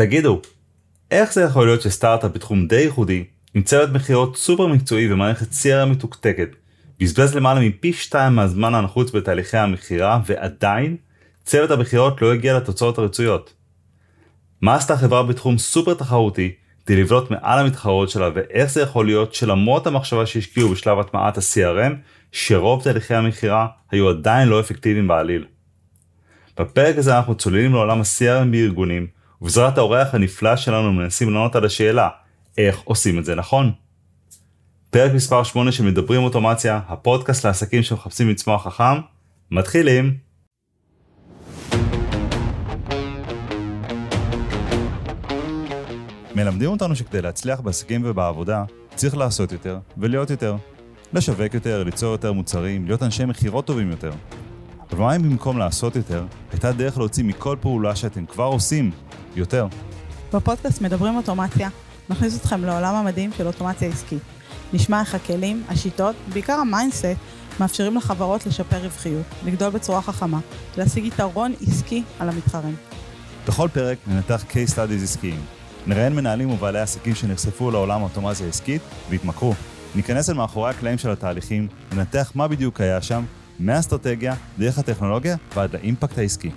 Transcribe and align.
תגידו, 0.00 0.40
איך 1.10 1.32
זה 1.32 1.42
יכול 1.42 1.66
להיות 1.66 1.82
שסטארט-אפ 1.82 2.32
בתחום 2.32 2.66
די 2.66 2.76
ייחודי, 2.76 3.24
עם 3.54 3.62
צוות 3.62 3.90
מכירות 3.90 4.36
סופר 4.36 4.66
מקצועי 4.66 5.12
ומערכת 5.12 5.46
CRM 5.52 5.84
מתוקתקת, 5.86 6.48
בזבז 7.00 7.34
למעלה 7.34 7.60
מפי 7.60 7.92
שתיים 7.92 8.34
מהזמן 8.34 8.74
הנחוץ 8.74 9.10
בתהליכי 9.10 9.56
המכירה 9.56 10.20
ועדיין 10.26 10.96
צוות 11.44 11.70
המכירות 11.70 12.22
לא 12.22 12.32
הגיע 12.32 12.56
לתוצאות 12.56 12.98
הרצויות. 12.98 13.54
מה 14.60 14.74
עשתה 14.74 14.96
חברה 14.96 15.22
בתחום 15.22 15.58
סופר 15.58 15.94
תחרותי 15.94 16.52
כדי 16.86 17.02
לבלוט 17.02 17.30
מעל 17.30 17.58
המתחרות 17.58 18.10
שלה 18.10 18.28
ואיך 18.34 18.70
זה 18.70 18.80
יכול 18.80 19.06
להיות 19.06 19.34
שלמרות 19.34 19.86
המחשבה 19.86 20.26
שהשקיעו 20.26 20.68
בשלב 20.68 20.98
הטמעת 20.98 21.38
ה-CRM, 21.38 21.92
שרוב 22.32 22.82
תהליכי 22.82 23.14
המכירה 23.14 23.66
היו 23.90 24.08
עדיין 24.08 24.48
לא 24.48 24.60
אפקטיביים 24.60 25.08
בעליל. 25.08 25.46
בפרק 26.58 26.98
הזה 26.98 27.16
אנחנו 27.16 27.34
צוללים 27.34 27.72
לעולם 27.72 28.00
ה-CRM 28.00 28.46
בארגונים, 28.50 29.19
ובעזרת 29.40 29.78
האורח 29.78 30.14
הנפלא 30.14 30.56
שלנו 30.56 30.92
מנסים 30.92 31.34
לענות 31.34 31.56
על 31.56 31.64
השאלה, 31.64 32.08
איך 32.58 32.80
עושים 32.84 33.18
את 33.18 33.24
זה 33.24 33.34
נכון? 33.34 33.72
פרק 34.90 35.12
מספר 35.14 35.42
8 35.42 35.72
של 35.72 35.84
מדברים 35.84 36.22
אוטומציה, 36.22 36.80
הפודקאסט 36.88 37.46
לעסקים 37.46 37.82
שמחפשים 37.82 38.30
לצמוח 38.30 38.66
חכם, 38.66 39.00
מתחילים. 39.50 40.16
מלמדים 46.34 46.70
אותנו 46.70 46.96
שכדי 46.96 47.22
להצליח 47.22 47.60
בעסקים 47.60 48.02
ובעבודה, 48.04 48.64
צריך 48.94 49.16
לעשות 49.16 49.52
יותר 49.52 49.78
ולהיות 49.96 50.30
יותר. 50.30 50.56
לשווק 51.12 51.54
יותר, 51.54 51.82
ליצור 51.82 52.12
יותר 52.12 52.32
מוצרים, 52.32 52.86
להיות 52.86 53.02
אנשי 53.02 53.24
מכירות 53.24 53.66
טובים 53.66 53.90
יותר. 53.90 54.10
אבל 54.92 55.00
מה 55.00 55.16
אם 55.16 55.22
במקום 55.22 55.58
לעשות 55.58 55.96
יותר, 55.96 56.24
הייתה 56.52 56.72
דרך 56.72 56.98
להוציא 56.98 57.24
מכל 57.24 57.56
פעולה 57.60 57.96
שאתם 57.96 58.26
כבר 58.26 58.44
עושים 58.44 58.90
יותר? 59.36 59.66
בפודקאסט 60.32 60.80
מדברים 60.80 61.16
אוטומציה, 61.16 61.68
נכניס 62.08 62.40
אתכם 62.40 62.64
לעולם 62.64 62.94
המדהים 62.94 63.30
של 63.36 63.46
אוטומציה 63.46 63.88
עסקית. 63.88 64.22
נשמע 64.72 65.00
איך 65.00 65.14
הכלים, 65.14 65.62
השיטות, 65.68 66.16
בעיקר 66.32 66.52
ה 66.52 66.58
mindset, 66.58 67.04
מאפשרים 67.60 67.96
לחברות 67.96 68.46
לשפר 68.46 68.76
רווחיות, 68.76 69.26
לגדול 69.44 69.70
בצורה 69.70 70.02
חכמה, 70.02 70.38
להשיג 70.76 71.04
יתרון 71.04 71.52
עסקי 71.66 72.02
על 72.18 72.28
המתחרים. 72.28 72.74
בכל 73.48 73.68
פרק 73.72 73.98
ננתח 74.06 74.44
case 74.50 74.70
studies 74.74 75.02
עסקיים. 75.02 75.40
נראיין 75.86 76.14
מנהלים 76.14 76.50
ובעלי 76.50 76.80
עסקים 76.80 77.14
שנחשפו 77.14 77.70
לעולם 77.70 78.00
האוטומציה 78.00 78.46
העסקית 78.46 78.82
והתמכרו. 79.10 79.54
ניכנס 79.94 80.30
אל 80.30 80.34
מאחורי 80.34 80.70
הקלעים 80.70 80.98
של 80.98 81.10
התהליכים, 81.10 81.68
ננתח 81.92 82.32
מה 82.34 82.48
בדיוק 82.48 82.80
היה 82.80 83.02
שם, 83.02 83.24
מהאסטרטגיה, 83.60 84.34
דרך 84.58 84.78
הטכנולוגיה 84.78 85.36
ועד 85.54 85.74
לאימפקט 85.74 86.18
העסקי. 86.18 86.50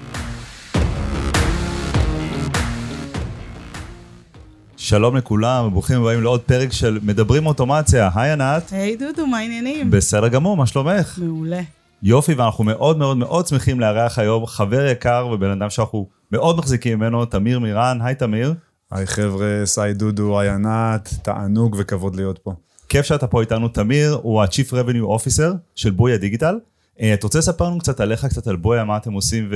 שלום 4.78 5.18
לכולם 5.18 5.66
וברוכים 5.66 6.02
הבאים 6.02 6.22
לעוד 6.22 6.42
פרק 6.42 6.72
של 6.72 7.00
מדברים 7.04 7.46
אוטומציה. 7.46 8.10
היי 8.16 8.32
ענת. 8.32 8.72
היי 8.72 8.96
דודו, 8.96 9.28
מה 9.28 9.38
העניינים? 9.38 9.92
בסדר 9.92 10.28
גמור, 10.28 10.58
מה 10.58 10.68
שלומך? 10.68 11.20
מעולה. 11.22 11.62
יופי, 12.04 12.34
ואנחנו 12.34 12.64
מאוד 12.64 12.98
מאוד 12.98 13.18
מאוד 13.18 13.48
שמחים 13.48 13.80
לארח 13.80 14.20
היום 14.20 14.46
חבר 14.46 14.86
יקר 14.86 15.28
ובן 15.32 15.50
אדם 15.50 15.70
שאנחנו 15.70 16.08
מאוד 16.32 16.58
מחזיקים 16.58 17.00
ממנו, 17.00 17.26
תמיר 17.26 17.60
מירן. 17.60 18.00
היי 18.02 18.16
תמיר. 18.16 18.54
היי 18.92 19.08
חבר'ה, 19.08 19.62
סי 19.66 19.94
דודו, 19.94 20.40
היי 20.40 20.50
ענת, 20.50 21.14
תענוג 21.22 21.76
וכבוד 21.80 22.16
להיות 22.16 22.40
פה. 22.40 22.54
כיף 22.90 23.06
שאתה 23.06 23.28
פה 23.28 23.42
איתנו, 23.42 23.68
תמיר 23.68 24.20
הוא 24.22 24.42
ה-Chief 24.42 24.72
Revenue 24.72 25.08
Officer 25.08 25.54
של 25.76 25.92
בויה 25.92 26.18
דיגיטל. 26.18 26.56
אה, 27.02 27.14
אתה 27.14 27.28
רוצה 27.28 27.40
לספר 27.40 27.66
לנו 27.66 27.80
קצת 27.80 28.00
עליך, 28.00 28.26
קצת 28.26 28.48
על 28.48 28.56
בויה, 28.56 28.84
מה 28.84 28.98
אתם 28.98 29.14
עושים, 29.14 29.52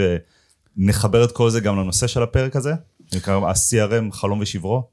ונחבר 0.78 1.24
את 1.24 1.32
כל 1.32 1.50
זה 1.50 1.60
גם 1.60 1.78
לנושא 1.78 2.08
של 2.08 2.24
הפרק 2.24 2.56
הזה? 2.56 2.74
נקרא 3.16 3.36
ה-CRM, 3.36 4.12
חלום 4.12 4.40
ושברו. 4.40 4.84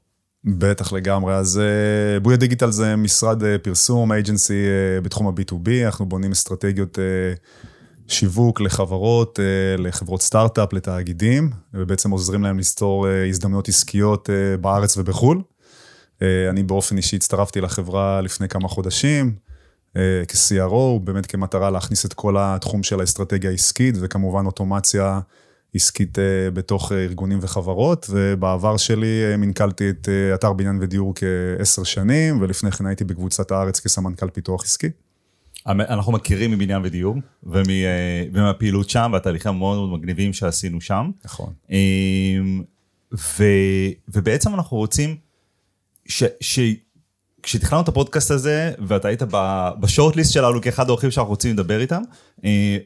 בטח 0.43 0.93
לגמרי, 0.93 1.35
אז 1.35 1.59
אה, 1.59 2.19
בויה 2.19 2.37
דיגיטל 2.37 2.71
זה 2.71 2.95
משרד 2.95 3.43
אה, 3.43 3.57
פרסום, 3.57 4.11
אייג'נסי 4.11 4.63
בתחום 5.03 5.27
ה-B2B, 5.27 5.69
אנחנו 5.85 6.05
בונים 6.05 6.31
אסטרטגיות 6.31 6.99
שיווק 8.07 8.61
לחברות, 8.61 9.39
לחברות 9.77 10.21
סטארט-אפ, 10.21 10.73
לתאגידים, 10.73 11.49
ובעצם 11.73 12.11
עוזרים 12.11 12.43
להם 12.43 12.59
לסתור 12.59 13.07
הזדמנויות 13.29 13.69
עסקיות 13.69 14.29
בארץ 14.61 14.97
ובחו"ל. 14.97 15.41
אני 16.21 16.63
באופן 16.63 16.97
אישי 16.97 17.15
הצטרפתי 17.15 17.61
לחברה 17.61 18.21
לפני 18.21 18.47
כמה 18.47 18.67
חודשים, 18.67 19.35
כ-CRO, 20.27 20.99
באמת 21.03 21.25
כמטרה 21.25 21.69
להכניס 21.69 22.05
את 22.05 22.13
כל 22.13 22.35
התחום 22.39 22.83
של 22.83 22.99
האסטרטגיה 22.99 23.49
העסקית, 23.49 23.95
וכמובן 24.01 24.45
אוטומציה 24.45 25.19
עסקית 25.75 26.17
בתוך 26.53 26.91
ארגונים 26.91 27.39
וחברות, 27.41 28.05
ובעבר 28.09 28.77
שלי 28.77 29.35
מנכלתי 29.37 29.89
את 29.89 30.09
אתר 30.33 30.53
בניין 30.53 30.77
ודיור 30.81 31.13
כעשר 31.15 31.83
שנים, 31.83 32.41
ולפני 32.41 32.71
כן 32.71 32.85
הייתי 32.85 33.03
בקבוצת 33.03 33.51
הארץ 33.51 33.79
כסמנכ"ל 33.79 34.29
פיתוח 34.29 34.63
עסקי. 34.63 34.89
אנחנו 35.67 36.11
מכירים 36.11 36.51
מבניין 36.51 36.81
ודיור, 36.85 37.15
ומהפעילות 37.43 38.89
שם, 38.89 39.09
והתהליכים 39.13 39.51
המאוד 39.51 39.77
מאוד 39.77 39.99
מגניבים 39.99 40.33
שעשינו 40.33 40.81
שם. 40.81 41.11
נכון. 41.25 41.53
ו, 43.13 43.43
ובעצם 44.07 44.53
אנחנו 44.53 44.77
רוצים, 44.77 45.15
ש, 46.05 46.23
ש, 46.41 46.59
כשתכננו 47.45 47.81
את 47.81 47.87
הפודקאסט 47.87 48.31
הזה, 48.31 48.71
ואתה 48.87 49.07
היית 49.07 49.21
בשורט-ליסט 49.79 50.33
שלנו 50.33 50.61
כאחד 50.61 50.89
האורחים 50.89 51.11
שאנחנו 51.11 51.29
רוצים 51.29 51.53
לדבר 51.53 51.81
איתם, 51.81 52.01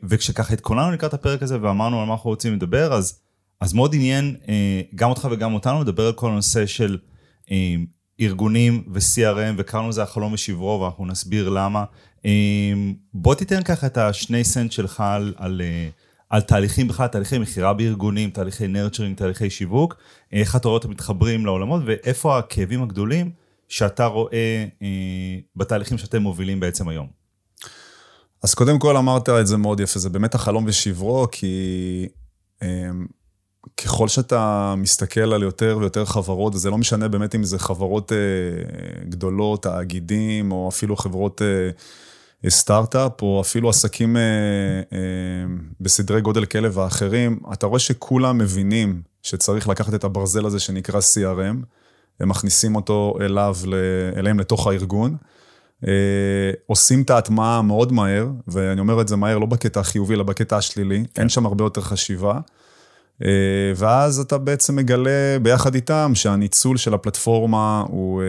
וכשככה 0.03 0.53
התכוננו 0.53 0.91
לקראת 0.91 1.13
הפרק 1.13 1.43
הזה 1.43 1.57
ואמרנו 1.61 2.01
על 2.01 2.07
מה 2.07 2.13
אנחנו 2.13 2.29
רוצים 2.29 2.53
לדבר, 2.53 2.93
אז, 2.93 3.19
אז 3.61 3.73
מאוד 3.73 3.95
עניין 3.95 4.35
גם 4.95 5.09
אותך 5.09 5.27
וגם 5.31 5.53
אותנו 5.53 5.81
לדבר 5.81 6.05
על 6.05 6.13
כל 6.13 6.29
הנושא 6.31 6.65
של 6.65 6.97
ארגונים 8.21 8.83
ו-CRM, 8.93 9.53
וקראנו 9.57 9.89
לזה 9.89 10.03
החלום 10.03 10.33
ושברו, 10.33 10.81
ואנחנו 10.81 11.05
נסביר 11.05 11.49
למה. 11.49 11.83
בוא 13.13 13.35
תיתן 13.35 13.63
ככה 13.63 13.87
את 13.87 13.97
השני 13.97 14.43
סנט 14.43 14.71
שלך 14.71 15.03
על, 15.05 15.33
על, 15.37 15.61
על 16.29 16.41
תהליכים 16.41 16.87
בכלל, 16.87 17.07
תהליכי 17.07 17.37
מכירה 17.37 17.73
בארגונים, 17.73 18.29
תהליכי 18.29 18.67
נרצ'רינג, 18.67 19.17
תהליכי 19.17 19.49
שיווק, 19.49 19.95
איך 20.31 20.55
אתה 20.55 20.67
רואה 20.67 20.77
אותם 20.77 20.89
מתחברים 20.89 21.45
לעולמות, 21.45 21.81
ואיפה 21.85 22.37
הכאבים 22.37 22.83
הגדולים 22.83 23.31
שאתה 23.69 24.05
רואה 24.05 24.65
אה, 24.81 24.87
בתהליכים 25.55 25.97
שאתם 25.97 26.21
מובילים 26.21 26.59
בעצם 26.59 26.87
היום? 26.87 27.07
אז 28.43 28.53
קודם 28.53 28.79
כל 28.79 28.97
אמרת 28.97 29.29
את 29.29 29.47
זה 29.47 29.57
מאוד 29.57 29.79
יפה, 29.79 29.99
זה 29.99 30.09
באמת 30.09 30.35
החלום 30.35 30.65
ושברו, 30.67 31.27
כי 31.31 32.07
אה, 32.63 32.89
ככל 33.77 34.07
שאתה 34.07 34.73
מסתכל 34.77 35.33
על 35.33 35.43
יותר 35.43 35.77
ויותר 35.79 36.05
חברות, 36.05 36.55
וזה 36.55 36.69
לא 36.69 36.77
משנה 36.77 37.07
באמת 37.07 37.35
אם 37.35 37.43
זה 37.43 37.59
חברות 37.59 38.11
אה, 38.11 38.17
גדולות, 39.09 39.63
תאגידים, 39.63 40.51
או 40.51 40.69
אפילו 40.69 40.95
חברות 40.95 41.41
סטארט-אפ, 42.49 43.21
או 43.21 43.41
אפילו 43.41 43.69
עסקים 43.69 44.17
בסדרי 45.81 46.21
גודל 46.21 46.45
כאלה 46.45 46.69
ואחרים, 46.73 47.39
אתה 47.53 47.65
רואה 47.67 47.79
שכולם 47.79 48.37
מבינים 48.37 49.01
שצריך 49.23 49.67
לקחת 49.67 49.93
את 49.93 50.03
הברזל 50.03 50.45
הזה 50.45 50.59
שנקרא 50.59 50.99
CRM, 50.99 51.65
הם 52.19 52.29
מכניסים 52.29 52.75
אותו 52.75 53.17
אליו, 53.21 53.55
אליהם 54.17 54.39
לתוך 54.39 54.67
הארגון. 54.67 55.15
עושים 56.65 57.01
את 57.01 57.09
ההטמעה 57.09 57.61
מאוד 57.61 57.91
מהר, 57.91 58.27
ואני 58.47 58.81
אומר 58.81 59.01
את 59.01 59.07
זה 59.07 59.15
מהר 59.15 59.37
לא 59.37 59.45
בקטע 59.45 59.79
החיובי, 59.79 60.13
אלא 60.13 60.23
בקטע 60.23 60.57
השלילי, 60.57 61.03
כן. 61.13 61.21
אין 61.21 61.29
שם 61.29 61.45
הרבה 61.45 61.63
יותר 61.63 61.81
חשיבה. 61.81 62.39
ואז 63.75 64.19
אתה 64.19 64.37
בעצם 64.37 64.75
מגלה 64.75 65.37
ביחד 65.41 65.75
איתם 65.75 66.11
שהניצול 66.15 66.77
של 66.77 66.93
הפלטפורמה 66.93 67.83
הוא... 67.87 68.21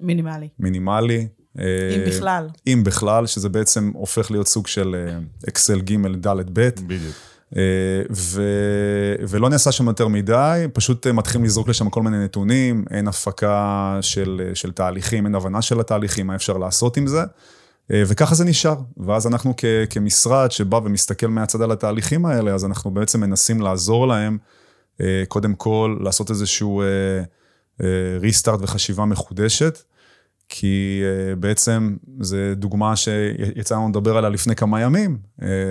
מינימלי. 0.00 0.48
מינימלי. 0.58 1.28
אם 1.58 1.62
בכלל. 2.06 2.48
אם 2.66 2.82
בכלל, 2.84 3.26
שזה 3.26 3.48
בעצם 3.48 3.90
הופך 3.94 4.30
להיות 4.30 4.48
סוג 4.48 4.66
של 4.66 4.96
אקסל 5.48 5.80
ג' 5.80 6.26
ד' 6.26 6.28
ב'. 6.52 6.68
בדיוק. 6.86 7.14
ו... 8.12 8.42
ולא 9.28 9.48
נעשה 9.48 9.72
שם 9.72 9.86
יותר 9.86 10.08
מדי, 10.08 10.66
פשוט 10.72 11.06
מתחילים 11.06 11.44
לזרוק 11.44 11.68
לשם 11.68 11.90
כל 11.90 12.02
מיני 12.02 12.24
נתונים, 12.24 12.84
אין 12.90 13.08
הפקה 13.08 13.98
של, 14.00 14.50
של 14.54 14.72
תהליכים, 14.72 15.26
אין 15.26 15.34
הבנה 15.34 15.62
של 15.62 15.80
התהליכים, 15.80 16.26
מה 16.26 16.34
אפשר 16.34 16.56
לעשות 16.56 16.96
עם 16.96 17.06
זה, 17.06 17.22
וככה 17.90 18.34
זה 18.34 18.44
נשאר. 18.44 18.76
ואז 18.96 19.26
אנחנו 19.26 19.54
כ... 19.56 19.64
כמשרד 19.90 20.50
שבא 20.50 20.76
ומסתכל 20.76 21.26
מהצד 21.26 21.62
על 21.62 21.72
התהליכים 21.72 22.26
האלה, 22.26 22.54
אז 22.54 22.64
אנחנו 22.64 22.90
בעצם 22.90 23.20
מנסים 23.20 23.60
לעזור 23.60 24.08
להם, 24.08 24.38
קודם 25.28 25.54
כל, 25.54 25.96
לעשות 26.00 26.30
איזשהו 26.30 26.82
ריסטארט 28.20 28.60
וחשיבה 28.62 29.04
מחודשת. 29.04 29.82
כי 30.48 31.02
בעצם 31.38 31.96
זו 32.20 32.36
דוגמה 32.56 32.96
שיצא 32.96 33.74
לנו 33.74 33.88
לדבר 33.88 34.16
עליה 34.16 34.30
לפני 34.30 34.56
כמה 34.56 34.80
ימים. 34.80 35.18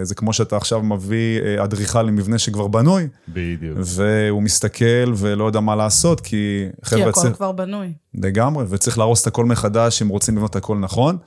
זה 0.03 0.15
כמו 0.15 0.33
שאתה 0.33 0.57
עכשיו 0.57 0.83
מביא 0.83 1.39
אדריכל 1.63 2.01
למבנה 2.01 2.37
שכבר 2.37 2.67
בנוי. 2.67 3.07
בדיוק. 3.27 3.77
והוא 3.81 4.43
מסתכל 4.43 5.13
ולא 5.15 5.43
יודע 5.43 5.59
מה 5.59 5.75
לעשות, 5.75 6.21
כי 6.21 6.65
חבר'ה... 6.83 7.03
כי 7.03 7.09
הכל 7.09 7.21
צריך... 7.21 7.35
כבר 7.35 7.51
בנוי. 7.51 7.93
לגמרי, 8.13 8.65
וצריך 8.69 8.97
להרוס 8.97 9.21
את 9.21 9.27
הכל 9.27 9.45
מחדש 9.45 10.01
אם 10.01 10.07
רוצים 10.07 10.35
לבנות 10.35 10.51
את 10.51 10.55
הכל 10.55 10.77
נכון. 10.77 11.17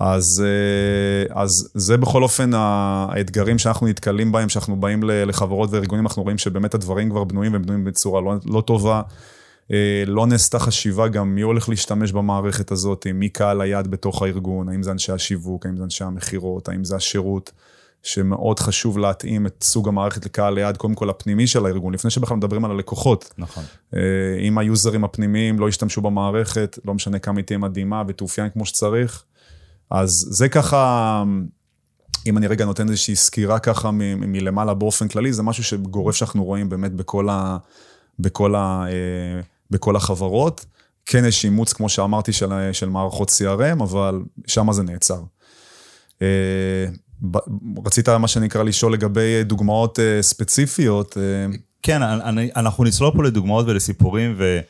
אז, 0.00 0.44
אה, 0.46 1.42
אז 1.42 1.70
זה 1.74 1.96
בכל 1.96 2.22
אופן 2.22 2.50
האתגרים 2.54 3.58
שאנחנו 3.58 3.86
נתקלים 3.86 4.32
בהם, 4.32 4.48
שאנחנו 4.48 4.76
באים 4.76 5.00
לחברות 5.04 5.70
וארגונים, 5.72 6.06
אנחנו 6.06 6.22
רואים 6.22 6.38
שבאמת 6.38 6.74
הדברים 6.74 7.10
כבר 7.10 7.24
בנויים 7.24 7.52
והם 7.52 7.62
בנויים 7.62 7.84
בצורה 7.84 8.20
לא, 8.20 8.34
לא 8.44 8.60
טובה. 8.60 9.02
אה, 9.70 10.04
לא 10.06 10.26
נעשתה 10.26 10.58
חשיבה 10.58 11.08
גם 11.08 11.34
מי 11.34 11.40
הולך 11.40 11.68
להשתמש 11.68 12.12
במערכת 12.12 12.70
הזאת, 12.70 13.06
מי 13.14 13.28
קהל 13.28 13.60
היד 13.60 13.88
בתוך 13.88 14.22
הארגון, 14.22 14.68
האם 14.68 14.82
זה 14.82 14.90
אנשי 14.90 15.12
השיווק, 15.12 15.66
האם 15.66 15.76
זה 15.76 15.84
אנשי 15.84 16.04
המכירות, 16.04 16.68
האם 16.68 16.84
זה 16.84 16.96
השירות, 16.96 17.52
שמאוד 18.02 18.60
חשוב 18.60 18.98
להתאים 18.98 19.46
את 19.46 19.62
סוג 19.62 19.88
המערכת 19.88 20.26
לקהל 20.26 20.58
היד, 20.58 20.76
קודם 20.76 20.94
כל 20.94 21.10
הפנימי 21.10 21.46
של 21.46 21.66
הארגון, 21.66 21.94
לפני 21.94 22.10
שבכלל 22.10 22.36
מדברים 22.36 22.64
על 22.64 22.70
הלקוחות. 22.70 23.34
נכון. 23.38 23.64
אה, 23.94 24.00
אם 24.40 24.58
היוזרים 24.58 25.04
הפנימיים 25.04 25.58
לא 25.58 25.68
ישתמשו 25.68 26.00
במערכת, 26.00 26.78
לא 26.84 26.94
משנה 26.94 27.18
כמה 27.18 27.38
היא 27.38 27.44
תהיה 27.44 27.58
מדהימה 27.58 28.02
ותאופיין 28.08 28.50
כמו 28.50 28.66
שצריך, 28.66 29.24
אז 29.90 30.26
זה 30.30 30.48
ככה... 30.48 31.24
אם 32.26 32.38
אני 32.38 32.46
רגע 32.46 32.64
נותן 32.64 32.88
איזושהי 32.88 33.16
סקירה 33.16 33.58
ככה 33.58 33.90
מ- 33.90 34.32
מלמעלה 34.32 34.74
באופן 34.74 35.08
כללי, 35.08 35.32
זה 35.32 35.42
משהו 35.42 35.64
שגורף 35.64 36.14
שאנחנו 36.14 36.44
רואים 36.44 36.68
באמת 36.68 36.92
בכל, 36.92 37.28
ה, 37.28 37.56
בכל, 38.18 38.54
ה, 38.54 38.84
אה, 38.88 39.40
בכל 39.72 39.96
החברות. 39.96 40.64
כן 41.06 41.24
יש 41.24 41.44
אימוץ, 41.44 41.72
כמו 41.72 41.88
שאמרתי, 41.88 42.32
של, 42.32 42.48
של 42.72 42.88
מערכות 42.88 43.30
CRM, 43.30 43.82
אבל 43.82 44.22
שם 44.46 44.72
זה 44.72 44.82
נעצר. 44.82 45.22
אה, 46.22 46.86
רצית, 47.86 48.08
מה 48.08 48.28
שנקרא, 48.28 48.62
לשאול 48.62 48.92
לגבי 48.92 49.44
דוגמאות 49.44 49.98
אה, 49.98 50.22
ספציפיות? 50.22 51.16
כן, 51.82 52.02
אני, 52.02 52.50
אנחנו 52.56 52.84
נצלול 52.84 53.12
פה 53.16 53.22
לדוגמאות 53.22 53.66
ולסיפורים, 53.68 54.34
ו... 54.38 54.60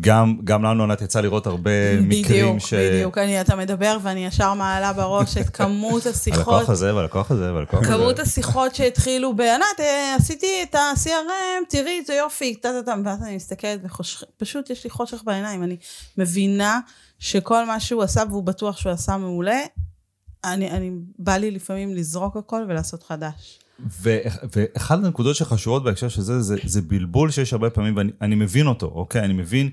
גם, 0.00 0.36
גם 0.44 0.62
לנו 0.62 0.82
ענת 0.82 1.02
יצא 1.02 1.20
לראות 1.20 1.46
הרבה 1.46 1.70
בדיוק, 2.00 2.26
מקרים 2.26 2.60
ש... 2.60 2.74
בדיוק, 2.74 3.18
בדיוק. 3.18 3.40
אתה 3.40 3.56
מדבר 3.56 3.98
ואני 4.02 4.26
ישר 4.26 4.54
מעלה 4.54 4.92
בראש 4.92 5.36
את 5.36 5.48
כמות 5.48 6.06
השיחות. 6.10 6.38
הלקוח 6.54 6.70
הזה 6.70 6.94
והלקוח 6.94 7.30
הזה 7.30 7.54
והלקוח 7.54 7.80
הזה. 7.82 7.92
כמות 7.92 8.18
השיחות 8.18 8.74
שהתחילו 8.74 9.36
בענת, 9.36 9.80
אה, 9.80 10.14
עשיתי 10.18 10.62
את 10.62 10.74
ה-CRM, 10.74 11.64
תראי, 11.68 12.02
זה 12.06 12.14
יופי, 12.14 12.54
טה-טה-טה, 12.54 12.94
ואז 13.04 13.22
אני 13.22 13.36
מסתכלת 13.36 13.80
ופשוט 13.84 14.70
יש 14.70 14.84
לי 14.84 14.90
חושך 14.90 15.22
בעיניים. 15.24 15.62
אני 15.62 15.76
מבינה 16.18 16.80
שכל 17.18 17.64
מה 17.66 17.80
שהוא 17.80 18.02
עשה, 18.02 18.22
והוא 18.30 18.42
בטוח 18.42 18.76
שהוא 18.76 18.92
עשה 18.92 19.16
מעולה, 19.16 19.60
אני, 20.44 20.70
אני, 20.70 20.90
בא 21.18 21.36
לי 21.36 21.50
לפעמים 21.50 21.94
לזרוק 21.94 22.36
הכל 22.36 22.64
ולעשות 22.68 23.02
חדש. 23.02 23.60
ואחת 24.02 24.98
הנקודות 24.98 25.36
שחשובות 25.36 25.84
בהקשר 25.84 26.08
של 26.08 26.22
זה, 26.22 26.40
זה, 26.40 26.56
זה 26.64 26.82
בלבול 26.82 27.30
שיש 27.30 27.52
הרבה 27.52 27.70
פעמים, 27.70 27.96
ואני 27.96 28.34
מבין 28.34 28.66
אותו, 28.66 28.86
אוקיי? 28.94 29.22
אני 29.22 29.32
מבין 29.32 29.70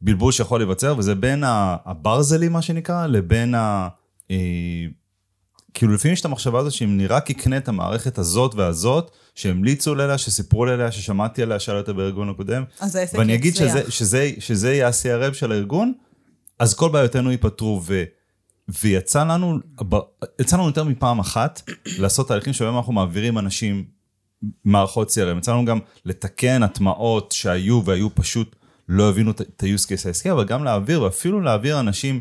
בלבול 0.00 0.32
שיכול 0.32 0.60
להיווצר, 0.60 0.94
וזה 0.98 1.14
בין 1.14 1.44
הברזלים, 1.46 2.52
מה 2.52 2.62
שנקרא, 2.62 3.06
לבין 3.06 3.54
ה... 3.54 3.88
אה, 4.30 4.36
כאילו 5.74 5.94
לפעמים 5.94 6.12
יש 6.12 6.20
את 6.20 6.24
המחשבה 6.24 6.58
הזו 6.58 6.76
שאם 6.76 6.94
אני 6.94 7.06
רק 7.06 7.30
אקנה 7.30 7.56
את 7.56 7.68
המערכת 7.68 8.18
הזאת 8.18 8.54
והזאת, 8.54 9.10
שהמליצו 9.34 9.92
עליה, 9.92 10.18
שסיפרו 10.18 10.64
עליה, 10.64 10.92
ששמעתי 10.92 11.42
עליה, 11.42 11.58
שאלה 11.58 11.78
אותה 11.78 11.92
בארגון 11.92 12.28
הקודם, 12.28 12.64
אז 12.80 12.96
העסק 12.96 13.08
יצליח. 13.08 13.20
ואני 13.20 13.34
אגיד 13.34 13.56
שזה, 13.56 13.90
שזה, 13.90 14.30
שזה 14.38 14.72
יהיה 14.72 14.88
ה-CRM 14.88 15.34
של 15.34 15.52
הארגון, 15.52 15.92
אז 16.58 16.74
כל 16.74 16.88
בעיותינו 16.88 17.30
ייפתרו. 17.30 17.82
ו... 17.86 18.04
ויצא 18.68 19.24
לנו, 19.24 19.58
יצא 20.40 20.56
לנו 20.56 20.66
יותר 20.66 20.84
מפעם 20.84 21.18
אחת 21.18 21.62
לעשות 21.98 22.28
תהליכים 22.28 22.52
שבהם 22.52 22.76
אנחנו 22.76 22.92
מעבירים 22.92 23.38
אנשים 23.38 23.84
מערכות 24.64 25.08
CRM. 25.08 25.38
יצא 25.38 25.52
לנו 25.52 25.64
גם 25.64 25.78
לתקן 26.04 26.62
הטמעות 26.62 27.32
שהיו 27.32 27.84
והיו 27.84 28.14
פשוט 28.14 28.56
לא 28.88 29.08
הבינו 29.08 29.30
את 29.30 29.62
ה-use 29.62 29.86
case 29.86 30.06
העסקי, 30.06 30.30
אבל 30.30 30.44
גם 30.44 30.64
להעביר 30.64 31.02
ואפילו 31.02 31.40
להעביר 31.40 31.80
אנשים 31.80 32.20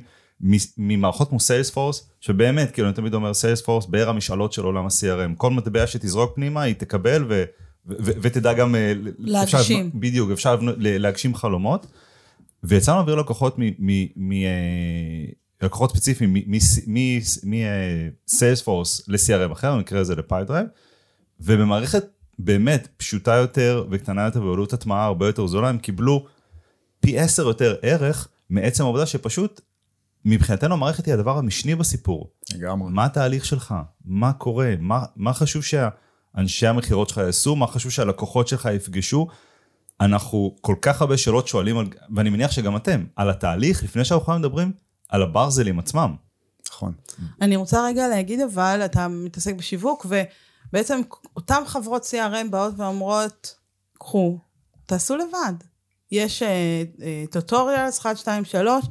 ממערכות 0.77 1.29
כמו 1.29 1.39
Salesforce, 1.39 2.09
שבאמת, 2.21 2.71
כאילו 2.71 2.87
אני 2.87 2.95
תמיד 2.95 3.13
אומר 3.13 3.33
Salesforce, 3.33 3.85
באר 3.85 4.09
המשאלות 4.09 4.53
של 4.53 4.63
עולם 4.63 4.85
ה-CRM. 4.85 5.35
כל 5.37 5.51
מטבע 5.51 5.87
שתזרוק 5.87 6.35
פנימה 6.35 6.61
היא 6.61 6.75
תקבל 6.75 7.25
ו... 7.29 7.43
ותדע 7.87 8.53
גם... 8.53 8.75
אה, 8.75 8.93
להגשים. 9.17 9.59
אפשר, 9.59 9.97
בדיוק, 9.99 10.31
אפשר 10.31 10.59
להגשים 10.77 11.35
חלומות. 11.35 11.87
ויצא 12.63 12.91
לנו 12.91 12.99
להעביר 12.99 13.15
לקוחות 13.15 13.55
מ... 13.59 14.31
אה, 14.31 15.25
לקוחות 15.61 15.91
ספציפיים 15.91 16.35
מ 18.27 18.34
Salesforce 18.34 19.07
ל-CRM 19.07 19.53
אחר, 19.53 19.75
במקרה 19.75 19.99
הזה 19.99 20.15
ל 20.15 20.20
Pipedrive, 20.20 20.67
ובמערכת 21.39 22.05
באמת 22.39 22.87
פשוטה 22.97 23.35
יותר 23.35 23.85
וקטנה 23.91 24.25
יותר 24.25 24.43
ועלות 24.43 24.73
הטמעה 24.73 25.05
הרבה 25.05 25.27
יותר 25.27 25.47
זולה, 25.47 25.69
הם 25.69 25.77
קיבלו 25.77 26.25
פי 26.99 27.19
עשר 27.19 27.43
יותר 27.43 27.75
ערך 27.81 28.27
מעצם 28.49 28.83
העובדה 28.83 29.05
שפשוט 29.05 29.61
מבחינתנו 30.25 30.73
המערכת 30.73 31.05
היא 31.05 31.13
הדבר 31.13 31.37
המשני 31.37 31.75
בסיפור. 31.75 32.31
לגמרי. 32.53 32.91
מה 32.91 33.05
התהליך 33.05 33.45
שלך? 33.45 33.75
מה 34.05 34.33
קורה? 34.33 34.73
מה, 34.79 35.03
מה 35.15 35.33
חשוב 35.33 35.63
שאנשי 35.63 36.67
המכירות 36.67 37.09
שלך 37.09 37.17
יעשו? 37.17 37.55
מה 37.55 37.67
חשוב 37.67 37.91
שהלקוחות 37.91 38.47
שלך 38.47 38.69
יפגשו? 38.75 39.27
אנחנו 40.01 40.55
כל 40.61 40.75
כך 40.81 41.01
הרבה 41.01 41.17
שאלות 41.17 41.47
שואלים, 41.47 41.77
על, 41.77 41.87
ואני 42.15 42.29
מניח 42.29 42.51
שגם 42.51 42.75
אתם, 42.75 43.05
על 43.15 43.29
התהליך, 43.29 43.83
לפני 43.83 44.05
שאנחנו 44.05 44.39
מדברים 44.39 44.71
על 45.09 45.21
הברזלים 45.21 45.79
עצמם. 45.79 46.15
נכון. 46.69 46.93
אני 47.41 47.55
רוצה 47.55 47.85
רגע 47.85 48.07
להגיד 48.07 48.39
אבל, 48.39 48.81
אתה 48.85 49.07
מתעסק 49.07 49.55
בשיווק, 49.55 50.05
ובעצם 50.69 51.01
אותן 51.35 51.61
חברות 51.65 52.03
CRM 52.03 52.49
באות 52.49 52.73
ואומרות, 52.77 53.55
קחו, 53.97 54.37
תעשו 54.85 55.15
לבד. 55.15 55.53
יש 56.11 56.43
tutorials, 57.31 57.99
1, 57.99 58.17
2, 58.17 58.45
3, 58.45 58.85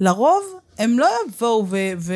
לרוב 0.00 0.42
הם 0.78 0.98
לא 0.98 1.08
יבואו 1.28 1.66
ו- 1.68 2.12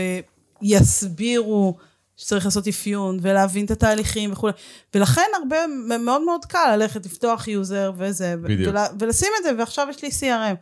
ויסבירו 0.62 1.76
שצריך 2.17 2.44
לעשות 2.44 2.69
אפיון 2.69 3.19
ולהבין 3.23 3.64
את 3.64 3.70
התהליכים 3.70 4.32
וכולי. 4.32 4.52
ולכן 4.94 5.26
הרבה, 5.41 5.56
מאוד 5.99 6.23
מאוד 6.23 6.44
קל 6.44 6.76
ללכת 6.76 7.06
לפתוח 7.06 7.49
user 7.49 7.93
וזה, 7.97 8.35
בדיוק. 8.37 8.75
ולשים 8.99 9.29
את 9.38 9.43
זה, 9.43 9.50
ועכשיו 9.58 9.87
יש 9.91 10.02
לי 10.02 10.08
CRM. 10.08 10.56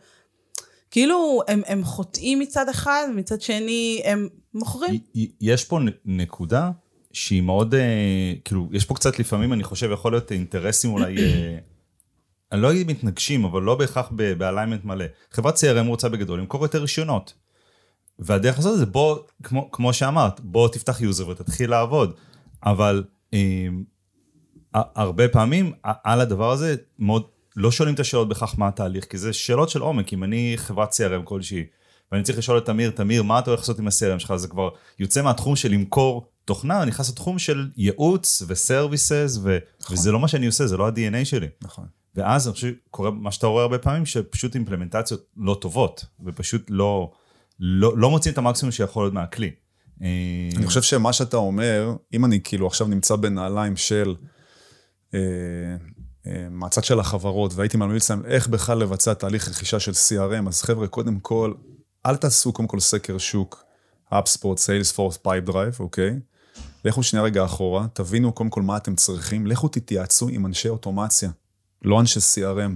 כאילו, 0.91 1.41
הם, 1.47 1.61
הם 1.67 1.83
חוטאים 1.83 2.39
מצד 2.39 2.69
אחד, 2.69 3.07
מצד 3.15 3.41
שני, 3.41 4.01
הם 4.05 4.27
מוכרים. 4.53 4.99
יש 5.41 5.65
פה 5.65 5.79
נקודה 6.05 6.71
שהיא 7.13 7.41
מאוד, 7.41 7.75
אה, 7.75 8.33
כאילו, 8.45 8.69
יש 8.71 8.85
פה 8.85 8.95
קצת 8.95 9.19
לפעמים, 9.19 9.53
אני 9.53 9.63
חושב, 9.63 9.89
יכול 9.93 10.11
להיות 10.11 10.31
אינטרסים 10.31 10.91
אולי, 10.91 11.17
אה, 11.17 11.57
אני 12.51 12.61
לא 12.61 12.71
אגיד 12.71 12.87
מתנגשים, 12.87 13.43
אבל 13.43 13.61
לא 13.61 13.75
בהכרח 13.75 14.11
ב 14.37 14.42
alignment 14.42 14.85
מלא. 14.85 15.05
חברת 15.31 15.55
CRM 15.55 15.87
רוצה 15.87 16.09
בגדול 16.09 16.39
למכור 16.39 16.63
יותר 16.63 16.81
רישיונות. 16.81 17.33
והדרך 18.19 18.59
הזאת 18.59 18.79
זה 18.79 18.85
בוא, 18.85 19.19
כמו, 19.43 19.71
כמו 19.71 19.93
שאמרת, 19.93 20.39
בוא 20.39 20.67
תפתח 20.67 21.01
user 21.01 21.27
ותתחיל 21.27 21.69
לעבוד. 21.69 22.13
אבל 22.63 23.03
אה, 23.33 23.67
הרבה 24.73 25.27
פעמים 25.27 25.71
על 25.83 26.21
הדבר 26.21 26.51
הזה 26.51 26.75
מאוד 26.99 27.23
לא 27.59 27.71
שואלים 27.71 27.95
את 27.95 27.99
השאלות 27.99 28.29
בכך 28.29 28.55
מה 28.57 28.67
התהליך, 28.67 29.05
כי 29.05 29.17
זה 29.17 29.33
שאלות 29.33 29.69
של 29.69 29.81
עומק, 29.81 30.13
אם 30.13 30.23
אני 30.23 30.53
חברת 30.57 30.93
CRM 30.93 31.23
כלשהי, 31.23 31.65
ואני 32.11 32.23
צריך 32.23 32.37
לשאול 32.37 32.57
את 32.57 32.65
תמיר, 32.65 32.89
תמיר, 32.91 33.23
מה 33.23 33.39
אתה 33.39 33.49
הולך 33.49 33.59
לעשות 33.59 33.79
עם 33.79 33.87
ה-CRM 33.87 34.19
שלך? 34.19 34.35
זה 34.35 34.47
כבר 34.47 34.69
יוצא 34.99 35.21
מהתחום 35.21 35.55
של 35.55 35.71
למכור 35.71 36.27
תוכנה, 36.45 36.81
אני 36.81 36.91
נכנס 36.91 37.09
לתחום 37.09 37.39
של 37.39 37.69
ייעוץ 37.77 38.43
וסרוויסס, 38.47 39.39
ו- 39.43 39.57
נכון. 39.81 39.97
וזה 39.97 40.11
לא 40.11 40.19
מה 40.19 40.27
שאני 40.27 40.45
עושה, 40.45 40.67
זה 40.67 40.77
לא 40.77 40.87
ה-DNA 40.87 41.25
שלי. 41.25 41.47
נכון. 41.61 41.85
ואז 42.15 42.47
אני 42.47 42.53
חושב 42.53 42.73
שקורה 42.87 43.11
מה 43.11 43.31
שאתה 43.31 43.47
רואה 43.47 43.63
הרבה 43.63 43.77
פעמים, 43.77 44.05
שפשוט 44.05 44.55
אימפלמנטציות 44.55 45.25
לא 45.37 45.57
טובות, 45.61 46.05
ופשוט 46.25 46.65
לא, 46.69 47.11
לא, 47.59 47.97
לא 47.97 48.09
מוצאים 48.09 48.33
את 48.33 48.37
המקסימום 48.37 48.71
שיכול 48.71 49.03
להיות 49.03 49.13
מהכלי. 49.13 49.51
אני 50.01 50.65
חושב 50.65 50.81
שמה 50.81 51.13
שאתה 51.13 51.37
אומר, 51.37 51.93
אם 52.13 52.25
אני 52.25 52.39
כאילו 52.43 52.67
עכשיו 52.67 52.87
נמצא 52.87 53.15
בנעליים 53.15 53.77
של 53.77 54.15
אה, 55.13 55.19
מהצד 56.49 56.83
של 56.83 56.99
החברות, 56.99 57.53
והייתי 57.55 57.77
ממליץ 57.77 58.11
להם 58.11 58.25
איך 58.25 58.47
בכלל 58.47 58.77
לבצע 58.77 59.13
תהליך 59.13 59.49
רכישה 59.49 59.79
של 59.79 59.91
CRM, 59.91 60.47
אז 60.47 60.61
חבר'ה, 60.61 60.87
קודם 60.87 61.19
כל, 61.19 61.53
אל 62.05 62.15
תעשו 62.15 62.53
קודם 62.53 62.67
כל 62.67 62.79
סקר 62.79 63.17
שוק, 63.17 63.63
HubSpot, 64.09 64.57
Salesforce, 64.57 65.17
Pipedrive, 65.17 65.75
אוקיי? 65.79 66.19
לכו 66.85 67.03
שנייה 67.03 67.23
רגע 67.23 67.45
אחורה, 67.45 67.87
תבינו 67.93 68.31
קודם 68.31 68.49
כל 68.49 68.61
מה 68.61 68.77
אתם 68.77 68.95
צריכים, 68.95 69.47
לכו 69.47 69.67
תתייעצו 69.67 70.27
עם 70.27 70.45
אנשי 70.45 70.69
אוטומציה, 70.69 71.29
לא 71.81 71.99
אנשי 71.99 72.19
CRM. 72.19 72.71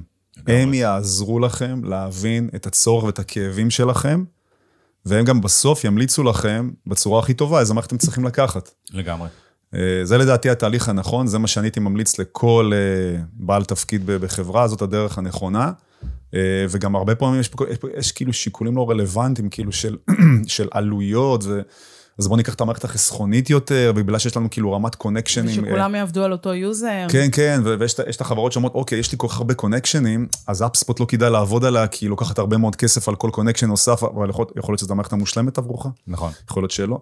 הם 0.47 0.73
יעזרו 0.73 1.39
לכם 1.39 1.83
להבין 1.83 2.49
את 2.55 2.67
הצורך 2.67 3.03
ואת 3.03 3.19
הכאבים 3.19 3.69
שלכם, 3.69 4.23
והם 5.05 5.25
גם 5.25 5.41
בסוף 5.41 5.83
ימליצו 5.83 6.23
לכם 6.23 6.71
בצורה 6.87 7.19
הכי 7.19 7.33
טובה 7.33 7.59
איזה 7.59 7.73
מערכת 7.73 7.87
אתם 7.87 7.97
צריכים 7.97 8.25
לקחת. 8.25 8.69
לגמרי. 8.91 9.27
אה, 9.75 9.79
זה 10.03 10.17
לדעתי 10.17 10.49
התהליך 10.49 10.89
הנכון, 10.89 11.27
זה 11.27 11.39
מה 11.39 11.47
שאני 11.47 11.65
הייתי 11.67 11.79
ממליץ 11.79 12.19
לכל 12.19 12.71
אה, 12.73 13.21
בעל 13.33 13.63
תפקיד 13.65 14.01
בחברה, 14.05 14.67
זאת 14.67 14.81
הדרך 14.81 15.17
הנכונה. 15.17 15.71
אה, 16.33 16.39
וגם 16.69 16.95
הרבה 16.95 17.15
פעמים 17.15 17.39
יש, 17.39 17.51
יש, 17.69 17.77
יש 17.97 18.11
כאילו 18.11 18.33
שיקולים 18.33 18.75
לא 18.75 18.89
רלוונטיים, 18.89 19.49
כאילו 19.49 19.71
של, 19.71 19.97
של 20.47 20.67
עלויות, 20.71 21.43
ו, 21.43 21.61
אז 22.19 22.27
בואו 22.27 22.37
ניקח 22.37 22.53
את 22.53 22.61
המערכת 22.61 22.83
החסכונית 22.83 23.49
יותר, 23.49 23.91
ובגלל 23.95 24.19
שיש 24.19 24.37
לנו 24.37 24.49
כאילו 24.49 24.73
רמת 24.73 24.95
קונקשנים. 24.95 25.63
ושכולם 25.63 25.95
יעבדו 25.95 26.23
על 26.23 26.31
אותו 26.31 26.53
user. 26.53 27.05
כן, 27.09 27.27
כן, 27.31 27.61
ו- 27.63 27.75
ויש 27.79 27.93
את- 27.93 28.05
יש 28.07 28.15
את 28.15 28.21
החברות 28.21 28.51
שאומרות, 28.51 28.75
אוקיי, 28.75 28.99
יש 28.99 29.11
לי 29.11 29.17
כל 29.17 29.27
כך 29.27 29.37
הרבה 29.37 29.53
קונקשנים, 29.53 30.27
אז 30.47 30.63
HubSpot 30.63 30.99
לא 30.99 31.05
כדאי 31.05 31.29
לעבוד 31.29 31.65
עליה, 31.65 31.87
כי 31.87 32.05
היא 32.05 32.09
לוקחת 32.09 32.39
הרבה 32.39 32.57
מאוד 32.57 32.75
כסף 32.75 33.09
על 33.09 33.15
כל 33.15 33.29
קונקשן 33.33 33.67
נוסף, 33.67 34.03
אבל 34.03 34.29
יכול, 34.29 34.45
יכול 34.57 34.71
להיות 34.73 34.79
שזו 34.79 34.93
המערכת 34.93 35.13
המושלמת 35.13 35.57
עבורך, 35.57 35.85
נכון. 36.07 36.31
יכול 36.49 36.63
להיות 36.63 36.71
שלא. 36.71 36.97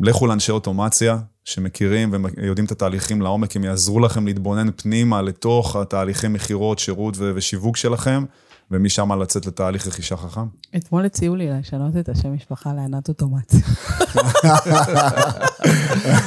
לכו 0.00 0.26
לאנשי 0.26 0.52
אוטומציה 0.52 1.18
שמכירים 1.46 2.14
ויודעים 2.36 2.66
את 2.66 2.70
התהליכים 2.70 3.22
לעומק, 3.22 3.56
הם 3.56 3.64
יעזרו 3.64 4.00
לכם 4.00 4.26
להתבונן 4.26 4.66
פנימה 4.76 5.22
לתוך 5.22 5.76
התהליכי 5.76 6.28
מכירות, 6.28 6.78
שירות 6.78 7.14
ו- 7.18 7.32
ושיווק 7.34 7.76
שלכם, 7.76 8.24
ומשם 8.70 9.12
לצאת 9.22 9.46
לתהליך 9.46 9.86
רכישה 9.86 10.16
חכם. 10.16 10.40
אתמול 10.76 11.04
הציעו 11.04 11.36
לי 11.36 11.48
לשנות 11.50 11.96
את 11.96 12.08
השם 12.08 12.34
משפחה 12.34 12.72
לענת 12.72 13.08
אוטומציה. 13.08 13.60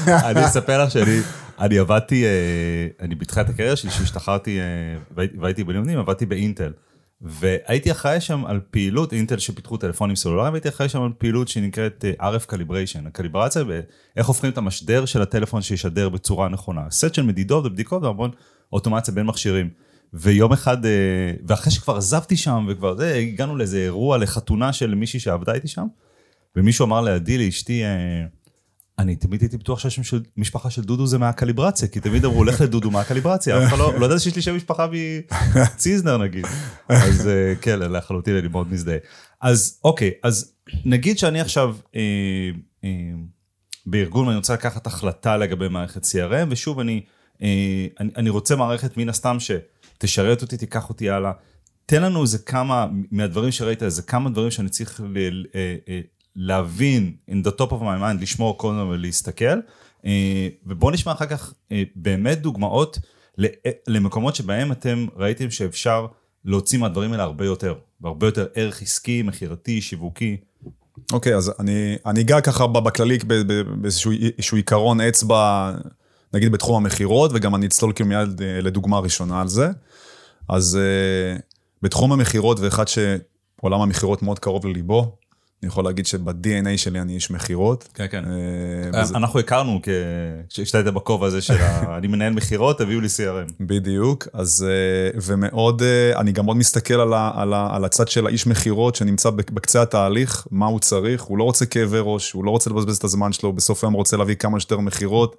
אני 0.08 0.46
אספר 0.46 0.84
לך 0.84 0.92
שאני 0.92 1.20
אני 1.60 1.78
עבדתי, 1.78 2.26
אה, 2.26 2.30
אני 3.06 3.16
בתחילת 3.16 3.50
הקריירה 3.50 3.76
שלי, 3.76 3.92
שהשתחררתי 3.92 4.60
אה, 4.60 4.64
והי- 5.16 5.28
והייתי 5.42 5.64
בלימודים, 5.64 6.00
עבדתי 6.00 6.26
באינטל. 6.26 6.72
והייתי 7.22 7.92
אחראי 7.92 8.22
שם 8.22 8.46
על 8.46 8.60
פעילות, 8.72 9.14
אינטל 9.14 9.38
שפיתחו 9.38 9.78
טלפונים 9.78 10.16
סלולריים, 10.16 10.54
והייתי 10.54 10.70
אחראי 10.70 10.90
שם 10.90 11.02
על 11.02 11.12
פעילות 11.18 11.48
שנקראת 11.48 12.06
אה, 12.06 12.36
RF 12.36 12.46
calibration. 12.46 13.08
הקליברציה, 13.08 13.64
ואיך 13.68 14.28
הופכים 14.28 14.50
את 14.50 14.58
המשדר 14.58 15.06
של 15.06 15.22
הטלפון 15.22 15.62
שישדר 15.62 16.10
בצורה 16.10 16.50
נכונה. 16.50 16.82
סט 16.92 17.14
של 17.14 17.22
מדידות 17.22 17.66
ובדיקות 17.66 18.04
והמון 18.04 18.32
אוטומציה 18.74 19.14
בין 19.14 19.26
מכשירים. 19.26 19.70
ויום 20.14 20.54
אחד, 20.54 20.86
אה, 20.86 20.92
ואחרי 21.48 21.72
שכבר 21.72 21.98
עזבתי 21.98 22.38
שם 22.38 22.66
וכבר 22.70 22.98
זה, 22.98 23.16
הגענו 23.16 23.56
לאיזה 23.56 23.78
אירוע, 23.78 24.18
לחתונה 24.18 24.74
של 24.74 24.96
מישהי 24.96 25.20
שעבדה 25.20 25.54
איתי 25.54 25.68
שם, 25.68 25.86
ומישהו 26.56 26.86
אמר 26.86 27.02
לידי, 27.02 27.38
לאשתי, 27.46 27.84
אה, 27.84 28.26
אני 29.00 29.16
תמיד 29.16 29.42
הייתי 29.42 29.58
בטוח 29.58 29.80
שהשם 29.80 30.04
של 30.04 30.22
משפחה 30.38 30.70
של 30.70 30.82
דודו 30.82 31.08
זה 31.08 31.18
מהקליברציה, 31.18 31.88
כי 31.88 32.00
תמיד 32.00 32.26
אמרו, 32.26 32.44
לך 32.44 32.62
לדודו 32.62 32.92
מהקליברציה, 32.92 33.58
אף 33.58 33.68
אחד 33.68 33.78
לא, 33.78 34.00
לא 34.00 34.06
ידעתי 34.06 34.24
שיש 34.24 34.36
לי 34.36 34.42
שם 34.42 34.56
משפחה 34.56 34.88
מציזנר 35.56 36.18
נגיד. 36.18 36.46
אז 36.90 37.28
אה, 37.28 37.54
כן, 37.62 37.80
לחלוטין 37.80 38.38
אני 38.38 38.48
מאוד 38.48 38.72
מזדהה. 38.74 38.98
אז 39.42 39.80
אוקיי, 39.84 40.12
אז 40.24 40.54
נגיד 40.86 41.18
שאני 41.18 41.42
עכשיו 41.42 41.76
אה, 41.96 42.02
אה, 42.84 42.90
בארגון 43.86 44.26
ואני 44.26 44.38
רוצה 44.38 44.54
לקחת 44.54 44.88
החלטה 44.88 45.38
לגבי 45.38 45.68
מערכת 45.68 46.06
CRM, 46.06 46.48
ושוב, 46.50 46.80
אני, 46.80 48.30
רוצה 48.30 48.56
מערכת 48.56 48.98
מן 48.98 49.10
הסתם 49.10 49.38
שתשרת 49.40 50.42
אותי, 50.42 50.58
תיקח 50.58 50.90
אותי 50.90 51.10
הלאה. 51.10 51.32
תן 51.86 52.02
לנו 52.02 52.22
איזה 52.22 52.38
כמה, 52.38 52.88
מהדברים 53.12 53.52
שראית, 53.52 53.84
איזה 53.84 54.02
כמה 54.02 54.30
דברים 54.30 54.52
שאני 54.52 54.70
צריך 54.70 55.02
להבין, 56.36 57.16
in 57.30 57.48
the 57.48 57.52
top 57.52 57.70
of 57.70 57.80
my 57.82 58.02
mind, 58.02 58.22
לשמור 58.22 58.58
כל 58.58 58.70
הזמן 58.70 58.88
ולהסתכל, 58.88 59.60
אה, 60.06 60.48
ובואו 60.66 60.92
נשמע 60.92 61.12
אחר 61.12 61.26
כך 61.26 61.54
אה, 61.72 61.84
באמת 61.96 62.42
דוגמאות 62.42 63.00
אה, 63.40 63.46
למקומות 63.88 64.36
שבהם 64.36 64.72
אתם 64.72 65.06
ראיתם 65.16 65.52
שאפשר 65.52 66.08
להוציא 66.46 66.80
מהדברים 66.80 67.12
האלה 67.12 67.24
הרבה 67.24 67.46
יותר, 67.46 67.76
והרבה 68.02 68.28
יותר 68.28 68.48
ערך 68.56 68.82
עסקי, 68.82 69.22
מכירתי, 69.22 69.82
שיווקי. 69.82 70.38
אוקיי, 71.12 71.36
אז 71.36 71.52
אני, 71.60 71.96
אני 72.06 72.22
אגע 72.22 72.42
ככה 72.42 72.68
בכללי 72.68 73.18
באיזשהו 73.82 74.12
איזשהו 74.12 74.58
עיקרון 74.58 75.02
אצבע, 75.02 75.72
נגיד 76.34 76.52
בתחום 76.52 76.76
המכירות, 76.76 77.32
וגם 77.34 77.56
אני 77.56 77.66
אצלול 77.66 77.94
כאילו 77.94 78.10
מיד 78.10 78.42
לדוגמה 78.42 79.00
ראשונה 79.00 79.42
על 79.42 79.48
זה. 79.48 79.70
אז 80.50 80.80
בתחום 81.82 82.12
המכירות, 82.12 82.60
ואחד 82.60 82.86
שעולם 82.88 83.82
המכירות 83.82 84.24
מאוד 84.24 84.40
קרוב 84.40 84.66
לליבו, 84.66 85.18
אני 85.64 85.68
יכול 85.68 85.84
להגיד 85.84 86.06
שב-DNA 86.06 86.78
שלי 86.78 87.02
אני 87.02 87.14
איש 87.14 87.32
מכירות. 87.32 87.88
כן, 87.94 88.06
כן. 88.12 88.24
אה, 88.26 89.02
וזה- 89.04 89.16
אנחנו 89.18 89.40
הכרנו 89.40 89.80
כ- 89.84 89.90
כשאתה 90.50 90.78
היית 90.78 90.88
בכובע 90.88 91.28
הזה 91.28 91.42
של 91.42 91.54
ה- 91.54 91.96
אני 91.98 92.08
מנהל 92.08 92.34
מכירות, 92.34 92.78
תביאו 92.78 93.02
לי 93.02 93.08
CRM. 93.08 93.54
בדיוק, 93.60 94.28
אז 94.34 94.66
אה, 94.70 95.20
ומאוד, 95.22 95.82
אה, 95.82 96.20
אני 96.20 96.32
גם 96.32 96.46
מאוד 96.46 96.58
מסתכל 96.58 96.94
על, 96.94 97.14
ה, 97.14 97.32
על, 97.36 97.54
ה, 97.54 97.68
על 97.76 97.86
הצד 97.86 98.08
של 98.08 98.26
האיש 98.28 98.48
מכירות 98.48 98.96
שנמצא 98.96 99.30
בק- 99.30 99.52
בקצה 99.52 99.82
התהליך, 99.82 100.48
מה 100.52 100.66
הוא 100.66 100.80
צריך, 100.80 101.22
הוא 101.22 101.38
לא 101.38 101.44
רוצה 101.44 101.66
כאבי 101.66 101.98
ראש, 102.02 102.32
הוא 102.32 102.46
לא 102.46 102.52
רוצה 102.52 102.70
לבזבז 102.70 102.98
את 102.98 103.04
הזמן 103.04 103.32
שלו, 103.34 103.54
בסוף 103.54 103.84
היום 103.84 103.94
רוצה 103.94 104.18
להביא 104.18 104.36
כמה 104.36 104.60
שיותר 104.60 104.78
מכירות. 104.80 105.36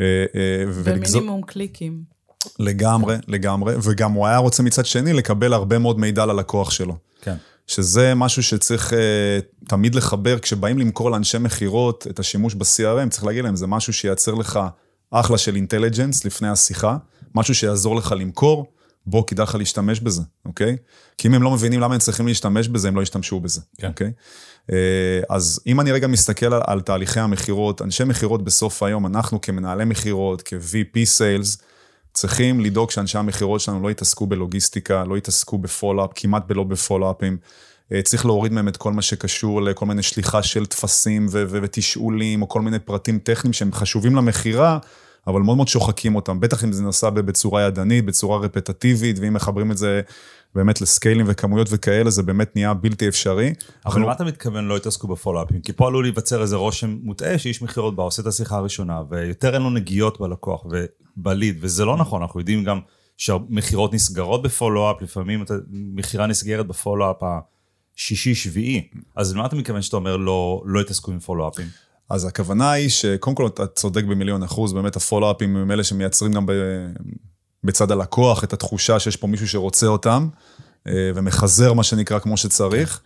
אה, 0.00 0.04
אה, 0.34 0.64
ולגזור- 0.74 1.20
במינימום 1.20 1.42
קליקים. 1.42 2.16
לגמרי, 2.58 3.16
לגמרי, 3.28 3.74
וגם 3.82 4.12
הוא 4.12 4.26
היה 4.26 4.36
רוצה 4.38 4.62
מצד 4.62 4.86
שני 4.86 5.12
לקבל 5.12 5.52
הרבה 5.52 5.78
מאוד 5.78 5.98
מידע 5.98 6.22
על 6.22 6.30
הלקוח 6.30 6.70
שלו. 6.70 6.96
כן. 7.22 7.34
שזה 7.66 8.14
משהו 8.14 8.42
שצריך 8.42 8.92
uh, 8.92 8.96
תמיד 9.68 9.94
לחבר, 9.94 10.38
כשבאים 10.38 10.78
למכור 10.78 11.10
לאנשי 11.10 11.38
מכירות 11.38 12.06
את 12.10 12.18
השימוש 12.18 12.54
ב-CRM, 12.54 13.08
צריך 13.10 13.24
להגיד 13.24 13.44
להם, 13.44 13.56
זה 13.56 13.66
משהו 13.66 13.92
שייצר 13.92 14.34
לך 14.34 14.60
אחלה 15.10 15.38
של 15.38 15.56
אינטליג'נס 15.56 16.24
לפני 16.24 16.48
השיחה, 16.48 16.96
משהו 17.34 17.54
שיעזור 17.54 17.96
לך 17.96 18.14
למכור, 18.18 18.66
בוא, 19.06 19.24
כדאי 19.26 19.42
לך 19.42 19.54
להשתמש 19.54 20.00
בזה, 20.00 20.22
אוקיי? 20.44 20.76
כי 21.18 21.28
אם 21.28 21.34
הם 21.34 21.42
לא 21.42 21.50
מבינים 21.50 21.80
למה 21.80 21.94
הם 21.94 22.00
צריכים 22.00 22.26
להשתמש 22.26 22.68
בזה, 22.68 22.88
הם 22.88 22.96
לא 22.96 23.02
ישתמשו 23.02 23.40
בזה, 23.40 23.60
כן. 23.78 23.88
אוקיי? 23.88 24.12
Uh, 24.70 24.72
אז 25.30 25.60
אם 25.66 25.80
אני 25.80 25.92
רגע 25.92 26.06
מסתכל 26.06 26.54
על, 26.54 26.62
על 26.66 26.80
תהליכי 26.80 27.20
המכירות, 27.20 27.82
אנשי 27.82 28.04
מכירות 28.04 28.44
בסוף 28.44 28.82
היום, 28.82 29.06
אנחנו 29.06 29.40
כמנהלי 29.40 29.84
מכירות, 29.84 30.42
כ-VP 30.44 30.96
Sales, 30.96 31.62
צריכים 32.16 32.60
לדאוג 32.60 32.90
שאנשי 32.90 33.18
המכירות 33.18 33.60
שלנו 33.60 33.82
לא 33.82 33.90
יתעסקו 33.90 34.26
בלוגיסטיקה, 34.26 35.04
לא 35.04 35.18
יתעסקו 35.18 35.58
בפולו-אפ, 35.58 36.10
כמעט 36.14 36.42
בלא 36.46 36.64
בפולו-אפים. 36.64 37.36
אה, 37.92 38.02
צריך 38.02 38.26
להוריד 38.26 38.52
מהם 38.52 38.68
את 38.68 38.76
כל 38.76 38.92
מה 38.92 39.02
שקשור 39.02 39.62
לכל 39.62 39.86
מיני 39.86 40.02
שליחה 40.02 40.42
של 40.42 40.66
טפסים 40.66 41.26
ו- 41.30 41.44
ו- 41.48 41.58
ותשאולים, 41.62 42.42
או 42.42 42.48
כל 42.48 42.60
מיני 42.60 42.78
פרטים 42.78 43.18
טכניים 43.18 43.52
שהם 43.52 43.72
חשובים 43.72 44.16
למכירה, 44.16 44.78
אבל 45.26 45.40
מאוד 45.40 45.56
מאוד 45.56 45.68
שוחקים 45.68 46.16
אותם. 46.16 46.40
בטח 46.40 46.64
אם 46.64 46.72
זה 46.72 46.82
נעשה 46.82 47.10
בצורה 47.10 47.62
ידנית, 47.62 48.04
בצורה 48.04 48.38
רפטטיבית, 48.38 49.18
ואם 49.18 49.34
מחברים 49.34 49.72
את 49.72 49.78
זה 49.78 50.00
באמת 50.54 50.80
לסקיילים 50.80 51.26
וכמויות 51.28 51.68
וכאלה, 51.70 52.10
זה 52.10 52.22
באמת 52.22 52.56
נהיה 52.56 52.74
בלתי 52.74 53.08
אפשרי. 53.08 53.54
אבל 53.86 54.00
למה 54.00 54.12
אתה 54.12 54.24
מתכוון 54.24 54.64
לא 54.68 54.76
יתעסקו 54.76 55.08
בפולו-אפים? 55.08 55.60
כי 55.60 55.72
פה 55.72 55.86
עלול 55.86 56.04
להיווצר 56.04 56.42
איזה 56.42 56.56
רושם 56.56 56.96
מוטעה 57.02 57.38
שאיש 57.38 57.62
מכירות 57.62 57.96
בא, 57.96 58.02
עושה 58.02 58.22
את 58.22 58.26
השיחה 58.26 58.56
הראשונה, 58.56 59.02
ויותר 59.10 59.54
אין 59.54 59.62
לו 59.62 59.70
נגיעות 59.70 60.20
בלקוח 60.20 60.64
ובליד, 61.16 61.58
וזה 61.60 61.84
לא 61.84 61.96
נכון, 61.96 62.22
אנחנו 62.22 62.40
יודעים 62.40 62.64
גם 62.64 62.80
שמכירות 63.16 63.94
נסגרות 63.94 64.42
בפולו-אפ, 64.42 65.02
לפעמים 65.02 65.44
מכירה 65.70 66.26
נסגרת 66.26 66.66
בפולו-אפ 66.66 67.16
השישי-שביעי, 67.96 68.88
אז 69.16 69.34
למה 69.34 69.46
אתה 69.46 69.56
מתכוון 69.56 69.82
שאתה 69.82 69.96
אומר 69.96 70.16
לא, 70.16 70.62
לא 70.66 70.80
יתעסקו 70.80 71.12
עם 71.12 71.18
פולו-אפים? 71.18 71.66
אז 72.10 72.24
הכוונה 72.24 72.70
היא 72.70 72.88
שקודם 72.88 73.36
כל 73.36 73.46
אתה 73.46 73.66
צודק 73.66 74.04
במיליון 74.04 74.42
אחוז, 74.42 74.72
באמת 74.72 74.96
הפולו-אפים 74.96 75.56
הם 75.56 75.70
אלה 75.70 75.84
שמייצרים 75.84 76.32
גם 76.32 76.46
ב, 76.46 76.52
בצד 77.64 77.90
הלקוח 77.90 78.44
את 78.44 78.52
התחושה 78.52 79.00
שיש 79.00 79.16
פה 79.16 79.26
מישהו 79.26 79.48
שרוצה 79.48 79.86
אותם, 79.86 80.28
אה, 80.86 81.10
ומחזר 81.14 81.72
מה 81.72 81.82
שנקרא 81.82 82.18
כמו 82.18 82.36
שצריך, 82.36 83.00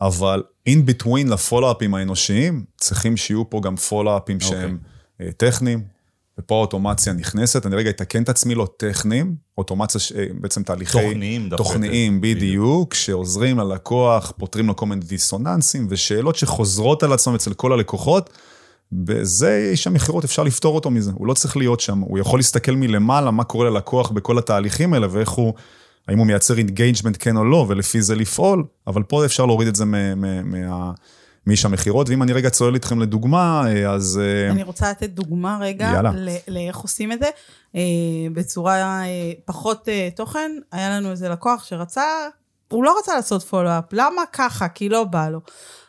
אבל 0.00 0.42
in 0.68 0.90
between 0.90 1.28
לפולו-אפים 1.30 1.94
האנושיים, 1.94 2.64
צריכים 2.76 3.16
שיהיו 3.16 3.50
פה 3.50 3.60
גם 3.60 3.76
פולו-אפים 3.76 4.40
שהם 4.40 4.78
אה, 5.20 5.28
טכניים, 5.36 5.95
ופה 6.40 6.54
האוטומציה 6.54 7.12
נכנסת, 7.12 7.66
אני 7.66 7.76
רגע 7.76 7.90
אתקן 7.90 8.22
את 8.22 8.28
עצמי, 8.28 8.54
לא 8.54 8.66
טכניים, 8.76 9.34
אוטומציה, 9.58 10.00
ש- 10.00 10.12
אה, 10.12 10.26
בעצם 10.40 10.62
תהליכי... 10.62 10.92
תוכניים 11.08 11.48
דווקא. 11.48 11.62
תוכניים, 11.64 12.20
בדיוק, 12.20 12.94
שעוזרים 12.94 13.58
ללקוח, 13.58 14.32
פותרים 14.38 14.66
לו 14.66 14.76
כל 14.76 14.86
מיני 14.86 15.00
דיסוננסים 15.00 15.86
ושאלות 15.90 16.36
שחוזרות 16.36 17.02
על 17.02 17.12
עצמם 17.12 17.34
אצל 17.34 17.54
כל 17.54 17.72
הלקוחות. 17.72 18.30
וזה 19.06 19.68
איש 19.70 19.86
המכירות, 19.86 20.24
אפשר 20.24 20.42
לפתור 20.42 20.74
אותו 20.74 20.90
מזה, 20.90 21.10
הוא 21.14 21.26
לא 21.26 21.34
צריך 21.34 21.56
להיות 21.56 21.80
שם, 21.80 21.98
הוא 21.98 22.18
יכול 22.18 22.38
להסתכל 22.38 22.72
מלמעלה 22.72 23.30
מה 23.30 23.44
קורה 23.44 23.70
ללקוח 23.70 24.10
בכל 24.10 24.38
התהליכים 24.38 24.94
האלה 24.94 25.06
ואיך 25.10 25.28
הוא, 25.30 25.54
האם 26.08 26.18
הוא 26.18 26.26
מייצר 26.26 26.58
engagement 26.58 27.16
כן 27.20 27.36
או 27.36 27.44
לא, 27.44 27.64
ולפי 27.68 28.02
זה 28.02 28.14
לפעול, 28.14 28.64
אבל 28.86 29.02
פה 29.02 29.24
אפשר 29.24 29.46
להוריד 29.46 29.68
את 29.68 29.76
זה 29.76 29.84
מה- 29.84 30.14
מה- 30.14 30.42
מה- 30.42 30.90
מאיש 31.46 31.64
המכירות, 31.64 32.08
ואם 32.08 32.22
אני 32.22 32.32
רגע 32.32 32.50
צולל 32.50 32.74
איתכם 32.74 33.00
לדוגמה, 33.00 33.62
אה, 33.66 33.90
אז... 33.90 34.20
אה, 34.22 34.50
אני 34.50 34.62
רוצה 34.62 34.90
לתת 34.90 35.10
דוגמה 35.10 35.58
רגע, 35.60 35.90
יאללה. 35.94 36.12
לאיך 36.48 36.76
עושים 36.76 37.12
את 37.12 37.18
זה, 37.18 37.28
אה, 37.76 37.80
בצורה 38.32 39.02
פחות 39.44 39.88
תוכן. 40.16 40.52
היה 40.72 40.90
לנו 40.90 41.10
איזה 41.10 41.28
לקוח 41.28 41.64
שרצה, 41.64 42.02
הוא 42.68 42.84
לא 42.84 42.96
רצה 42.98 43.14
לעשות 43.14 43.42
follow-up, 43.42 43.84
למה 43.92 44.22
ככה? 44.32 44.68
כי 44.68 44.88
לא 44.88 45.04
בא 45.04 45.28
לו. 45.28 45.40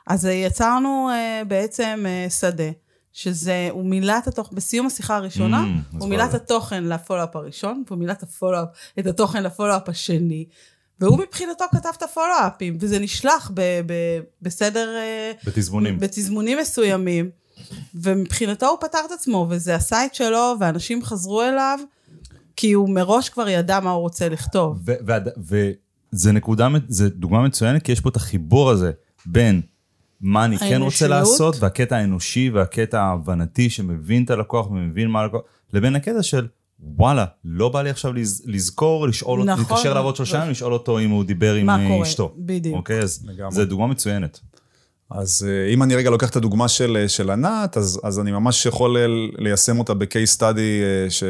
אז 0.07 0.25
יצרנו 0.25 1.09
בעצם 1.47 2.05
שדה, 2.39 2.71
שזה, 3.13 3.67
הוא 3.71 3.85
מילא 3.85 4.17
את 4.17 4.27
התוכן, 4.27 4.55
בסיום 4.55 4.87
השיחה 4.87 5.15
הראשונה, 5.15 5.63
Mm, 5.63 5.97
הוא 5.99 6.09
מילא 6.09 6.25
את. 6.25 6.33
התוכן 6.33 6.83
ל 6.83 6.88
follow-up 6.88 7.35
הראשון, 7.35 7.83
והוא 7.87 7.99
מילא 7.99 8.11
את 8.11 8.23
ה 8.23 8.27
follow-up, 8.27 8.67
את 8.99 9.07
התוכן 9.07 9.43
ל 9.43 9.48
follow-up 9.48 9.89
השני, 9.89 10.45
והוא 10.99 11.17
מבחינתו 11.17 11.65
כתב 11.71 11.89
את 11.97 12.03
הפולו-אפים, 12.03 12.77
וזה 12.79 12.99
נשלח 12.99 13.51
ב- 13.53 13.81
ב- 13.85 14.19
בסדר... 14.41 14.95
אה, 14.97 15.31
בתזמונים. 15.45 15.99
בתזמונים 15.99 16.57
מסוימים, 16.57 17.29
ומבחינתו 17.95 18.67
הוא 18.67 18.77
פתר 18.81 18.99
את 19.05 19.11
עצמו, 19.11 19.47
וזה 19.49 19.75
הסייט 19.75 20.13
שלו, 20.13 20.55
ואנשים 20.59 21.03
חזרו 21.03 21.41
אליו, 21.41 21.79
כי 22.55 22.71
הוא 22.71 22.89
מראש 22.89 23.29
כבר 23.29 23.49
ידע 23.49 23.79
מה 23.79 23.91
הוא 23.91 24.01
רוצה 24.01 24.29
לכתוב. 24.29 24.79
וזה 25.37 26.31
נקודה, 26.31 26.67
זה 26.87 27.09
דוגמה 27.09 27.41
מצוינת, 27.41 27.83
כי 27.83 27.91
יש 27.91 28.01
פה 28.01 28.09
את 28.09 28.15
החיבור 28.15 28.69
הזה 28.69 28.91
בין 29.25 29.61
מה 30.21 30.45
אני 30.45 30.57
כן 30.57 30.81
רוצה 30.81 31.05
האנושיות. 31.05 31.09
לעשות, 31.09 31.55
והקטע 31.59 31.97
האנושי 31.97 32.49
והקטע 32.49 33.01
ההבנתי 33.01 33.69
שמבין 33.69 34.23
את 34.23 34.29
הלקוח 34.29 34.71
ומבין 34.71 35.07
מה 35.07 35.19
הלקוח, 35.19 35.41
לבין 35.73 35.95
הקטע 35.95 36.23
של 36.23 36.47
וואלה, 36.79 37.25
לא 37.45 37.69
בא 37.69 37.81
לי 37.81 37.89
עכשיו 37.89 38.13
לז, 38.13 38.43
לזכור, 38.45 39.07
לשאול 39.07 39.39
אותו, 39.39 39.51
נכון. 39.51 39.65
להתקשר 39.75 39.93
לעבוד 39.93 40.15
שלושה 40.15 40.37
ימים, 40.37 40.49
לשאול 40.51 40.73
אותו 40.73 40.99
אם 40.99 41.09
הוא 41.09 41.23
דיבר 41.23 41.53
עם 41.53 41.65
מה 41.65 41.83
אה, 41.83 41.87
קורה? 41.87 42.03
אשתו. 42.03 42.33
בדיוק. 42.37 42.75
אוקיי, 42.75 42.99
אז 42.99 43.25
לגמרי. 43.25 43.51
זו 43.55 43.65
דוגמה 43.65 43.87
מצוינת. 43.87 44.39
אז 45.11 45.47
אה, 45.49 45.73
אם 45.73 45.83
אני 45.83 45.95
רגע 45.95 46.09
לוקח 46.09 46.29
את 46.29 46.35
הדוגמה 46.35 46.67
של, 46.67 46.97
אה, 47.01 47.09
של 47.09 47.29
ענת, 47.29 47.77
אז, 47.77 47.99
אז 48.03 48.19
אני 48.19 48.31
ממש 48.31 48.65
יכול 48.65 48.97
ליישם 49.37 49.79
אותה 49.79 49.93
ב-case 49.93 50.37
study 50.37 50.53
ש, 51.09 51.23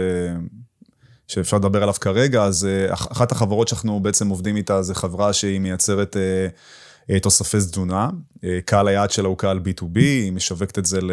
שאפשר 1.27 1.57
לדבר 1.57 1.81
עליו 1.83 1.93
כרגע. 2.01 2.43
אז 2.43 2.67
אח- 2.93 3.07
אחת 3.11 3.31
החברות 3.31 3.67
שאנחנו 3.67 3.99
בעצם 3.99 4.27
עובדים 4.29 4.55
איתה 4.55 4.81
זה 4.81 4.95
חברה 4.95 5.33
שהיא 5.33 5.59
מייצרת 5.59 6.17
תוספי 7.21 7.57
תזונה. 7.57 8.09
קהל 8.65 8.87
היעד 8.87 9.11
שלה 9.11 9.27
הוא 9.27 9.37
קהל 9.37 9.59
B2B, 9.59 9.99
היא 9.99 10.31
משווקת 10.31 10.79
את 10.79 10.85
זה 10.85 11.01
ל... 11.01 11.11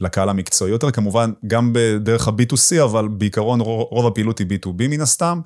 לקהל 0.00 0.28
המקצועי 0.28 0.70
יותר, 0.70 0.90
כמובן 0.90 1.32
גם 1.46 1.70
בדרך 1.72 2.28
ה-B2C, 2.28 2.84
אבל 2.84 3.08
בעיקרון 3.08 3.60
רוב, 3.60 4.06
הפעילות 4.06 4.38
היא 4.38 4.46
B2B 4.46 4.88
מן 4.88 5.00
הסתם. 5.00 5.40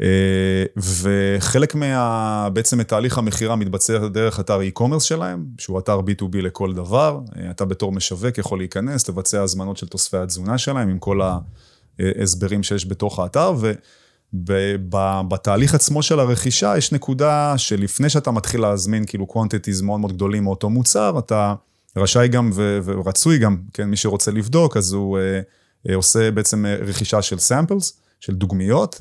אה, 0.00 0.64
וחלק 0.76 1.74
מה... 1.74 2.48
בעצם 2.52 2.78
מתהליך 2.78 3.18
המכירה 3.18 3.56
מתבצע 3.56 4.08
דרך 4.08 4.40
אתר 4.40 4.60
e-commerce 4.60 5.00
שלהם, 5.00 5.44
שהוא 5.58 5.78
אתר 5.78 6.00
B2B 6.00 6.36
לכל 6.36 6.74
דבר. 6.74 7.20
אה, 7.36 7.50
אתה 7.50 7.64
בתור 7.64 7.92
משווק 7.92 8.38
יכול 8.38 8.58
להיכנס, 8.58 9.08
לבצע 9.08 9.42
הזמנות 9.42 9.76
של 9.76 9.88
תוספי 9.88 10.16
התזונה 10.16 10.58
שלהם 10.58 10.88
עם 10.88 10.98
כל 10.98 11.20
ההסברים 11.98 12.62
שיש 12.62 12.86
בתוך 12.86 13.18
האתר, 13.18 13.54
ובתהליך 14.34 15.74
עצמו 15.74 16.02
של 16.02 16.20
הרכישה 16.20 16.76
יש 16.76 16.92
נקודה 16.92 17.54
שלפני 17.56 18.10
שאתה 18.10 18.30
מתחיל 18.30 18.60
להזמין 18.60 19.04
כאילו 19.06 19.26
quantities 19.30 19.82
מאוד 19.84 20.00
מאוד 20.00 20.12
גדולים 20.12 20.44
מאותו 20.44 20.70
מוצר, 20.70 21.18
אתה 21.18 21.54
רשאי 21.98 22.28
גם 22.28 22.50
ו- 22.54 22.78
ורצוי 22.84 23.38
גם, 23.38 23.56
כן, 23.72 23.84
מי 23.84 23.96
שרוצה 23.96 24.30
לבדוק, 24.30 24.76
אז 24.76 24.92
הוא 24.92 25.18
אה, 25.18 25.40
אה, 25.88 25.94
עושה 25.94 26.30
בעצם 26.30 26.66
אה, 26.66 26.74
רכישה 26.74 27.22
של 27.22 27.36
samples, 27.36 27.92
של 28.20 28.34
דוגמיות. 28.34 29.00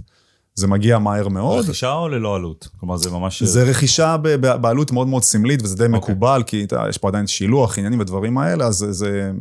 זה 0.55 0.67
מגיע 0.67 0.99
מהר 0.99 1.27
מאוד. 1.27 1.63
רכישה 1.63 1.93
או 1.93 2.09
ללא 2.09 2.35
עלות? 2.35 2.67
כלומר, 2.79 2.97
זה 2.97 3.11
ממש... 3.11 3.43
זה 3.43 3.63
רכישה 3.63 4.17
ב- 4.17 4.27
ב- 4.27 4.55
בעלות 4.55 4.91
מאוד 4.91 5.07
מאוד 5.07 5.23
סמלית, 5.23 5.63
וזה 5.63 5.75
די 5.75 5.83
אוקיי. 5.83 5.97
מקובל, 5.97 6.43
כי 6.45 6.63
אתה, 6.63 6.83
יש 6.89 6.97
פה 6.97 7.07
עדיין 7.07 7.27
שילוח, 7.27 7.77
עניינים 7.77 7.99
ודברים 7.99 8.37
האלה, 8.37 8.65
אז 8.65 8.85
זה-. 8.89 9.31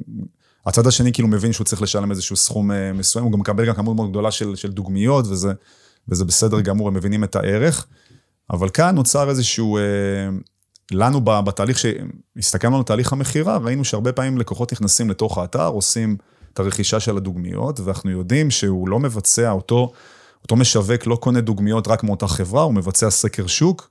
הצד 0.66 0.86
השני 0.86 1.12
כאילו 1.12 1.28
מבין 1.28 1.52
שהוא 1.52 1.64
צריך 1.64 1.82
לשלם 1.82 2.10
איזשהו 2.10 2.36
סכום 2.36 2.70
מסוים, 2.94 3.24
הוא 3.24 3.32
גם 3.32 3.40
מקבל 3.40 3.66
גם 3.66 3.74
כמות 3.74 3.96
מאוד 3.96 4.10
גדולה 4.10 4.30
של, 4.30 4.56
של 4.56 4.72
דוגמיות, 4.72 5.26
וזה, 5.26 5.52
וזה 6.08 6.24
בסדר 6.24 6.60
גמור, 6.60 6.88
הם 6.88 6.94
מבינים 6.94 7.24
את 7.24 7.36
הערך. 7.36 7.86
אבל 8.50 8.68
כאן 8.68 8.94
נוצר 8.94 9.30
איזשהו, 9.30 9.78
לנו 10.92 11.20
בתהליך, 11.20 11.78
שהסתכלנו 11.78 12.76
על 12.76 12.82
תהליך 12.82 13.12
המכירה, 13.12 13.56
ראינו 13.56 13.84
שהרבה 13.84 14.12
פעמים 14.12 14.38
לקוחות 14.38 14.72
נכנסים 14.72 15.10
לתוך 15.10 15.38
האתר, 15.38 15.66
עושים 15.66 16.16
את 16.52 16.58
הרכישה 16.58 17.00
של 17.00 17.16
הדוגמיות, 17.16 17.80
ואנחנו 17.80 18.10
יודעים 18.10 18.50
שהוא 18.50 18.88
לא 18.88 18.98
מבצע, 18.98 19.50
אותו, 19.50 19.92
אותו 20.42 20.56
משווק 20.56 21.06
לא 21.06 21.16
קונה 21.16 21.40
דוגמיות 21.40 21.88
רק 21.88 22.04
מאותה 22.04 22.26
חברה, 22.26 22.62
הוא 22.62 22.74
מבצע 22.74 23.10
סקר 23.10 23.46
שוק, 23.46 23.90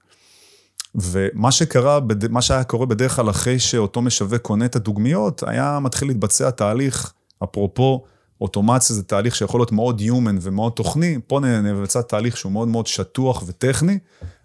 ומה 0.95 1.51
שקרה, 1.51 1.99
מה 2.29 2.41
שהיה 2.41 2.63
קורה 2.63 2.85
בדרך 2.85 3.15
כלל 3.15 3.29
אחרי 3.29 3.59
שאותו 3.59 4.01
משווק 4.01 4.41
קונה 4.41 4.65
את 4.65 4.75
הדוגמיות, 4.75 5.43
היה 5.47 5.79
מתחיל 5.79 6.07
להתבצע 6.07 6.49
תהליך, 6.49 7.13
אפרופו, 7.43 8.03
אוטומציה 8.41 8.95
זה 8.95 9.03
תהליך 9.03 9.35
שיכול 9.35 9.59
להיות 9.59 9.71
מאוד 9.71 10.01
Human 10.01 10.37
ומאוד 10.41 10.71
תוכני, 10.71 11.17
פה 11.27 11.39
נבצע 11.39 12.01
תהליך 12.01 12.37
שהוא 12.37 12.51
מאוד 12.51 12.67
מאוד 12.67 12.87
שטוח 12.87 13.43
וטכני. 13.47 13.99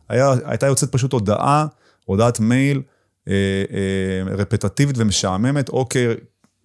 היה, 0.09 0.35
הייתה 0.45 0.67
יוצאת 0.67 0.93
פשוט 0.93 1.13
הודעה, 1.13 1.67
הודעת 2.11 2.41
מייל 2.41 2.83
אה, 3.29 3.33
אה, 3.73 4.35
רפטטיבית 4.35 4.99
ומשעממת, 4.99 5.69
אוקיי, 5.69 6.07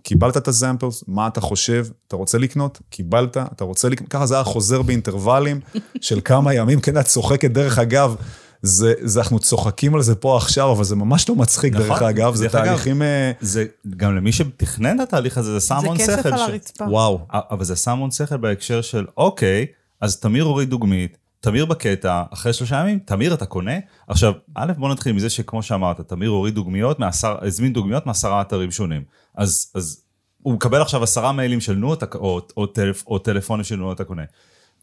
קיבלת 0.03 0.37
את 0.37 0.47
הזמפלס, 0.47 1.03
מה 1.07 1.27
אתה 1.27 1.41
חושב? 1.41 1.85
אתה 2.07 2.15
רוצה 2.15 2.37
לקנות? 2.37 2.81
קיבלת, 2.89 3.37
אתה 3.37 3.63
רוצה 3.63 3.89
לקנות? 3.89 4.09
ככה 4.09 4.25
זה 4.25 4.35
היה 4.35 4.43
חוזר 4.43 4.81
באינטרוולים 4.81 5.59
של 6.01 6.19
כמה 6.25 6.53
ימים, 6.53 6.81
כן, 6.81 6.97
את 6.97 7.05
צוחקת, 7.05 7.51
דרך 7.51 7.79
אגב, 7.79 8.15
זה, 8.61 8.93
זה, 9.01 9.19
אנחנו 9.19 9.39
צוחקים 9.39 9.95
על 9.95 10.01
זה 10.01 10.15
פה 10.15 10.37
עכשיו, 10.37 10.71
אבל 10.71 10.83
זה 10.83 10.95
ממש 10.95 11.29
לא 11.29 11.35
מצחיק, 11.35 11.73
נכון. 11.73 11.87
דרך 11.87 12.01
אגב, 12.01 12.35
זה 12.35 12.43
דרך 12.43 12.55
אגב, 12.55 12.65
תהליכים... 12.65 13.01
אה, 13.01 13.31
זה, 13.41 13.65
גם 13.97 14.15
למי 14.15 14.31
שתכנן 14.31 14.95
את 14.95 15.07
התהליך 15.07 15.37
הזה, 15.37 15.59
זה 15.59 15.67
שם 15.67 15.75
זה 15.81 15.85
המון 15.85 15.97
כסף 15.97 16.19
שכל. 16.19 16.29
על 16.29 16.37
ש- 16.37 16.41
הרצפה. 16.41 16.85
וואו. 16.85 17.19
אבל 17.29 17.63
זה 17.63 17.75
שם 17.75 17.91
המון 17.91 18.11
שכל 18.11 18.37
בהקשר 18.37 18.81
של, 18.81 19.05
אוקיי, 19.17 19.65
אז 20.01 20.19
תמיר 20.19 20.43
הוריד 20.43 20.69
דוגמית, 20.69 21.17
תמיר 21.45 21.65
בקטע, 21.65 22.23
אחרי 22.33 22.53
שלושה 22.53 22.75
ימים, 22.75 22.99
תמיר 22.99 23.33
אתה 23.33 23.45
קונה? 23.45 23.71
עכשיו, 24.07 24.33
א', 24.55 24.71
בוא 24.77 24.89
נתחיל 24.89 25.13
מזה 25.13 25.29
שכמו 25.29 25.63
שאמרת, 25.63 26.01
תמיר 26.01 26.29
הוריד 26.29 26.55
דוגמיות, 26.55 26.99
מעשר, 26.99 27.35
הזמין 27.41 27.73
דוגמיות 27.73 28.05
מעשרה 28.05 28.41
אתרים 28.41 28.71
שונים. 28.71 29.03
אז, 29.35 29.71
אז 29.75 30.03
הוא 30.41 30.53
מקבל 30.53 30.81
עכשיו 30.81 31.03
עשרה 31.03 31.31
מיילים 31.31 31.61
של 31.61 31.73
נו, 31.73 31.93
אתה, 31.93 32.05
או, 32.15 32.41
או, 32.57 32.65
טלפ, 32.65 33.07
או 33.07 33.19
טלפונים 33.19 33.63
של 33.63 33.75
נו, 33.75 33.91
אתה 33.91 34.03
קונה. 34.03 34.23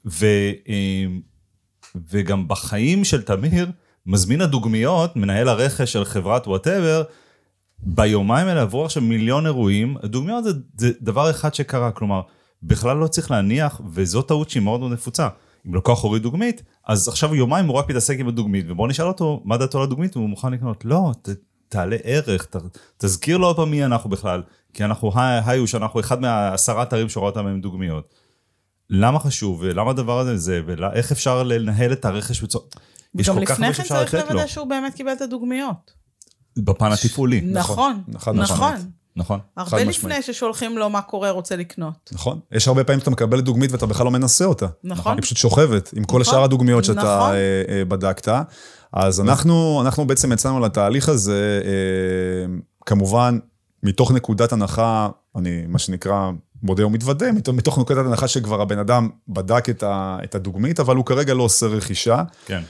ו, 0.06 0.26
אמ, 0.68 1.20
וגם 2.10 2.48
בחיים 2.48 3.04
של 3.04 3.22
תמיר, 3.22 3.70
מזמין 4.06 4.40
הדוגמיות, 4.40 5.16
מנהל 5.16 5.48
הרכש 5.48 5.92
של 5.92 6.04
חברת 6.04 6.48
whatever, 6.48 7.02
ביומיים 7.78 8.48
האלה 8.48 8.62
עברו 8.62 8.84
עכשיו 8.84 9.02
מיליון 9.02 9.46
אירועים, 9.46 9.96
דוגמיות 10.04 10.44
זה, 10.44 10.50
זה 10.76 10.90
דבר 11.00 11.30
אחד 11.30 11.54
שקרה, 11.54 11.90
כלומר, 11.90 12.20
בכלל 12.62 12.96
לא 12.96 13.06
צריך 13.06 13.30
להניח, 13.30 13.80
וזו 13.90 14.22
טעות 14.22 14.50
שהיא 14.50 14.62
מאוד 14.62 14.80
מאוד 14.80 14.92
נפוצה. 14.92 15.28
אם 15.68 15.74
לקוח 15.74 16.02
הוריד 16.02 16.22
דוגמית, 16.22 16.62
אז 16.86 17.08
עכשיו 17.08 17.34
יומיים 17.34 17.66
הוא 17.66 17.76
רק 17.76 17.90
מתעסק 17.90 18.16
עם 18.18 18.28
הדוגמית, 18.28 18.66
ובוא 18.68 18.88
נשאל 18.88 19.06
אותו 19.06 19.42
מה 19.44 19.56
דעתו 19.56 19.78
על 19.78 19.84
הדוגמית, 19.84 20.16
והוא 20.16 20.28
מוכן 20.28 20.52
לקנות. 20.52 20.84
לא, 20.84 21.12
ת, 21.22 21.28
תעלה 21.68 21.96
ערך, 22.02 22.46
ת, 22.46 22.56
תזכיר 22.96 23.36
לו 23.36 23.46
עוד 23.46 23.56
פעם 23.56 23.70
מי 23.70 23.84
אנחנו 23.84 24.10
בכלל, 24.10 24.42
כי 24.72 24.84
אנחנו 24.84 25.12
היו 25.46 25.66
שאנחנו 25.66 26.00
אחד 26.00 26.20
מהעשרה 26.20 26.82
אתרים 26.82 27.08
שרואה 27.08 27.28
אותם 27.28 27.46
עם 27.46 27.60
דוגמיות. 27.60 28.14
למה 28.90 29.18
חשוב, 29.18 29.58
ולמה 29.60 29.90
הדבר 29.90 30.18
הזה 30.18 30.36
זה, 30.36 30.60
ואיך 30.66 31.12
אפשר 31.12 31.42
לנהל 31.42 31.92
את 31.92 32.04
הרכש 32.04 32.40
בצורה... 32.40 32.64
יש 33.14 33.28
גם 33.28 33.34
כל 33.34 33.46
כך 33.46 33.52
לפני 33.52 33.66
הרבה 33.66 33.76
כן 33.76 33.82
שאפשר 33.82 33.98
צריך 33.98 34.14
לתת 34.14 34.28
לו, 34.28 34.34
לוודא 34.34 34.46
שהוא 34.46 34.66
באמת 34.66 34.94
קיבל 34.94 35.12
את 35.12 35.20
הדוגמיות. 35.20 35.92
בפן 36.56 36.92
התפעולי. 36.92 37.40
נכון, 37.40 38.02
נכון, 38.08 38.36
נכון. 38.40 38.74
נכון. 39.16 39.40
הרבה 39.56 39.70
חד 39.70 39.76
לפני 39.76 39.90
משמעית. 39.90 40.24
ששולחים 40.24 40.78
לו 40.78 40.90
מה 40.90 41.02
קורה, 41.02 41.30
רוצה 41.30 41.56
לקנות. 41.56 42.10
נכון. 42.12 42.40
יש 42.52 42.68
הרבה 42.68 42.84
פעמים 42.84 43.00
שאתה 43.00 43.10
מקבל 43.10 43.40
דוגמית 43.40 43.72
ואתה 43.72 43.86
בכלל 43.86 44.04
לא 44.04 44.10
מנסה 44.10 44.44
אותה. 44.44 44.66
נכון. 44.84 45.12
היא 45.12 45.22
פשוט 45.22 45.38
שוכבת 45.38 45.90
עם 45.96 46.04
כל 46.04 46.20
נכון. 46.20 46.34
שאר 46.34 46.44
הדוגמיות 46.44 46.84
שאתה 46.84 46.98
נכון. 46.98 47.30
אה, 47.30 47.62
אה, 47.68 47.84
בדקת. 47.84 48.28
אז 48.92 49.20
אנחנו, 49.20 49.82
אנחנו 49.82 50.06
בעצם 50.06 50.32
יצאנו 50.32 50.60
לתהליך 50.60 51.08
הזה, 51.08 51.60
אה, 51.64 52.54
כמובן, 52.86 53.38
מתוך 53.82 54.12
נקודת 54.12 54.52
הנחה, 54.52 55.08
אני, 55.36 55.62
מה 55.68 55.78
שנקרא, 55.78 56.30
מודה 56.62 56.86
ומתוודה, 56.86 57.32
מתוך, 57.32 57.78
נקודת 57.78 58.06
הנחה 58.06 58.28
שכבר 58.28 58.60
הבן 58.60 58.78
אדם 58.78 59.08
בדק 59.28 59.64
את 60.24 60.34
הדוגמית, 60.34 60.80
אבל 60.80 60.96
הוא 60.96 61.04
כרגע 61.04 61.34
לא 61.34 61.42
עושה 61.42 61.66
רכישה. 61.66 62.22
כן. 62.46 62.62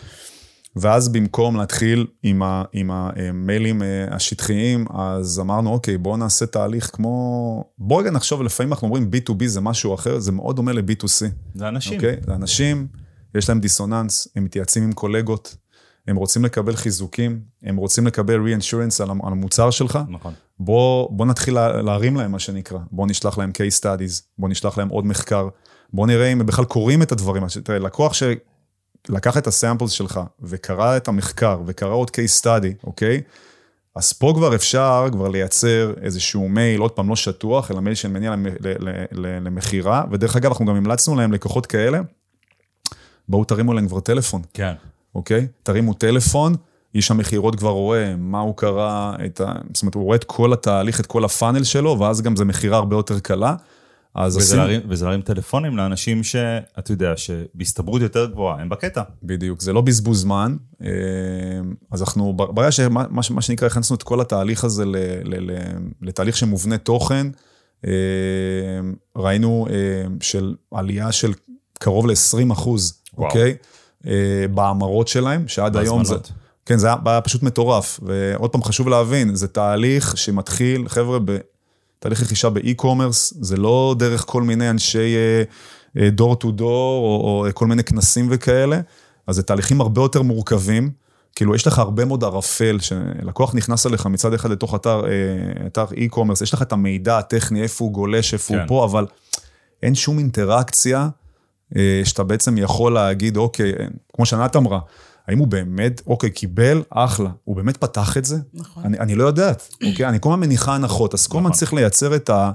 ואז 0.77 1.09
במקום 1.09 1.57
להתחיל 1.57 2.07
עם, 2.23 2.43
ה, 2.43 2.65
עם 2.73 2.91
המיילים 2.91 3.83
אה, 3.83 4.07
השטחיים, 4.11 4.85
אז 4.95 5.41
אמרנו, 5.41 5.71
אוקיי, 5.73 5.99
בואו 5.99 6.17
נעשה 6.17 6.47
תהליך 6.47 6.91
כמו... 6.93 7.65
בואו 7.79 7.99
רגע 8.01 8.11
נחשוב, 8.11 8.43
לפעמים 8.43 8.73
אנחנו 8.73 8.87
אומרים 8.87 9.11
B2B 9.15 9.47
זה 9.47 9.61
משהו 9.61 9.95
אחר, 9.95 10.19
זה 10.19 10.33
מאוד 10.33 10.57
דומה 10.57 10.73
ל-B2C. 10.73 11.27
זה 11.55 11.69
אנשים. 11.69 11.95
אוקיי? 11.97 12.17
זה 12.27 12.35
אנשים, 12.35 12.87
יש 13.35 13.49
להם 13.49 13.61
דיסוננס, 13.61 14.29
הם 14.37 14.45
מתייעצים 14.45 14.83
עם 14.83 14.93
קולגות, 14.93 15.57
הם 16.09 16.17
רוצים 16.17 16.45
לקבל 16.45 16.77
חיזוקים, 16.77 17.41
הם 17.63 17.77
רוצים 17.77 18.07
לקבל 18.07 18.35
re-insurance 18.47 19.03
על 19.03 19.11
המ- 19.11 19.27
על 19.27 19.33
המוצר 19.33 19.71
שלך. 19.71 19.99
נכון. 20.09 20.33
בוא, 20.59 21.09
בוא 21.11 21.27
נתחיל 21.27 21.55
לה- 21.55 21.83
להרים 21.83 22.17
להם, 22.17 22.33
מה 22.33 22.39
שנקרא. 22.39 22.79
בוא 22.93 23.07
נשלח 23.07 23.39
להם 23.39 23.51
case 23.51 23.79
studies, 23.81 24.23
בוא 24.39 24.49
נשלח 24.49 24.79
להם 24.79 24.89
עוד 24.89 25.07
מחקר, 25.07 25.49
בוא 25.93 26.07
נראה 26.07 26.27
אם 26.33 26.41
הם 26.41 26.47
בכלל 26.47 26.65
קוראים 26.65 27.03
את 27.03 27.13
הדברים. 27.13 27.43
תראה, 27.65 27.79
לקוח 27.79 28.13
שלקח 29.07 29.37
את 29.37 29.47
הסאמפלס 29.47 29.91
שלך 29.91 30.21
וקרא 30.41 30.97
את 30.97 31.09
המחקר 31.09 31.61
וקרא 31.67 31.93
עוד 31.93 32.11
case 32.11 32.43
study, 32.43 32.87
אוקיי? 32.87 33.21
אז 33.97 34.13
פה 34.13 34.33
כבר 34.37 34.55
אפשר 34.55 35.07
כבר 35.13 35.29
לייצר 35.29 35.95
איזשהו 36.03 36.49
מייל, 36.49 36.81
עוד 36.81 36.91
פעם, 36.91 37.09
לא 37.09 37.17
שטוח, 37.17 37.71
אלא 37.71 37.81
מייל 37.81 37.95
שמניע 37.95 38.35
למכירה. 39.13 40.05
ודרך 40.11 40.37
אגב, 40.37 40.51
אנחנו 40.51 40.67
גם 40.67 40.77
המלצנו 40.77 41.17
להם 41.17 41.33
לקוחות 41.33 41.67
כאלה, 41.67 42.01
בואו 43.29 43.45
תרימו 43.45 43.73
להם 43.73 43.89
כבר 43.89 44.01
טלפון. 44.01 44.43
כן. 44.55 44.75
אוקיי? 45.15 45.47
תרימו 45.63 45.95
טלפון, 45.95 46.55
איש 46.95 47.11
המכירות 47.11 47.57
כבר 47.57 47.71
רואה 47.71 48.17
מה 48.17 48.41
הוא 48.41 48.57
קרא, 48.57 48.91
ה... 48.91 49.17
זאת 49.75 49.83
אומרת, 49.83 49.95
הוא 49.95 50.05
רואה 50.05 50.17
את 50.17 50.25
כל 50.25 50.53
התהליך, 50.53 51.01
את 51.01 51.07
כל 51.07 51.25
הפאנל 51.25 51.65
שלו, 51.65 51.99
ואז 51.99 52.23
גם 52.23 52.37
זו 52.37 52.45
מכירה 52.45 52.77
הרבה 52.79 52.97
יותר 52.97 53.19
קלה. 53.19 53.55
אז 54.15 54.37
וזה 54.37 54.45
עשינו... 54.45 54.63
להרים, 54.63 54.81
וזה 54.89 55.05
להרים 55.05 55.23
טלפונים 55.23 55.77
לאנשים 55.77 56.25
שאתה 56.25 56.93
יודע, 56.93 57.17
שבהסתברות 57.17 58.03
יותר 58.03 58.27
גבוהה, 58.27 58.61
הם 58.61 58.69
בקטע. 58.69 59.03
בדיוק, 59.23 59.61
זה 59.61 59.73
לא 59.73 59.81
בזבוז 59.81 60.21
זמן. 60.21 60.57
אה, 60.83 60.89
אז 61.93 62.03
אנחנו, 62.03 62.33
ברגע 62.33 62.73
שמה 62.73 63.05
מה, 63.11 63.43
שנקרא, 63.43 63.67
הכנסנו 63.67 63.97
את 63.97 64.03
כל 64.03 64.21
התהליך 64.21 64.65
הזה 64.65 64.85
ל, 64.85 64.97
ל, 65.25 65.51
ל, 65.51 65.57
לתהליך 66.03 66.37
שמובנה 66.37 66.79
תוכן, 66.79 67.27
אה, 67.87 67.91
ראינו 69.17 69.67
אה, 69.71 69.75
של 70.21 70.55
עלייה 70.73 71.13
של 71.13 71.33
קרוב 71.79 72.07
ל-20 72.07 72.53
אחוז. 72.53 73.03
אוקיי? 73.19 73.57
בהמרות 74.55 75.09
שלהם, 75.09 75.49
שעד 75.49 75.77
היום 75.77 76.05
זה... 76.05 76.15
כן, 76.67 76.79
זה 76.79 76.89
היה 77.05 77.21
פשוט 77.21 77.43
מטורף. 77.43 78.01
ועוד 78.03 78.51
פעם, 78.51 78.63
חשוב 78.63 78.89
להבין, 78.89 79.35
זה 79.35 79.49
תהליך 79.49 80.17
שמתחיל, 80.17 80.89
חבר'ה, 80.89 81.19
בתהליך 82.03 82.23
רכישה 82.23 82.51
באי-קומרס, 82.51 83.35
זה 83.41 83.57
לא 83.57 83.95
דרך 83.99 84.25
כל 84.27 84.43
מיני 84.43 84.71
אנשי 84.71 85.15
דור 86.13 86.37
טו 86.37 86.51
דור, 86.51 87.05
או, 87.05 87.47
או 87.47 87.55
כל 87.55 87.67
מיני 87.67 87.85
כנסים 87.85 88.29
וכאלה, 88.31 88.81
אז 89.27 89.37
זה 89.37 89.43
תהליכים 89.43 89.81
הרבה 89.81 90.03
יותר 90.03 90.23
מורכבים. 90.23 90.91
כאילו, 91.35 91.55
יש 91.55 91.67
לך 91.67 91.79
הרבה 91.79 92.05
מאוד 92.05 92.25
ערפל, 92.25 92.79
שלקוח 92.81 93.55
נכנס 93.55 93.87
אליך 93.87 94.07
מצד 94.07 94.35
אחד 94.35 94.51
לתוך 94.51 94.75
אתר, 94.75 95.03
אה, 95.07 95.67
אתר 95.67 95.85
e-commerce, 95.85 96.43
יש 96.43 96.55
לך 96.55 96.63
את 96.63 96.73
המידע 96.73 97.19
הטכני, 97.19 97.63
איפה 97.63 97.85
הוא 97.85 97.93
גולש, 97.93 98.35
איפה 98.35 98.55
כן. 98.55 98.61
הוא 98.61 98.69
פה, 98.69 98.85
אבל 98.85 99.07
אין 99.83 99.95
שום 99.95 100.19
אינטראקציה 100.19 101.09
אה, 101.77 102.01
שאתה 102.05 102.25
בעצם 102.25 102.59
יכול 102.59 102.95
להגיד, 102.95 103.37
אוקיי, 103.37 103.73
כמו 104.13 104.27
שענת 104.27 104.57
אמרה, 104.57 104.79
האם 105.29 105.39
הוא 105.39 105.49
באמת, 105.49 106.03
אוקיי, 106.07 106.31
קיבל, 106.31 106.83
אחלה, 106.91 107.31
הוא 107.45 107.57
באמת 107.57 107.77
פתח 107.77 108.17
את 108.17 108.25
זה? 108.25 108.37
נכון. 108.55 108.85
אני, 108.85 108.99
אני 108.99 109.15
לא 109.15 109.25
יודעת, 109.25 109.69
אוקיי? 109.85 110.09
אני 110.09 110.19
כל 110.21 110.29
הזמן 110.29 110.41
מניחה 110.41 110.75
הנחות, 110.75 111.15
אז 111.15 111.27
כל 111.27 111.39
הזמן 111.39 111.51
נכון. 111.51 111.59
צריך 111.59 111.75
לייצר 111.75 112.17
את, 112.17 112.31
ה, 112.31 112.51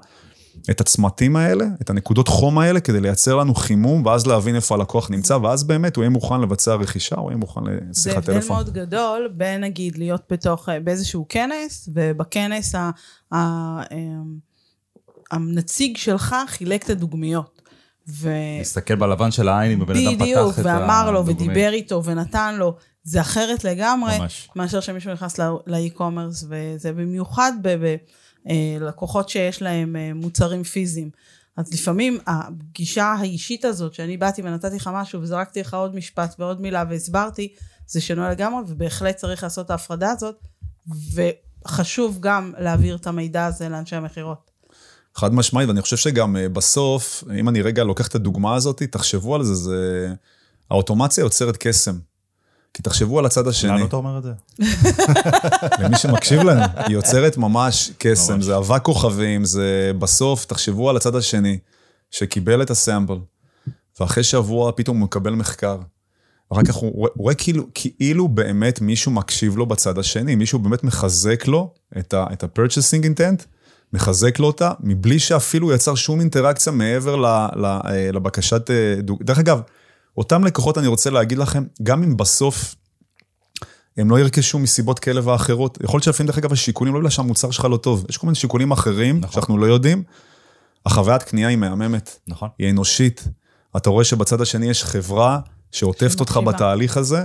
את 0.70 0.82
הצמתים 0.82 1.36
האלה, 1.36 1.66
את 1.82 1.90
הנקודות 1.90 2.28
חום 2.28 2.60
האלה, 2.60 2.80
כדי 2.80 3.02
לייצר 3.02 3.36
לנו 3.36 3.56
חימום, 3.56 4.06
ואז 4.06 4.28
להבין 4.28 4.56
איפה 4.56 4.76
הלקוח 4.76 5.10
נמצא, 5.10 5.38
ואז 5.44 5.64
באמת 5.64 5.96
הוא 5.96 6.04
יהיה 6.04 6.10
מוכן 6.10 6.42
לבצע 6.42 6.74
רכישה, 6.74 7.16
הוא 7.16 7.30
יהיה 7.30 7.38
מוכן 7.38 7.62
לשיחת 7.64 8.26
טלפון. 8.26 8.34
זה 8.34 8.38
הבדל 8.38 8.48
מאוד 8.48 8.74
גדול 8.74 9.30
בין, 9.34 9.64
נגיד, 9.64 9.98
להיות 9.98 10.22
בתוך, 10.32 10.70
באיזשהו 10.84 11.26
כנס, 11.30 11.90
ובכנס 11.94 12.76
ה, 12.76 12.92
ה, 13.34 13.38
אמ, 13.92 14.48
הנציג 15.32 15.98
שלך 15.98 16.36
חילק 16.48 16.84
את 16.84 16.90
הדוגמיות. 16.90 17.57
ו... 18.10 18.30
מסתכל 18.62 18.96
בלבן 18.96 19.32
של 19.32 19.48
העין 19.48 19.72
אם 19.72 19.82
הבן 19.82 19.96
אדם 19.96 20.16
פתח 20.16 20.16
את 20.16 20.22
הדוגמית. 20.22 20.38
בדיוק, 20.38 20.56
ואמר 20.64 21.12
לו, 21.12 21.26
ודיבר 21.26 21.70
איתו, 21.74 22.04
ונתן 22.04 22.56
לו. 22.56 22.76
זה 23.04 23.22
אחרת 23.22 23.64
לגמרי, 23.64 24.20
ממש. 24.20 24.50
מאשר 24.56 24.80
שמישהו 24.80 25.14
נכנס 25.14 25.40
לאי-קומרס, 25.68 26.46
וזה 26.50 26.94
במיוחד 26.94 27.52
בלקוחות 28.46 29.26
אה, 29.26 29.32
שיש 29.32 29.62
להם 29.62 29.96
אה, 29.96 30.12
מוצרים 30.14 30.64
פיזיים. 30.64 31.10
אז 31.58 31.74
לפעמים 31.74 32.18
הפגישה 32.28 33.06
האישית 33.06 33.66
הזאת, 33.66 33.94
שאני 33.94 34.18
באתי 34.18 34.42
ונתתי 34.42 34.76
לך 34.76 34.90
משהו 34.94 35.22
וזרקתי 35.22 35.60
לך 35.60 35.74
עוד 35.74 35.96
משפט 35.96 36.36
ועוד 36.40 36.62
מילה 36.62 36.84
והסברתי, 36.90 37.54
זה 37.88 38.02
שינוי 38.02 38.30
לגמרי, 38.30 38.62
ובהחלט 38.68 39.16
צריך 39.16 39.44
לעשות 39.44 39.66
את 39.66 39.72
ההפרדה 39.72 40.12
הזאת, 40.12 40.36
וחשוב 41.14 42.18
גם 42.20 42.54
להעביר 42.58 42.96
את 42.96 43.08
המידע 43.08 43.46
הזה 43.46 43.70
לאנשי 43.70 43.96
המכירות. 43.96 44.52
חד 45.18 45.34
משמעית, 45.34 45.70
ואני 45.70 45.82
חושב 45.82 45.98
שגם 45.98 46.38
אה, 46.38 46.50
בסוף, 46.50 47.24
אם 47.40 47.50
אני 47.50 47.62
רגע 47.62 47.84
לוקח 47.84 48.08
את 48.08 48.16
הדוגמה 48.16 48.56
הזאת, 48.56 48.84
תחשבו 48.84 49.36
על 49.36 49.44
זה, 49.44 49.56
זה... 49.56 50.10
האוטומציה 50.70 51.22
יוצרת 51.22 51.58
קסם. 51.60 51.98
כי 52.74 52.84
תחשבו 52.84 53.20
על 53.20 53.26
הצד 53.26 53.48
השני. 53.48 53.72
למה 53.72 53.86
אתה 53.86 53.96
אומר 53.96 54.18
את 54.18 54.24
זה? 54.24 54.32
למי 55.84 55.98
שמקשיב 55.98 56.42
לנו, 56.42 56.62
היא 56.76 56.94
יוצרת 56.94 57.38
ממש 57.38 57.92
קסם, 57.98 58.42
זה 58.42 58.58
אבק 58.58 58.82
כוכבים, 58.82 59.46
זה 59.46 59.92
בסוף, 60.00 60.46
תחשבו 60.46 60.90
על 60.90 60.98
הצד 60.98 61.16
השני, 61.16 61.58
שקיבל 62.12 62.62
את 62.62 62.70
הסאמפל, 62.70 63.18
ואחרי 64.00 64.24
שבוע 64.24 64.72
פתאום 64.76 64.98
הוא 64.98 65.06
מקבל 65.06 65.34
מחקר. 65.34 65.78
ואחר 66.52 66.64
כך 66.64 66.76
הוא, 66.76 66.92
הוא 66.94 67.10
רואה 67.18 67.36
כאילו, 67.36 67.64
כאילו 67.74 68.28
באמת 68.28 68.82
מישהו 68.82 69.12
מקשיב 69.12 69.58
לו 69.58 69.66
בצד 69.66 69.98
השני, 69.98 70.36
מישהו 70.36 70.60
באמת 70.60 70.84
מחזק 70.84 71.48
לו 71.48 71.74
את 71.98 72.14
ה-purchasing 72.14 73.04
intent, 73.04 73.57
מחזק 73.94 74.40
לו 74.40 74.48
אותה, 74.48 74.72
מבלי 74.80 75.20
שאפילו 75.20 75.72
יצר 75.72 75.96
שום 75.96 76.20
אינטראקציה 76.20 76.72
מעבר 76.72 77.26
אה, 77.26 78.12
לבקשת... 78.14 78.72
אה, 78.72 78.96
דרך 79.22 79.40
אגב, 79.40 79.62
אותם 80.18 80.44
לקוחות, 80.44 80.78
אני 80.78 80.88
רוצה 80.88 81.10
להגיד 81.10 81.38
לכם, 81.38 81.64
גם 81.84 82.04
אם 82.04 82.18
בסוף 82.18 82.76
הם 83.98 84.10
לא 84.10 84.20
ירכשו 84.20 84.60
מסיבות 84.60 85.00
כאלה 85.00 85.22
ואחרות, 85.24 85.78
יכול 85.84 85.98
להיות 85.98 86.04
שלפעמים, 86.04 86.28
דרך 86.28 86.38
אגב, 86.38 86.54
השיקולים 86.54 86.94
לא 86.94 87.00
בגלל 87.00 87.10
שהמוצר 87.10 87.52
שלך 87.52 87.66
לא 87.66 87.78
טוב, 87.78 88.06
יש 88.10 88.18
כל 88.18 88.28
מיני 88.28 88.36
שיקולים 88.36 88.72
אחרים 88.72 89.20
נכון. 89.20 89.34
שאנחנו 89.34 89.58
לא 89.58 89.66
יודעים. 89.66 90.04
החוויית 90.86 91.24
קנייה 91.24 91.48
היא 91.48 91.58
מהממת, 91.58 92.20
נכון. 92.28 92.50
היא 92.60 92.70
אנושית. 92.70 93.28
אתה 93.78 93.90
רואה 93.90 94.04
שבצד 94.04 94.42
השני 94.42 94.70
יש 94.70 94.84
חברה 94.84 95.40
שעוטפת 95.72 96.20
אותך 96.20 96.40
בתהליך 96.46 96.98
הזה. 96.98 97.24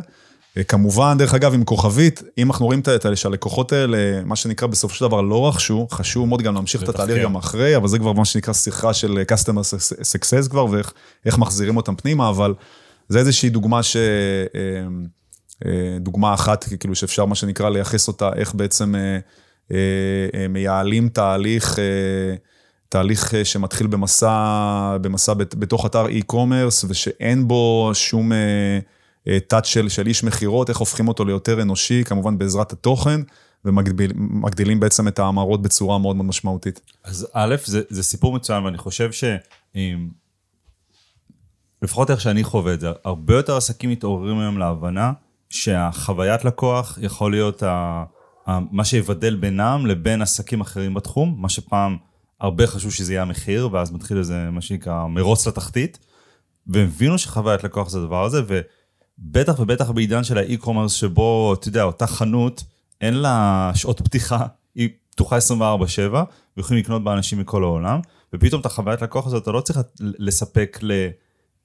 כמובן, 0.69 1.19
דרך 1.19 1.35
אגב, 1.35 1.55
עם 1.55 1.65
כוכבית, 1.65 2.23
אם 2.39 2.51
אנחנו 2.51 2.67
רואים 2.67 2.81
את 2.81 3.05
האלה 3.05 3.17
שהלקוחות 3.17 3.73
האלה, 3.73 4.25
מה 4.25 4.37
שנקרא 4.37 4.69
בסופו 4.69 4.95
של 4.95 5.05
דבר 5.05 5.21
לא 5.21 5.49
רכשו, 5.49 5.87
חשוב 5.91 6.29
מאוד 6.29 6.43
גם 6.43 6.55
להמשיך 6.55 6.83
את 6.83 6.89
התהליך 6.89 7.23
גם 7.23 7.37
אחרי, 7.37 7.77
אבל 7.77 7.89
זה 7.89 7.99
כבר 7.99 8.13
מה 8.13 8.25
שנקרא 8.25 8.55
שיחה 8.55 8.95
של 8.95 9.23
customer 9.33 9.75
success 10.03 10.51
כבר, 10.51 10.67
ואיך 11.25 11.39
מחזירים 11.39 11.77
אותם 11.77 11.97
פנימה, 11.97 12.29
אבל 12.29 12.55
זה 13.09 13.19
איזושהי 13.19 13.51
דוגמה 13.51 13.83
ש... 13.83 13.97
אה, 13.97 14.01
אה, 15.67 15.99
דוגמה 16.01 16.35
אחת, 16.35 16.65
כאילו 16.81 16.95
שאפשר 16.95 17.25
מה 17.25 17.35
שנקרא 17.35 17.71
לייחס 17.71 18.09
אותה, 18.09 18.31
איך 18.37 18.55
בעצם 18.55 18.95
אה, 19.71 20.49
מייעלים 20.49 21.09
תהליך, 21.09 21.79
תהליך 22.89 23.35
שמתחיל 23.45 23.87
במסע, 23.87 24.97
במסע 25.01 25.35
בתוך 25.35 25.87
אתר 25.87 26.07
e-commerce, 26.07 26.85
ושאין 26.89 27.49
בו 27.49 27.91
שום 27.95 28.33
טאץ' 29.47 29.67
של, 29.67 29.89
של 29.89 30.07
איש 30.07 30.25
מכירות, 30.25 30.69
איך 30.71 30.79
הופכים 30.79 31.09
אותו 31.09 31.25
ליותר 31.25 31.63
אנושי, 31.63 32.05
כמובן 32.05 32.39
בעזרת 32.39 32.73
התוכן. 32.73 33.21
ומגדילים 33.65 34.81
בעצם 34.81 35.09
את 35.09 35.19
ההמרות 35.19 35.63
בצורה 35.63 35.99
מאוד 35.99 36.17
מאוד 36.17 36.27
משמעותית. 36.27 36.81
אז 37.05 37.29
א', 37.33 37.57
זה, 37.65 37.83
זה 37.89 38.03
סיפור 38.03 38.33
מצוין, 38.33 38.65
ואני 38.65 38.79
חושב 38.79 39.13
ש... 39.13 39.25
לפחות 41.83 42.11
איך 42.11 42.21
שאני 42.21 42.45
חווה 42.45 42.75
את 42.75 42.81
זה, 42.81 42.89
הרבה 43.05 43.37
יותר 43.37 43.57
עסקים 43.57 43.91
מתעוררים 43.91 44.39
היום 44.39 44.59
להבנה 44.59 45.13
שהחוויית 45.51 46.45
לקוח 46.45 46.99
יכול 47.03 47.31
להיות 47.31 47.63
ה, 47.63 48.05
ה, 48.47 48.59
מה 48.71 48.85
שיבדל 48.85 49.35
בינם 49.35 49.87
לבין 49.87 50.23
עסקים 50.23 50.61
אחרים 50.61 50.95
בתחום, 50.95 51.37
מה 51.39 51.49
שפעם 51.49 51.97
הרבה 52.41 52.67
חשוב 52.67 52.93
שזה 52.93 53.13
יהיה 53.13 53.23
המחיר, 53.23 53.69
ואז 53.73 53.93
מתחיל 53.93 54.19
איזה 54.19 54.51
מה 54.51 54.61
שנקרא 54.61 55.07
מרוץ 55.07 55.47
לתחתית, 55.47 55.99
והם 56.67 56.87
הבינו 56.87 57.19
שחוויית 57.19 57.65
לקוח 57.65 57.89
זה 57.89 57.99
הדבר 57.99 58.25
הזה, 58.25 58.43
ובטח 59.27 59.61
ובטח 59.61 59.91
בעידן 59.91 60.25
של 60.25 60.39
האי-קומרס 60.39 60.93
שבו, 60.93 61.55
אתה 61.55 61.69
יודע, 61.69 61.83
אותה 61.83 62.07
חנות, 62.07 62.65
אין 63.01 63.15
לה 63.15 63.71
שעות 63.75 64.01
פתיחה, 64.01 64.47
היא 64.75 64.89
פתוחה 65.11 65.39
24/7, 65.39 65.61
ויכולים 66.57 66.83
לקנות 66.83 67.05
בה 67.05 67.13
אנשים 67.13 67.39
מכל 67.39 67.65
העולם, 67.65 68.01
ופתאום 68.33 68.61
את 68.61 68.67
החוויית 68.67 69.03
לקוח 69.03 69.27
הזאת 69.27 69.43
אתה 69.43 69.53
לא 69.53 69.61
צריך 69.61 69.79
לספק 69.99 70.79
ל... 70.83 70.93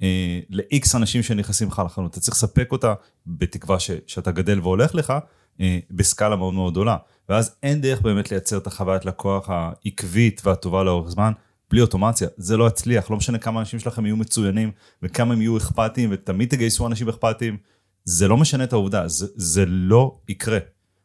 אה, 0.02 0.40
ל-X 0.50 0.88
אנשים 0.96 1.24
שנכנסים 1.24 1.68
לך 1.68 1.82
לחנות, 1.86 2.12
אתה 2.12 2.20
צריך 2.20 2.38
לספק 2.38 2.72
אותה 2.72 2.94
בתקווה 3.28 3.80
ש, 3.80 3.92
שאתה 4.08 4.32
גדל 4.32 4.60
והולך 4.60 4.96
לך 4.96 5.14
אה, 5.62 5.80
בסקאלה 5.92 6.36
מאוד 6.36 6.54
מאוד 6.54 6.74
גדולה. 6.74 6.98
ואז 7.30 7.56
אין 7.64 7.82
דרך 7.82 8.02
באמת 8.02 8.32
לייצר 8.32 8.58
את 8.58 8.68
החוויית 8.68 9.06
לקוח 9.06 9.50
העקבית 9.50 10.42
והטובה 10.46 10.84
לאורך 10.84 11.10
זמן, 11.10 11.32
בלי 11.70 11.82
אוטומציה. 11.82 12.28
זה 12.38 12.58
לא 12.58 12.68
יצליח, 12.68 13.12
לא 13.12 13.18
משנה 13.18 13.38
כמה 13.38 13.60
אנשים 13.60 13.80
שלכם 13.80 14.06
יהיו 14.06 14.18
מצוינים 14.18 14.72
וכמה 15.02 15.34
הם 15.34 15.42
יהיו 15.42 15.58
אכפתיים 15.58 16.10
ותמיד 16.14 16.50
תגייסו 16.50 16.88
אנשים 16.88 17.10
אכפתיים, 17.10 17.58
זה 18.04 18.28
לא 18.28 18.38
משנה 18.38 18.64
את 18.64 18.74
העובדה, 18.74 19.08
זה, 19.08 19.28
זה 19.36 19.66
לא 19.66 20.18
יקרה. 20.30 20.60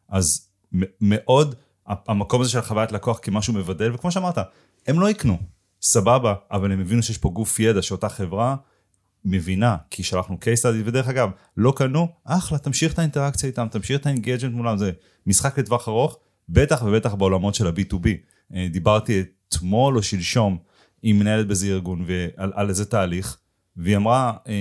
אז 0.09 0.47
מאוד, 1.01 1.55
המקום 1.87 2.41
הזה 2.41 2.49
של 2.49 2.59
החוויית 2.59 2.91
לקוח 2.91 3.19
כמשהו 3.21 3.53
מבדל, 3.53 3.93
וכמו 3.93 4.11
שאמרת, 4.11 4.37
הם 4.87 4.99
לא 4.99 5.09
יקנו, 5.09 5.37
סבבה, 5.81 6.33
אבל 6.51 6.71
הם 6.71 6.79
הבינו 6.79 7.03
שיש 7.03 7.17
פה 7.17 7.29
גוף 7.29 7.59
ידע 7.59 7.81
שאותה 7.81 8.09
חברה 8.09 8.55
מבינה, 9.25 9.77
כי 9.89 10.03
שלחנו 10.03 10.37
case 10.41 10.61
study, 10.61 10.81
ודרך 10.85 11.07
אגב, 11.07 11.29
לא 11.57 11.73
קנו, 11.75 12.07
אחלה, 12.23 12.57
תמשיך 12.57 12.93
את 12.93 12.99
האינטראקציה 12.99 13.49
איתם, 13.49 13.67
תמשיך 13.71 14.01
את 14.01 14.05
האינגייג'נט 14.05 14.53
מולם, 14.53 14.77
זה 14.77 14.91
משחק 15.27 15.59
לטווח 15.59 15.87
ארוך, 15.87 16.19
בטח 16.49 16.83
ובטח 16.85 17.13
בעולמות 17.13 17.55
של 17.55 17.67
ה-B2B. 17.67 18.07
אה, 18.55 18.67
דיברתי 18.71 19.23
אתמול 19.47 19.97
או 19.97 20.03
שלשום 20.03 20.57
עם 21.03 21.19
מנהלת 21.19 21.47
באיזה 21.47 21.67
ארגון 21.67 22.05
ועל 22.07 22.51
על 22.55 22.69
איזה 22.69 22.85
תהליך, 22.85 23.37
והיא 23.77 23.97
אמרה, 23.97 24.33
אה, 24.47 24.53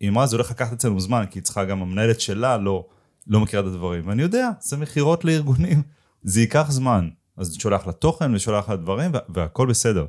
היא 0.00 0.08
אמרה, 0.08 0.26
זה 0.26 0.36
הולך 0.36 0.50
לקחת 0.50 0.72
אצלנו 0.72 1.00
זמן, 1.00 1.24
כי 1.30 1.38
היא 1.38 1.44
צריכה 1.44 1.64
גם 1.64 1.82
המנהלת 1.82 2.20
שלה 2.20 2.58
לא, 2.58 2.86
לא 3.26 3.40
מכירה 3.40 3.62
את 3.62 3.66
הדברים, 3.66 4.08
ואני 4.08 4.22
יודע, 4.22 4.50
זה 4.60 4.76
מכירות 4.76 5.24
לארגונים, 5.24 5.82
זה 6.22 6.40
ייקח 6.40 6.66
זמן. 6.70 7.08
אז 7.36 7.54
שולח 7.54 7.86
לה 7.86 7.92
תוכן 7.92 8.34
ושולח 8.34 8.68
לה 8.68 8.76
דברים 8.76 9.12
והכל 9.28 9.66
בסדר. 9.66 10.06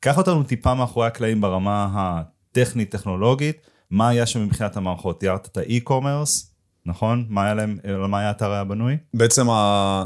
קח 0.00 0.18
אותנו 0.18 0.42
טיפה 0.42 0.74
מאחורי 0.74 1.06
הקלעים 1.06 1.40
ברמה 1.40 2.22
טכנית, 2.52 2.90
טכנולוגית, 2.90 3.56
מה 3.90 4.08
היה 4.08 4.26
שם 4.26 4.44
מבחינת 4.44 4.76
המערכות? 4.76 5.20
תיארת 5.20 5.46
את 5.46 5.56
האי-קומרס, 5.56 6.54
נכון? 6.86 7.26
מה 7.28 7.44
היה 7.44 7.54
להם, 7.54 7.78
מה 8.08 8.18
היה 8.18 8.28
האתר 8.28 8.52
היה 8.52 8.64
בנוי? 8.64 8.96
בעצם 9.14 9.50
ה... 9.50 10.04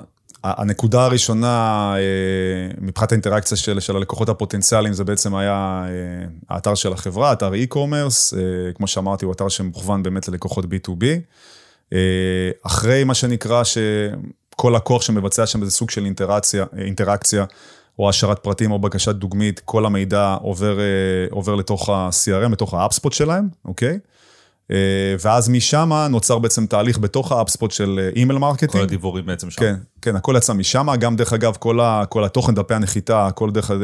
הנקודה 0.57 1.05
הראשונה 1.05 1.95
אה, 1.97 2.75
מבחינת 2.81 3.13
האינטראקציה 3.13 3.57
של, 3.57 3.81
של 3.81 3.97
הלקוחות 3.97 4.29
הפוטנציאליים 4.29 4.95
זה 4.95 5.05
בעצם 5.05 5.35
היה 5.35 5.85
אה, 5.89 6.27
האתר 6.51 6.75
של 6.75 6.93
החברה, 6.93 7.33
אתר 7.33 7.53
e-commerce, 7.53 8.37
אה, 8.37 8.73
כמו 8.75 8.87
שאמרתי 8.87 9.25
הוא 9.25 9.33
אתר 9.33 9.49
שמוכוון 9.49 10.03
באמת 10.03 10.29
ללקוחות 10.29 10.65
B2B. 10.65 11.05
אחרי 12.63 13.05
מה 13.05 13.15
שנקרא 13.15 13.63
שכל 13.65 14.73
לקוח 14.77 15.03
שמבצע 15.03 15.47
שם 15.47 15.61
איזה 15.61 15.71
סוג 15.71 15.91
של 15.91 16.05
אינטראקציה, 16.05 16.65
אינטראקציה 16.79 17.45
או 17.99 18.09
השארת 18.09 18.39
פרטים 18.39 18.73
או 18.73 18.79
בקשת 18.79 19.15
דוגמית, 19.15 19.61
כל 19.65 19.87
המידע 19.87 20.37
עובר, 20.43 20.79
עובר 21.31 21.55
לתוך 21.55 21.89
ה-CRM, 21.89 22.53
לתוך 22.53 22.75
ה-HubSpot 22.75 23.12
שלהם, 23.13 23.49
אוקיי? 23.65 23.89
אה, 23.89 23.97
ואז 25.21 25.49
משם 25.49 25.91
נוצר 26.11 26.39
בעצם 26.39 26.67
תהליך 26.67 26.99
בתוך 26.99 27.33
ה-HubSpot 27.33 27.71
של 27.71 28.11
אימייל 28.17 28.39
כל 28.39 28.41
marketing. 28.41 28.85
הדיבורים 28.85 29.27
בעצם 29.27 29.51
שם. 29.51 29.61
כן, 29.61 29.75
כן, 30.03 30.17
הכל 30.17 30.35
יצא 30.37 30.53
משם, 30.53 30.89
גם 31.01 31.17
דרך 31.17 31.33
אגב, 31.33 31.57
כל, 31.59 31.81
ה, 31.81 32.05
כל 32.09 32.25
התוכן, 32.25 32.55
דפי 32.55 32.75
הנחיתה, 32.75 33.27
הכל 33.27 33.51
דרך, 33.51 33.71
ה- 33.71 33.75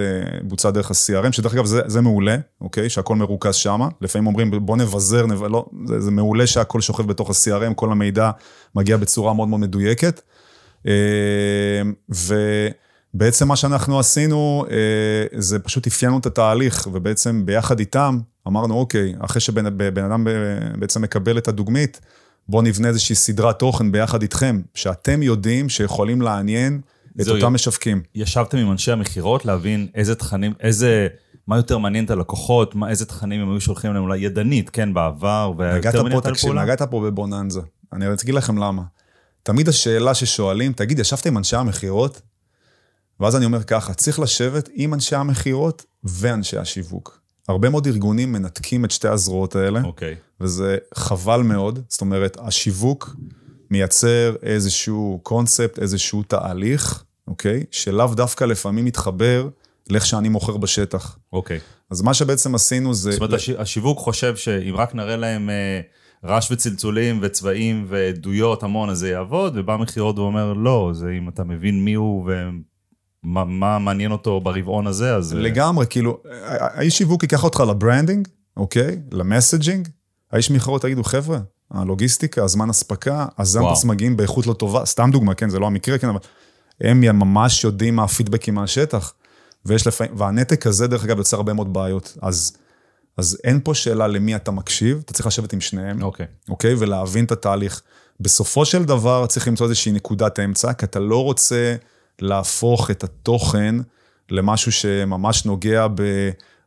בוצע 0.42 0.71
דרך 0.71 0.90
ה-CRM, 0.90 1.33
שדרך 1.33 1.55
אגב 1.55 1.64
זה, 1.64 1.81
זה 1.87 2.01
מעולה, 2.01 2.37
אוקיי? 2.61 2.90
שהכל 2.90 3.16
מרוכז 3.16 3.55
שם. 3.55 3.81
לפעמים 4.01 4.27
אומרים, 4.27 4.51
בוא 4.66 4.77
נבזר, 4.77 5.27
נב... 5.27 5.45
לא, 5.45 5.66
זה, 5.87 6.01
זה 6.01 6.11
מעולה 6.11 6.47
שהכל 6.47 6.81
שוכב 6.81 7.07
בתוך 7.07 7.31
ה-CRM, 7.31 7.75
כל 7.75 7.92
המידע 7.92 8.31
מגיע 8.75 8.97
בצורה 8.97 9.33
מאוד 9.35 9.49
מאוד 9.49 9.61
מדויקת. 9.61 10.21
אה, 10.87 10.92
ובעצם 13.14 13.49
מה 13.49 13.57
שאנחנו 13.57 13.99
עשינו, 13.99 14.64
אה, 14.71 14.77
זה 15.40 15.59
פשוט 15.59 15.87
אפיינו 15.87 16.18
את 16.18 16.27
התהליך, 16.27 16.88
ובעצם 16.92 17.47
ביחד 17.47 17.79
איתם, 17.79 18.18
אמרנו, 18.48 18.74
אוקיי, 18.74 19.14
אחרי 19.20 19.40
שבן 19.40 19.76
בן 19.94 20.05
אדם 20.05 20.24
ב- 20.24 20.31
בעצם 20.78 21.02
מקבל 21.02 21.38
את 21.38 21.48
הדוגמית, 21.48 22.00
בואו 22.48 22.62
נבנה 22.62 22.88
איזושהי 22.88 23.14
סדרת 23.14 23.59
תוכן 23.59 23.92
ביחד 23.92 24.22
איתכם, 24.22 24.61
שאתם 24.74 25.22
יודעים 25.22 25.68
שיכולים 25.68 26.22
לעניין 26.22 26.81
את 27.20 27.28
אותם 27.28 27.55
משווקים. 27.55 28.02
ישבתם 28.14 28.59
עם 28.59 28.72
אנשי 28.72 28.92
המכירות 28.92 29.44
להבין 29.44 29.87
איזה 29.94 30.14
תכנים, 30.14 30.52
איזה, 30.61 31.09
מה 31.46 31.57
יותר 31.57 31.78
מעניין 31.78 32.05
את 32.05 32.11
הלקוחות, 32.11 32.74
מה, 32.74 32.90
איזה 32.90 33.07
תכנים 33.07 33.40
הם 33.40 33.50
היו 33.50 33.61
שולחים 33.61 33.94
להם 33.94 34.02
אולי 34.02 34.18
ידנית, 34.18 34.70
כן, 34.70 34.94
בעבר, 34.94 35.52
והיה 35.59 35.74
נגעת 35.74 35.94
יותר 35.94 35.98
פה, 35.98 36.02
מעניין 36.02 36.20
את 36.20 36.26
הפעולה. 36.26 36.62
נגעת 36.62 36.83
פה 36.83 37.00
בבוננזה. 37.00 37.61
אני 37.92 38.09
רוצה 38.09 38.22
להגיד 38.22 38.35
לכם 38.35 38.59
למה. 38.59 38.83
תמיד 39.42 39.68
השאלה 39.68 40.14
ששואלים, 40.14 40.72
תגיד, 40.72 40.98
ישבת 40.98 41.26
עם 41.26 41.38
אנשי 41.38 41.57
המכירות? 41.57 42.22
ואז 43.20 43.37
אני 43.37 43.44
אומר 43.44 43.62
ככה, 43.62 43.94
צריך 43.94 44.20
לשבת 44.20 44.68
עם 44.72 44.94
אנשי 44.94 45.16
המכירות 45.16 45.85
ואנשי 46.05 46.59
השיווק. 46.59 47.21
הרבה 47.48 47.70
מאוד 47.70 47.87
ארגונים 47.87 48.33
מנתקים 48.33 48.85
את 48.85 48.90
שתי 48.90 49.09
הזרועות 49.09 49.57
האלה, 49.57 49.81
אוקיי. 49.85 50.14
וזה 50.40 50.78
חבל 50.94 51.40
מאוד. 51.42 51.78
זאת 51.88 52.00
אומרת, 52.00 52.37
השיווק 52.40 53.16
מייצר 53.70 54.35
איזשהו 54.42 55.20
קונספט, 55.22 55.78
איזשהו 55.78 56.22
תהליך, 56.22 57.05
אוקיי? 57.28 57.64
שלאו 57.70 58.14
דווקא 58.14 58.44
לפעמים 58.44 58.85
מתחבר 58.85 59.48
לאיך 59.90 60.07
שאני 60.07 60.28
מוכר 60.28 60.57
בשטח. 60.57 61.18
אוקיי. 61.33 61.59
אז 61.90 62.02
מה 62.02 62.14
שבעצם 62.14 62.55
עשינו 62.55 62.94
זה... 62.94 63.11
זאת 63.11 63.20
אומרת, 63.20 63.33
הש- 63.33 63.50
השיווק 63.50 63.98
חושב 63.98 64.37
שאם 64.37 64.74
רק 64.76 64.94
נראה 64.94 65.16
להם 65.16 65.50
אה, 65.50 65.81
רעש 66.24 66.50
וצלצולים 66.50 67.18
וצבעים 67.22 67.87
ועדויות 67.88 68.62
המון, 68.62 68.90
אז 68.90 68.98
זה 68.98 69.11
יעבוד, 69.11 69.52
ובא 69.57 69.76
מכירות 69.76 70.18
ואומר, 70.18 70.52
לא, 70.52 70.90
זה 70.94 71.11
אם 71.18 71.28
אתה 71.28 71.44
מבין 71.44 71.85
מי 71.85 71.94
הוא 71.94 72.22
ומה 72.22 72.52
מה 73.24 73.78
מעניין 73.78 74.12
אותו 74.12 74.40
ברבעון 74.40 74.87
הזה, 74.87 75.16
אז... 75.16 75.35
אה, 75.35 75.38
לגמרי, 75.38 75.87
כאילו, 75.90 76.18
האיש 76.44 76.98
שיווק 76.98 77.22
ייקח 77.22 77.44
אותך 77.44 77.61
ל 77.61 77.67
branding, 77.67 78.28
אוקיי? 78.56 78.98
ל 79.12 79.19
messaging. 79.19 79.88
האיש 80.32 80.50
מכירות 80.50 80.82
תגיד, 80.83 81.05
חבר'ה, 81.04 81.38
הלוגיסטיקה, 81.70 82.44
הזמן 82.44 82.70
אספקה, 82.70 83.26
הזמפס. 83.38 83.85
מגיעים 83.85 84.16
באיכות 84.16 84.46
לא 84.46 84.52
טובה, 84.52 84.85
סתם 84.85 85.11
דוגמה, 85.12 85.35
כן, 85.35 85.48
זה 85.48 85.58
לא 85.58 85.66
המקרה, 85.66 85.98
כן, 85.98 86.08
אבל 86.08 86.18
הם 86.80 87.00
ממש 87.00 87.64
יודעים 87.64 87.96
מה 87.96 88.04
הפידבקים 88.04 88.54
מהשטח. 88.54 89.12
ויש 89.66 89.87
לפעמים, 89.87 90.12
והנתק 90.16 90.66
הזה, 90.66 90.87
דרך 90.87 91.04
אגב, 91.04 91.18
יוצר 91.18 91.37
הרבה 91.37 91.52
מאוד 91.52 91.72
בעיות. 91.72 92.16
אז, 92.22 92.56
אז 93.16 93.38
אין 93.44 93.61
פה 93.64 93.74
שאלה 93.74 94.06
למי 94.06 94.37
אתה 94.37 94.50
מקשיב, 94.50 95.02
אתה 95.04 95.12
צריך 95.12 95.26
לשבת 95.26 95.52
עם 95.52 95.61
שניהם. 95.61 96.02
אוקיי. 96.02 96.26
אוקיי? 96.48 96.74
ולהבין 96.78 97.24
את 97.24 97.32
התהליך. 97.32 97.82
בסופו 98.20 98.64
של 98.64 98.85
דבר 98.85 99.26
צריך 99.26 99.48
למצוא 99.48 99.66
איזושהי 99.66 99.92
נקודת 99.92 100.40
אמצע, 100.40 100.72
כי 100.72 100.85
אתה 100.85 100.98
לא 100.98 101.24
רוצה 101.24 101.74
להפוך 102.20 102.90
את 102.90 103.05
התוכן 103.05 103.75
למשהו 104.31 104.72
שממש 104.72 105.44
נוגע 105.44 105.87
ב... 105.94 106.03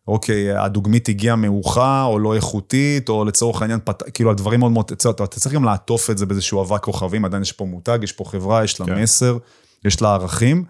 אוקיי, 0.08 0.58
הדוגמית 0.58 1.10
הגיעה 1.10 1.36
מאוחר, 1.36 2.04
או 2.04 2.20
לא 2.20 2.36
איכותית, 2.36 3.10
או 3.10 3.26
לצורך 3.26 3.62
העניין, 3.62 3.80
פת... 3.84 4.04
כאילו, 4.14 4.32
הדברים 4.32 4.60
מאוד 4.60 4.72
מאוד... 4.72 4.92
אתה 4.92 5.10
אתה 5.10 5.28
צריך 5.28 5.56
גם 5.56 5.64
לעטוף 5.64 6.10
את 6.10 6.18
זה 6.18 6.26
באיזשהו 6.26 6.62
אבק 6.62 6.84
כוכבים, 6.84 7.26
עדיין 7.26 7.42
יש 7.42 7.52
פה 7.52 7.66
מותג, 7.66 8.00
יש 8.02 8.12
פה 8.12 8.26
חברה, 8.26 8.64
יש 8.64 8.80
לה 8.80 8.86
כן. 8.86 9.02
מסר, 9.02 9.38
יש 9.86 10.02
לה 10.02 10.14
ערכים. 10.14 10.64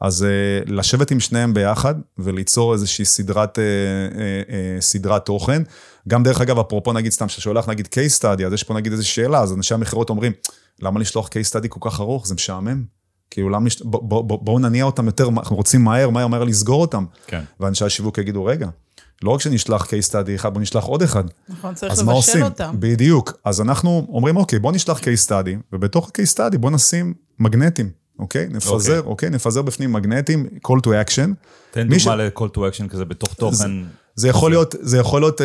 אז 0.00 0.26
uh, 0.66 0.70
לשבת 0.70 1.10
עם 1.10 1.20
שניהם 1.20 1.54
ביחד 1.54 1.94
וליצור 2.18 2.72
איזושהי 2.72 3.04
סדרת, 3.04 3.58
uh, 3.58 3.60
uh, 3.60 4.16
uh, 4.48 4.80
סדרת 4.80 5.26
תוכן. 5.26 5.62
גם 6.08 6.22
דרך 6.22 6.40
אגב, 6.40 6.58
אפרופו 6.58 6.92
נגיד 6.92 7.12
סתם 7.12 7.28
ששולח 7.28 7.68
נגיד 7.68 7.88
case 7.94 8.20
study, 8.20 8.46
אז 8.46 8.52
יש 8.52 8.62
פה 8.62 8.74
נגיד 8.74 8.92
איזו 8.92 9.08
שאלה, 9.08 9.40
אז 9.40 9.52
אנשי 9.52 9.74
המכירות 9.74 10.10
אומרים, 10.10 10.32
למה 10.80 11.00
לשלוח 11.00 11.26
case 11.26 11.56
study 11.56 11.68
כל 11.68 11.90
כך 11.90 12.00
ארוך? 12.00 12.26
זה 12.26 12.34
משעמם. 12.34 12.84
כאילו, 13.32 13.48
למה 13.48 13.66
לש... 13.66 13.82
בואו 13.82 14.02
בוא, 14.02 14.24
בוא, 14.24 14.38
בואו 14.42 14.58
נניע 14.58 14.84
אותם 14.84 15.06
יותר, 15.06 15.28
אנחנו 15.28 15.56
רוצים 15.56 15.84
מהר, 15.84 16.10
מהר, 16.10 16.26
מהר 16.26 16.44
לסגור 16.44 16.80
אותם. 16.80 17.04
כן. 17.26 17.42
ואנשי 17.60 17.84
השיווק 17.84 18.18
יגידו, 18.18 18.44
רגע, 18.44 18.68
לא 19.22 19.30
רק 19.30 19.40
שנשלח 19.40 19.84
case 19.84 20.10
study 20.10 20.34
אחד, 20.34 20.52
בואו 20.52 20.62
נשלח 20.62 20.84
עוד 20.84 21.02
אחד. 21.02 21.24
נכון, 21.48 21.74
צריך 21.74 21.92
לבשל 21.92 22.10
עושים? 22.10 22.42
אותם. 22.42 22.76
בדיוק. 22.78 23.32
אז 23.44 23.60
אנחנו 23.60 24.06
אומרים, 24.08 24.36
אוקיי, 24.36 24.58
בוא 24.58 24.72
נשלח 24.72 24.98
case 24.98 25.26
study, 25.28 25.56
ובתוך 25.72 26.08
ה-case 26.08 26.36
study 26.36 26.58
בוא 26.58 26.70
נשים 26.70 27.14
מגנטים, 27.38 27.90
אוקיי? 28.18 28.46
נפזר, 28.50 28.98
אוקיי. 28.98 29.10
אוקיי? 29.10 29.30
נפזר 29.30 29.62
בפנים 29.62 29.92
מגנטים, 29.92 30.46
call 30.66 30.80
to 30.86 30.88
action. 30.88 31.30
תן 31.70 31.88
דוגמה 31.88 32.16
ל-call 32.16 32.56
to 32.56 32.58
action 32.58 32.88
כזה 32.88 33.04
בתוך 33.04 33.34
תוכן. 33.34 33.54
זה 33.54 33.66
יכול 34.28 34.50
להיות, 34.50 34.74
זה 34.80 34.98
יכול 34.98 35.20
להיות 35.20 35.40
uh, 35.40 35.44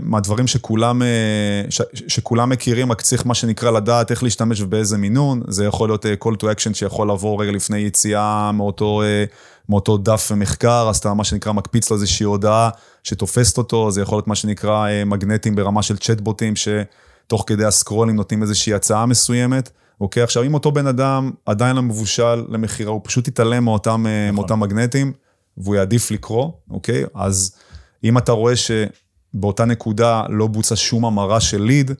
מהדברים 0.00 0.46
שכולם, 0.46 1.02
uh, 1.02 1.70
ש, 1.70 1.82
שכולם 2.08 2.48
מכירים, 2.48 2.92
רק 2.92 3.00
צריך 3.00 3.26
מה 3.26 3.34
שנקרא 3.34 3.70
לדעת 3.70 4.10
איך 4.10 4.22
להשתמש 4.22 4.60
ובאיזה 4.60 4.98
מינון. 4.98 5.42
זה 5.48 5.64
יכול 5.64 5.88
להיות 5.88 6.06
uh, 6.06 6.08
call 6.24 6.32
to 6.32 6.44
action 6.44 6.74
שיכול 6.74 7.06
לעבור 7.06 7.42
רגע 7.42 7.52
לפני 7.52 7.78
יציאה 7.78 8.52
מאותו, 8.52 9.02
uh, 9.02 9.32
מאותו 9.68 9.96
דף 9.96 10.32
מחקר, 10.36 10.86
אז 10.90 10.96
אתה 10.96 11.14
מה 11.14 11.24
שנקרא 11.24 11.52
מקפיץ 11.52 11.90
לו 11.90 11.96
איזושהי 11.96 12.24
הודעה 12.24 12.70
שתופסת 13.04 13.58
אותו, 13.58 13.90
זה 13.90 14.02
יכול 14.02 14.16
להיות 14.16 14.28
מה 14.28 14.34
שנקרא 14.34 14.86
uh, 14.86 15.04
מגנטים 15.04 15.54
ברמה 15.54 15.82
של 15.82 15.96
צ'טבוטים, 15.96 16.54
שתוך 16.56 17.44
כדי 17.46 17.64
הסקרולים 17.64 18.16
נותנים 18.16 18.42
איזושהי 18.42 18.74
הצעה 18.74 19.06
מסוימת. 19.06 19.70
אוקיי, 20.00 20.22
עכשיו 20.22 20.42
אם 20.42 20.54
אותו 20.54 20.72
בן 20.72 20.86
אדם 20.86 21.30
עדיין 21.46 21.76
לא 21.76 21.82
מבושל 21.82 22.44
למכירה, 22.48 22.90
הוא 22.90 23.00
פשוט 23.04 23.28
יתעלם 23.28 23.64
מאותם, 23.64 24.06
נכון. 24.06 24.34
מאותם 24.34 24.60
מגנטים, 24.60 25.12
והוא 25.56 25.74
יעדיף 25.74 26.10
לקרוא, 26.10 26.50
אוקיי? 26.70 27.04
אז 27.14 27.56
אם 28.04 28.18
אתה 28.18 28.32
רואה 28.32 28.54
שבאותה 28.56 29.64
נקודה 29.64 30.22
לא 30.28 30.46
בוצע 30.46 30.76
שום 30.76 31.04
המרה 31.04 31.40
של 31.40 31.62
ליד, 31.62 31.90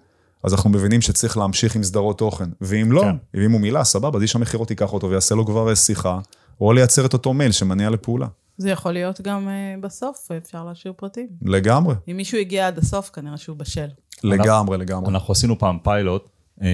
אז 0.44 0.52
אנחנו 0.54 0.70
מבינים 0.70 1.00
שצריך 1.00 1.36
להמשיך 1.36 1.76
עם 1.76 1.82
סדרות 1.82 2.18
תוכן. 2.18 2.48
ואם 2.60 2.92
לא, 2.92 3.02
כן. 3.34 3.40
אם 3.44 3.52
הוא 3.52 3.60
מילה, 3.60 3.84
סבבה, 3.84 4.16
אז 4.16 4.22
איש 4.22 4.36
המכירות 4.36 4.70
ייקח 4.70 4.92
אותו 4.92 5.10
ויעשה 5.10 5.34
לו 5.34 5.46
כבר 5.46 5.68
אה, 5.70 5.76
שיחה, 5.76 6.18
או 6.60 6.72
לייצר 6.72 7.06
את 7.06 7.12
אותו 7.12 7.32
מייל 7.34 7.52
שמניע 7.52 7.90
לפעולה. 7.90 8.26
זה 8.58 8.70
יכול 8.70 8.92
להיות 8.92 9.20
גם 9.20 9.48
אה, 9.48 9.74
בסוף, 9.80 10.28
אפשר 10.44 10.64
להשאיר 10.64 10.92
פרטים. 10.96 11.26
לגמרי, 11.42 11.94
אם 12.10 12.16
מישהו 12.16 12.38
הגיע 12.38 12.66
עד 12.66 12.78
הסוף, 12.78 13.10
כנראה 13.12 13.36
שהוא 13.36 13.56
בשל. 13.56 13.86
לגמרי, 14.24 14.78
לגמרי. 14.78 15.08
אנחנו 15.10 15.32
עשינו 15.32 15.58
פעם 15.58 15.78
פיילוט, 15.82 16.28
אה, 16.62 16.68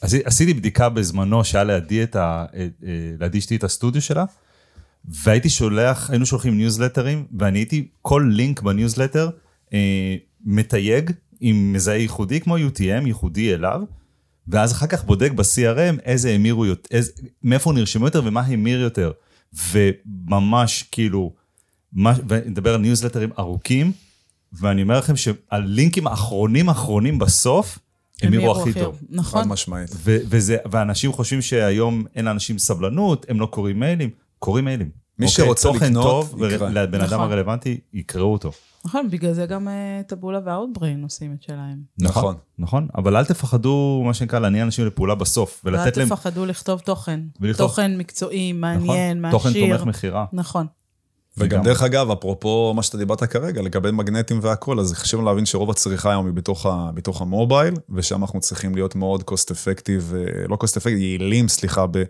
עשי- 0.00 0.22
עשיתי 0.24 0.54
בדיקה 0.54 0.88
בזמנו 0.88 1.44
שהיה 1.44 1.64
לידי 1.64 2.02
את 2.02 2.16
ה... 2.16 2.44
אה, 2.54 2.66
אה, 2.86 2.88
לידי 3.20 3.38
אשתי 3.38 3.56
את 3.56 3.64
הסטודיו 3.64 4.02
שלה, 4.02 4.24
והייתי 5.08 5.48
שולח, 5.50 6.10
היינו 6.10 6.26
שולחים 6.26 6.56
ניוזלטרים, 6.56 7.26
ואני 7.38 7.58
הייתי, 7.58 7.88
כל 8.02 8.30
לינק 8.32 8.62
בניוזלטר 8.62 9.30
אה, 9.72 10.16
מתייג 10.44 11.10
עם 11.40 11.72
מזהה 11.72 11.96
ייחודי, 11.96 12.40
כמו 12.40 12.56
UTM, 12.56 13.06
ייחודי 13.06 13.54
אליו, 13.54 13.80
ואז 14.48 14.72
אחר 14.72 14.86
כך 14.86 15.04
בודק 15.04 15.30
ב-CRM 15.32 16.00
איזה 16.04 16.30
המירו 16.30 16.66
יותר, 16.66 16.96
איזה, 16.96 17.12
מאיפה 17.42 17.72
נרשמו 17.72 18.04
יותר 18.04 18.22
ומה 18.24 18.40
המיר 18.40 18.80
יותר. 18.80 19.12
וממש 19.72 20.82
כאילו, 20.82 21.32
מה, 21.92 22.12
ונדבר 22.28 22.74
על 22.74 22.80
ניוזלטרים 22.80 23.30
ארוכים, 23.38 23.92
ואני 24.52 24.82
אומר 24.82 24.98
לכם 24.98 25.16
שהלינקים 25.16 26.06
האחרונים 26.06 26.68
האחרונים 26.68 27.18
בסוף, 27.18 27.78
המירו 28.22 28.60
הכי 28.60 28.72
טוב. 28.72 28.96
חד 28.96 29.06
נכון. 29.10 29.48
משמעית. 29.48 29.90
ו- 29.94 30.18
וזה, 30.28 30.56
ואנשים 30.70 31.12
חושבים 31.12 31.42
שהיום 31.42 32.04
אין 32.14 32.24
לאנשים 32.24 32.58
סבלנות, 32.58 33.26
הם 33.28 33.40
לא 33.40 33.46
קוראים 33.46 33.80
מיילים, 33.80 34.10
קוראים 34.44 34.64
מיילים. 34.64 34.88
מי 35.18 35.26
אוקיי? 35.26 35.44
שרוצה 35.44 35.68
תוכן 35.72 35.86
לקנות, 35.86 36.04
טוב, 36.04 36.42
יקרא. 36.44 36.68
אדם 36.82 36.94
נכון. 37.02 37.20
הרלוונטי, 37.20 37.80
יקראו 37.92 38.32
אותו. 38.32 38.52
נכון, 38.84 39.10
בגלל 39.10 39.32
זה 39.32 39.46
גם 39.46 39.68
אה, 39.68 40.00
טבולה 40.06 40.40
ואוטבריין 40.44 41.02
עושים 41.02 41.32
את 41.32 41.42
שלהם. 41.42 41.78
נכון. 41.98 42.34
נכון, 42.58 42.88
אבל 42.96 43.16
אל 43.16 43.24
תפחדו, 43.24 44.02
מה 44.06 44.14
שנקרא, 44.14 44.38
להניע 44.38 44.62
אנשים 44.62 44.86
לפעולה 44.86 45.14
בסוף, 45.14 45.62
ולתת 45.64 45.96
להם... 45.96 46.06
תפחדו 46.08 46.46
לכתוב 46.46 46.80
תוכן. 46.80 47.20
ולכתוב- 47.40 47.68
תוכן 47.68 47.96
מקצועי, 47.98 48.52
נכון, 48.52 48.60
מעניין, 48.60 49.30
תוכן 49.30 49.48
מעשיר. 49.48 49.76
תומך 49.76 49.86
מכירה. 49.86 50.24
נכון. 50.32 50.66
וגם. 51.36 51.62
דרך 51.62 51.82
אגב, 51.82 52.10
אפרופו 52.10 52.72
מה 52.76 52.82
שאתה 52.82 52.98
דיברת 52.98 53.24
כרגע, 53.24 53.62
לגבי 53.62 53.90
מגנטים 53.90 54.38
והכל, 54.42 54.80
אז 54.80 54.92
חשוב 54.92 55.24
להבין 55.24 55.46
שרוב 55.46 55.70
הצריכה 55.70 56.10
היום 56.10 56.26
היא 56.26 56.34
בתוך, 56.34 56.66
ה, 56.66 56.90
בתוך 56.94 57.22
המובייל, 57.22 57.74
ושם 57.90 58.22
אנחנו 58.22 58.40
צריכים 58.40 58.74
להיות 58.74 58.94
מאוד 58.96 59.22
cost 59.30 59.50
effective, 59.50 60.14
אה, 60.14 60.46
לא 60.48 60.58
cost 60.64 60.80
effective, 60.80 60.88
יעילים, 60.98 61.48
סליחה, 61.48 61.86
ב, 61.86 62.02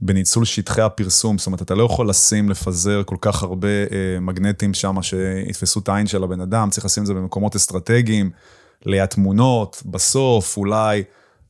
בניצול 0.00 0.44
שטחי 0.44 0.82
הפרסום. 0.82 1.38
זאת 1.38 1.46
אומרת, 1.46 1.62
אתה 1.62 1.74
לא 1.74 1.84
יכול 1.84 2.08
לשים, 2.08 2.50
לפזר 2.50 3.02
כל 3.06 3.16
כך 3.20 3.42
הרבה 3.42 3.68
אה, 3.68 4.20
מגנטים 4.20 4.74
שם 4.74 5.02
שיתפסו 5.02 5.80
את 5.80 5.88
העין 5.88 6.06
של 6.06 6.24
הבן 6.24 6.40
אדם, 6.40 6.70
צריך 6.70 6.84
לשים 6.84 7.02
את 7.02 7.06
זה 7.06 7.14
במקומות 7.14 7.56
אסטרטגיים, 7.56 8.30
ליד 8.84 9.06
תמונות, 9.06 9.82
בסוף, 9.86 10.56
אולי 10.56 11.02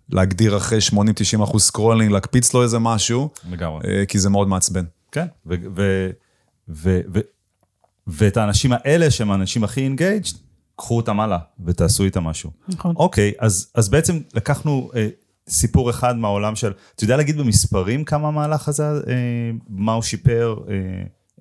להגדיר 0.09 0.57
אחרי 0.57 0.79
80-90 0.93 1.45
אחוז 1.45 1.63
scrolling, 1.63 2.13
להקפיץ 2.13 2.55
לו 2.55 2.63
איזה 2.63 2.79
משהו, 2.79 3.29
לגמרי. 3.51 3.81
אה, 3.89 4.07
כי 4.07 4.19
זה 4.19 4.31
מאוד 4.31 4.49
מעצבן. 4.49 4.85
כן, 5.13 5.27
ו- 5.47 5.55
ו- 5.75 6.11
ו- 6.69 7.01
ו- 7.15 7.21
ואת 8.07 8.37
האנשים 8.37 8.71
האלה, 8.73 9.11
שהם 9.11 9.31
האנשים 9.31 9.65
הכי 9.65 9.81
engaged, 9.81 10.37
קחו 10.77 10.97
אותם 10.97 11.21
הלאה 11.21 11.39
ותעשו 11.65 12.05
איתם 12.05 12.25
משהו. 12.25 12.51
נכון. 12.69 12.95
אוקיי, 12.97 13.33
אז, 13.39 13.71
אז 13.75 13.89
בעצם 13.89 14.19
לקחנו 14.35 14.91
אה, 14.97 15.09
סיפור 15.49 15.91
אחד 15.91 16.17
מהעולם 16.17 16.57
של, 16.57 16.73
אתה 16.95 17.05
יודע 17.05 17.17
להגיד 17.17 17.39
במספרים 17.39 18.05
כמה 18.05 18.29
המהלך 18.29 18.69
הזה, 18.69 18.85
אה, 18.87 18.93
מה 19.69 19.93
הוא 19.93 20.03
שיפר, 20.03 20.57
אה, 20.69 20.75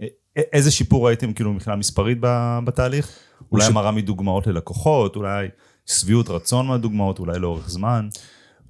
אה, 0.02 0.08
איזה 0.54 0.72
שיפור 0.72 1.08
ראיתם 1.08 1.34
כאילו 1.34 1.54
מבחינה 1.54 1.76
מספרית 1.76 2.18
בתהליך? 2.66 3.10
אולי 3.52 3.66
ש- 3.66 3.68
המרה 3.68 3.92
מדוגמאות 3.92 4.48
ללקוחות, 4.48 5.16
אולי 5.16 5.48
שביעות 5.86 6.30
רצון 6.30 6.68
מהדוגמאות, 6.68 7.20
אולי 7.20 7.40
לאורך 7.40 7.70
זמן. 7.70 8.08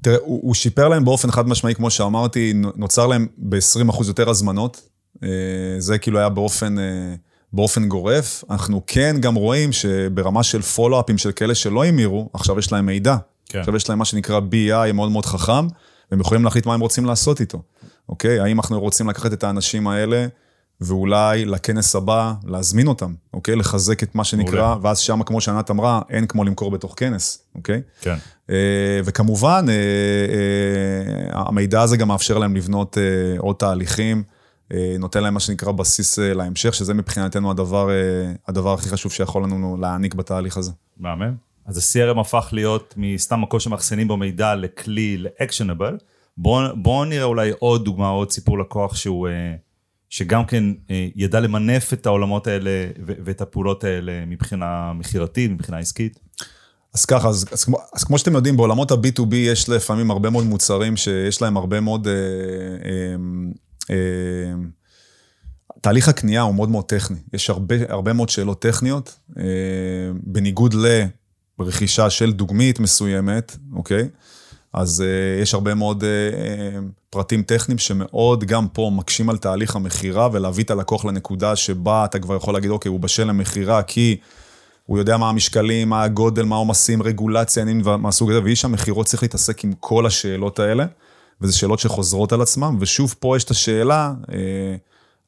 תראה, 0.02 0.18
הוא, 0.22 0.40
הוא 0.44 0.54
שיפר 0.54 0.88
להם 0.88 1.06
באופן 1.06 1.32
חד 1.32 1.48
משמעי, 1.48 1.76
כמו 1.76 1.90
שאמרתי, 1.90 2.54
נוצר 2.76 3.08
להם 3.08 3.28
ב-20% 3.38 4.08
יותר 4.08 4.30
הזמנות. 4.30 4.90
זה 5.80 5.98
כאילו 5.98 6.20
היה 6.20 6.30
באופן, 6.30 6.76
באופן 7.54 7.88
גורף. 7.88 8.44
אנחנו 8.50 8.82
כן 8.88 9.16
גם 9.20 9.36
רואים 9.36 9.72
שברמה 9.72 10.44
של 10.44 10.62
פולו-אפים 10.62 11.18
של 11.18 11.32
כאלה 11.32 11.56
שלא 11.56 11.86
המירו, 11.86 12.30
עכשיו 12.34 12.60
יש 12.60 12.72
להם 12.72 12.86
מידע. 12.86 13.16
כן. 13.50 13.60
עכשיו 13.60 13.76
יש 13.76 13.90
להם 13.90 14.00
מה 14.00 14.06
שנקרא 14.06 14.40
BI 14.40 14.92
מאוד 14.94 15.12
מאוד 15.12 15.26
חכם, 15.26 15.68
והם 16.12 16.20
יכולים 16.20 16.44
להחליט 16.44 16.66
מה 16.66 16.74
הם 16.74 16.80
רוצים 16.80 17.06
לעשות 17.06 17.42
איתו. 17.42 17.62
אוקיי? 18.10 18.40
האם 18.40 18.60
אנחנו 18.60 18.80
רוצים 18.80 19.10
לקחת 19.10 19.34
את 19.34 19.44
האנשים 19.44 19.88
האלה, 19.88 20.28
ואולי 20.82 21.46
לכנס 21.46 21.96
הבא 21.96 22.34
להזמין 22.44 22.88
אותם, 22.88 23.14
אוקיי? 23.34 23.56
לחזק 23.56 24.04
את 24.04 24.16
מה 24.16 24.24
שנקרא, 24.24 24.54
מעולה. 24.54 24.76
ואז 24.82 25.00
שם, 25.00 25.24
כמו 25.24 25.42
שענת 25.42 25.72
אמרה, 25.72 26.02
אין 26.10 26.28
כמו 26.28 26.44
למכור 26.44 26.72
בתוך 26.72 26.94
כנס, 26.98 27.44
אוקיי? 27.56 27.82
כן. 28.02 28.16
אה, 28.50 28.56
וכמובן, 29.06 29.66
אה, 29.70 29.74
אה, 29.74 31.42
המידע 31.42 31.82
הזה 31.82 31.98
גם 31.98 32.08
מאפשר 32.08 32.38
להם 32.38 32.56
לבנות 32.56 32.98
אה, 32.98 33.40
עוד 33.40 33.56
תהליכים, 33.56 34.24
אה, 34.74 34.96
נותן 35.00 35.24
להם 35.24 35.34
מה 35.34 35.40
שנקרא 35.40 35.72
בסיס 35.72 36.20
אה, 36.20 36.34
להמשך, 36.34 36.74
שזה 36.74 36.94
מבחינתנו 36.94 37.52
הדבר, 37.52 37.90
אה, 37.90 37.96
הדבר 38.48 38.74
הכי 38.74 38.90
חשוב 38.90 39.12
שיכול 39.12 39.44
לנו 39.44 39.78
להעניק 39.82 40.14
בתהליך 40.14 40.58
הזה. 40.58 40.72
מהמם. 40.98 41.36
אז 41.66 41.78
ה-CRM 41.78 42.20
הפך 42.20 42.50
להיות 42.52 42.94
מסתם 42.98 43.42
מקום 43.42 43.60
שמאחסנים 43.60 44.08
בו 44.08 44.18
מידע 44.18 44.56
לכלי, 44.56 45.18
ל-actionable. 45.18 46.04
בואו 46.38 46.76
בוא 46.76 47.06
נראה 47.06 47.24
אולי 47.24 47.52
עוד 47.60 47.86
דוגמה, 47.86 48.08
עוד 48.08 48.32
סיפור 48.32 48.60
לקוח 48.60 48.96
שהוא, 48.96 49.28
אה, 49.28 49.56
שגם 50.10 50.46
כן 50.46 50.64
אה, 50.90 51.08
ידע 51.16 51.40
למנף 51.40 51.94
את 51.94 52.06
העולמות 52.06 52.48
האלה 52.48 52.88
ואת 53.06 53.42
הפעולות 53.42 53.84
האלה 53.84 54.26
מבחינה 54.26 54.94
מכירתית, 54.94 55.52
מבחינה 55.52 55.78
עסקית. 55.78 56.20
אז 56.94 57.06
ככה, 57.06 57.28
אז, 57.28 57.46
אז, 57.52 57.64
כמו, 57.64 57.78
אז 57.96 58.04
כמו 58.04 58.18
שאתם 58.18 58.36
יודעים, 58.36 58.58
בעולמות 58.58 58.92
ה-B2B 58.92 59.36
יש 59.36 59.70
לפעמים 59.70 60.12
הרבה 60.12 60.30
מאוד 60.30 60.46
מוצרים 60.46 60.98
שיש 60.98 61.42
להם 61.42 61.58
הרבה 61.58 61.80
מאוד... 61.80 62.08
אה, 62.08 62.14
אה, 62.86 63.16
אה, 63.90 64.54
תהליך 65.82 66.10
הקנייה 66.10 66.42
הוא 66.42 66.56
מאוד 66.56 66.70
מאוד 66.70 66.86
טכני. 66.86 67.18
יש 67.34 67.50
הרבה, 67.50 67.76
הרבה 67.90 68.14
מאוד 68.14 68.30
שאלות 68.30 68.62
טכניות, 68.62 69.20
אה, 69.38 69.44
בניגוד 70.24 70.74
לרכישה 71.60 72.10
של 72.10 72.34
דוגמית 72.34 72.80
מסוימת, 72.80 73.58
אוקיי? 73.74 74.08
אז 74.74 75.02
אה, 75.02 75.42
יש 75.42 75.54
הרבה 75.54 75.76
מאוד 75.76 76.04
אה, 76.04 76.80
פרטים 77.10 77.44
טכניים 77.44 77.78
שמאוד 77.78 78.44
גם 78.44 78.68
פה 78.68 78.92
מקשים 78.94 79.30
על 79.30 79.38
תהליך 79.38 79.76
המכירה 79.76 80.30
ולהביא 80.32 80.64
את 80.64 80.72
הלקוח 80.72 81.06
לנקודה 81.06 81.56
שבה 81.56 82.06
אתה 82.06 82.20
כבר 82.20 82.36
יכול 82.36 82.54
להגיד, 82.54 82.72
אוקיי, 82.72 82.90
הוא 82.90 83.00
בשל 83.00 83.24
למכירה 83.24 83.84
כי 83.84 84.18
הוא 84.86 84.98
יודע 84.98 85.18
מה 85.18 85.30
המשקלים, 85.30 85.90
מה 85.90 86.04
הגודל, 86.04 86.44
מה 86.44 86.56
העומסים, 86.56 87.04
רגולציה, 87.04 87.64
עניינים 87.64 87.86
מהסוג 88.00 88.32
הזה, 88.32 88.44
ואיש 88.44 88.66
המכירות 88.66 89.06
צריך 89.06 89.24
להתעסק 89.24 89.64
עם 89.64 89.74
כל 89.80 90.06
השאלות 90.06 90.60
האלה, 90.60 90.86
וזה 91.42 91.54
שאלות 91.54 91.80
שחוזרות 91.80 92.34
על 92.34 92.42
עצמם, 92.42 92.78
ושוב, 92.80 93.16
פה 93.20 93.38
יש 93.38 93.44
את 93.44 93.52
השאלה, 93.52 94.14
אה, 94.34 94.76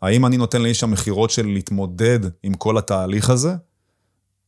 האם 0.02 0.26
אני 0.26 0.38
נותן 0.38 0.62
לאיש 0.62 0.84
המכירות 0.84 1.30
שלי 1.30 1.54
להתמודד 1.54 2.20
עם 2.44 2.54
כל 2.54 2.78
התהליך 2.78 3.30
הזה? 3.30 3.54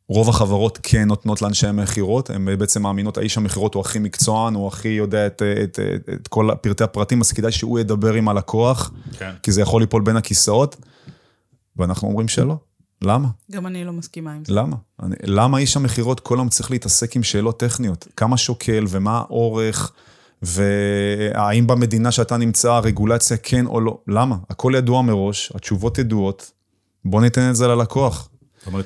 רוב 0.09 0.29
החברות 0.29 0.79
כן 0.83 1.07
נותנות 1.07 1.41
לאנשי 1.41 1.67
המכירות, 1.67 2.29
הן 2.29 2.57
בעצם 2.57 2.83
מאמינות, 2.83 3.17
האיש 3.17 3.37
המכירות 3.37 3.73
הוא 3.73 3.81
הכי 3.81 3.99
מקצוען, 3.99 4.53
הוא 4.53 4.67
הכי 4.67 4.87
יודע 4.87 5.27
את, 5.27 5.41
את, 5.63 5.79
את, 5.79 6.09
את 6.13 6.27
כל 6.27 6.49
פרטי 6.61 6.83
הפרטים, 6.83 7.21
אז 7.21 7.31
כדאי 7.31 7.51
שהוא 7.51 7.79
ידבר 7.79 8.13
עם 8.13 8.29
הלקוח, 8.29 8.91
כן. 9.17 9.31
כי 9.43 9.51
זה 9.51 9.61
יכול 9.61 9.81
ליפול 9.81 10.01
בין 10.01 10.17
הכיסאות, 10.17 10.75
ואנחנו 11.77 12.07
אומרים 12.07 12.27
שלא. 12.27 12.57
למה? 13.01 13.27
גם 13.51 13.67
אני 13.67 13.85
לא 13.85 13.93
מסכימה 13.93 14.33
עם 14.33 14.45
זה. 14.45 14.53
למה? 14.53 14.75
אני, 15.03 15.15
למה 15.23 15.57
איש 15.57 15.77
המכירות 15.77 16.19
כל 16.19 16.37
היום 16.37 16.49
צריך 16.49 16.71
להתעסק 16.71 17.15
עם 17.15 17.23
שאלות 17.23 17.59
טכניות? 17.59 18.07
כמה 18.15 18.37
שוקל 18.37 18.85
ומה 18.89 19.17
האורך, 19.17 19.91
והאם 20.41 21.67
במדינה 21.67 22.11
שאתה 22.11 22.37
נמצא 22.37 22.71
הרגולציה 22.71 23.37
כן 23.37 23.65
או 23.65 23.81
לא? 23.81 23.97
למה? 24.07 24.35
הכל 24.49 24.73
ידוע 24.75 25.01
מראש, 25.01 25.51
התשובות 25.55 25.97
ידועות, 25.97 26.51
בוא 27.05 27.21
ניתן 27.21 27.49
את 27.49 27.55
זה 27.55 27.67
ללקוח. 27.67 28.29
זאת 28.59 28.67
אומרת, 28.67 28.85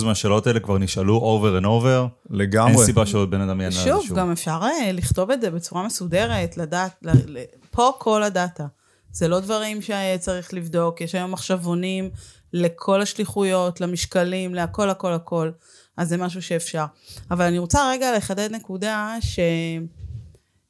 90% 0.00 0.04
מהשאלות 0.04 0.46
האלה 0.46 0.60
כבר 0.60 0.78
נשאלו 0.78 1.40
over 1.40 1.62
and 1.62 1.66
over, 1.66 2.08
לגמרי. 2.30 2.72
אין 2.72 2.84
סיבה 2.84 3.06
שעוד 3.06 3.30
בן 3.30 3.40
אדם 3.40 3.60
יענה 3.60 3.64
על 3.64 3.72
זה 3.72 3.90
שוב, 3.90 4.06
שוב. 4.06 4.18
גם 4.18 4.32
אפשר 4.32 4.60
אה, 4.62 4.92
לכתוב 4.92 5.30
את 5.30 5.40
זה 5.40 5.50
בצורה 5.50 5.86
מסודרת, 5.86 6.56
לדעת, 6.56 6.92
ל- 7.02 7.38
ל- 7.38 7.44
פה 7.70 7.90
כל 7.98 8.22
הדאטה. 8.22 8.66
זה 9.12 9.28
לא 9.28 9.40
דברים 9.40 9.78
שצריך 9.82 10.54
לבדוק, 10.54 11.00
יש 11.00 11.14
היום 11.14 11.30
מחשבונים 11.30 12.10
לכל 12.52 13.02
השליחויות, 13.02 13.80
למשקלים, 13.80 14.54
להכל, 14.54 14.90
הכל, 14.90 15.12
הכל. 15.12 15.50
אז 15.96 16.08
זה 16.08 16.16
משהו 16.16 16.42
שאפשר. 16.42 16.84
אבל 17.30 17.44
אני 17.44 17.58
רוצה 17.58 17.90
רגע 17.90 18.16
לחדד 18.16 18.52
נקודה 18.52 19.16
ש... 19.20 19.38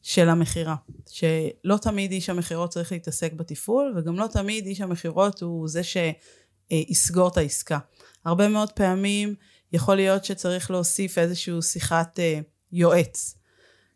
של 0.02 0.28
המכירה. 0.28 0.74
שלא 1.10 1.76
תמיד 1.82 2.12
איש 2.12 2.30
המכירות 2.30 2.70
צריך 2.70 2.92
להתעסק 2.92 3.32
בתפעול, 3.32 3.94
וגם 3.96 4.18
לא 4.18 4.26
תמיד 4.26 4.66
איש 4.66 4.80
המכירות 4.80 5.42
הוא 5.42 5.68
זה 5.68 5.80
שיסגור 5.82 7.28
את 7.28 7.36
העסקה. 7.36 7.78
הרבה 8.24 8.48
מאוד 8.48 8.72
פעמים 8.72 9.34
יכול 9.72 9.96
להיות 9.96 10.24
שצריך 10.24 10.70
להוסיף 10.70 11.18
איזושהי 11.18 11.62
שיחת 11.62 12.18
אה, 12.18 12.40
יועץ. 12.72 13.36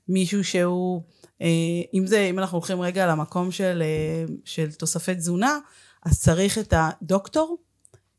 מישהו 0.08 0.44
שהוא, 0.44 1.02
אה, 1.42 1.46
אם 1.94 2.06
זה, 2.06 2.20
אם 2.20 2.38
אנחנו 2.38 2.58
הולכים 2.58 2.80
רגע 2.80 3.06
למקום 3.06 3.50
של, 3.50 3.82
אה, 3.82 4.34
של 4.44 4.72
תוספי 4.72 5.14
תזונה, 5.14 5.58
אז 6.04 6.20
צריך 6.20 6.58
את 6.58 6.74
הדוקטור 6.76 7.58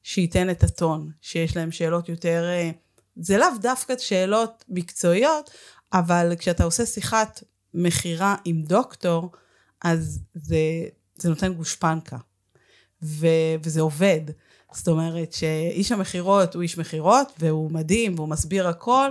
שייתן 0.03 0.49
את 0.49 0.63
הטון, 0.63 1.11
שיש 1.21 1.57
להם 1.57 1.71
שאלות 1.71 2.09
יותר, 2.09 2.43
אה, 2.49 2.71
זה 3.15 3.37
לאו 3.37 3.47
דווקא 3.61 3.97
שאלות 3.97 4.63
מקצועיות, 4.69 5.49
אבל 5.93 6.33
כשאתה 6.39 6.63
עושה 6.63 6.85
שיחת 6.85 7.43
מכירה 7.73 8.35
עם 8.45 8.63
דוקטור, 8.63 9.31
אז 9.81 10.19
זה, 10.33 10.57
זה 11.15 11.29
נותן 11.29 11.53
גושפנקה, 11.53 12.17
ו, 13.03 13.27
וזה 13.63 13.81
עובד. 13.81 14.21
זאת 14.71 14.87
אומרת 14.87 15.33
שאיש 15.33 15.91
המכירות 15.91 16.55
הוא 16.55 16.63
איש 16.63 16.77
מכירות, 16.77 17.31
והוא 17.39 17.71
מדהים, 17.71 18.13
והוא 18.15 18.29
מסביר 18.29 18.67
הכל, 18.67 19.09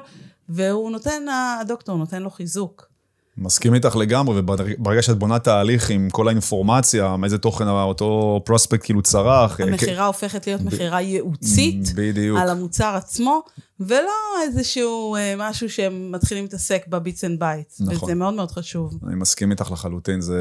והוא 0.49 0.91
נותן, 0.91 1.27
הדוקטור 1.61 1.97
נותן 1.97 2.23
לו 2.23 2.31
חיזוק. 2.31 2.96
מסכים 3.39 3.75
איתך 3.75 3.97
לגמרי, 3.97 4.39
וברגע 4.39 5.03
שאת 5.03 5.19
בונה 5.19 5.39
תהליך 5.39 5.91
עם 5.91 6.11
כל 6.11 6.29
האינפורמציה, 6.29 7.17
מאיזה 7.17 7.39
תוכן 7.39 7.69
אותו 7.69 8.41
פרוספקט 8.45 8.85
כאילו 8.85 9.03
צרח. 9.03 9.61
המכירה 9.61 10.07
הופכת 10.07 10.47
להיות 10.47 10.61
מכירה 10.61 11.01
ייעוצית 11.01 11.93
בדיוק. 11.95 12.39
על 12.39 12.49
המוצר 12.49 12.95
עצמו, 12.97 13.43
ולא 13.81 14.43
איזשהו 14.43 15.17
אה, 15.17 15.35
משהו 15.39 15.71
שהם 15.71 16.13
מתחילים 16.13 16.45
להתעסק 16.45 16.83
ב 16.89 16.96
bits 16.96 17.25
and 17.25 17.41
bytes. 17.41 17.81
נכון. 17.81 18.05
וזה 18.05 18.15
מאוד 18.15 18.35
מאוד 18.35 18.51
חשוב. 18.51 18.99
אני 19.07 19.15
מסכים 19.15 19.51
איתך 19.51 19.71
לחלוטין, 19.71 20.21
זה... 20.21 20.37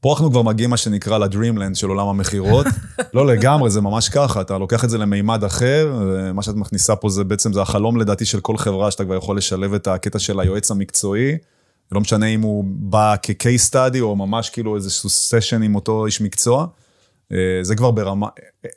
פה 0.00 0.12
אנחנו 0.12 0.30
כבר 0.30 0.42
מגיעים, 0.42 0.70
מה 0.70 0.76
שנקרא, 0.76 1.18
ל 1.18 1.24
dreamland 1.24 1.76
של 1.76 1.88
עולם 1.88 2.06
המכירות. 2.06 2.66
לא 3.14 3.26
לגמרי, 3.26 3.70
זה 3.70 3.80
ממש 3.80 4.08
ככה, 4.08 4.40
אתה 4.40 4.58
לוקח 4.58 4.84
את 4.84 4.90
זה 4.90 4.98
למימד 4.98 5.44
אחר, 5.44 5.92
ומה 6.00 6.42
שאת 6.42 6.54
מכניסה 6.54 6.96
פה 6.96 7.08
זה 7.08 7.24
בעצם, 7.24 7.52
זה 7.52 7.62
החלום 7.62 8.00
לדעתי 8.00 8.24
של 8.24 8.40
כל 8.40 8.56
חברה, 8.56 8.90
שאתה 8.90 9.04
כבר 9.04 9.14
יכול 9.14 9.36
לשלב 9.36 9.74
את 9.74 9.86
הקטע 9.86 10.18
של 10.18 10.40
היועץ 10.40 10.70
המקצועי. 10.70 11.36
לא 11.92 12.00
משנה 12.00 12.26
אם 12.26 12.40
הוא 12.40 12.64
בא 12.66 13.14
כ-case 13.22 13.70
study, 13.70 14.00
או 14.00 14.16
ממש 14.16 14.50
כאילו 14.50 14.76
איזשהו 14.76 15.08
session 15.08 15.62
עם 15.62 15.74
אותו 15.74 16.06
איש 16.06 16.20
מקצוע. 16.20 16.66
אה, 17.32 17.58
זה 17.62 17.76
כבר 17.76 17.90
ברמה, 17.90 18.26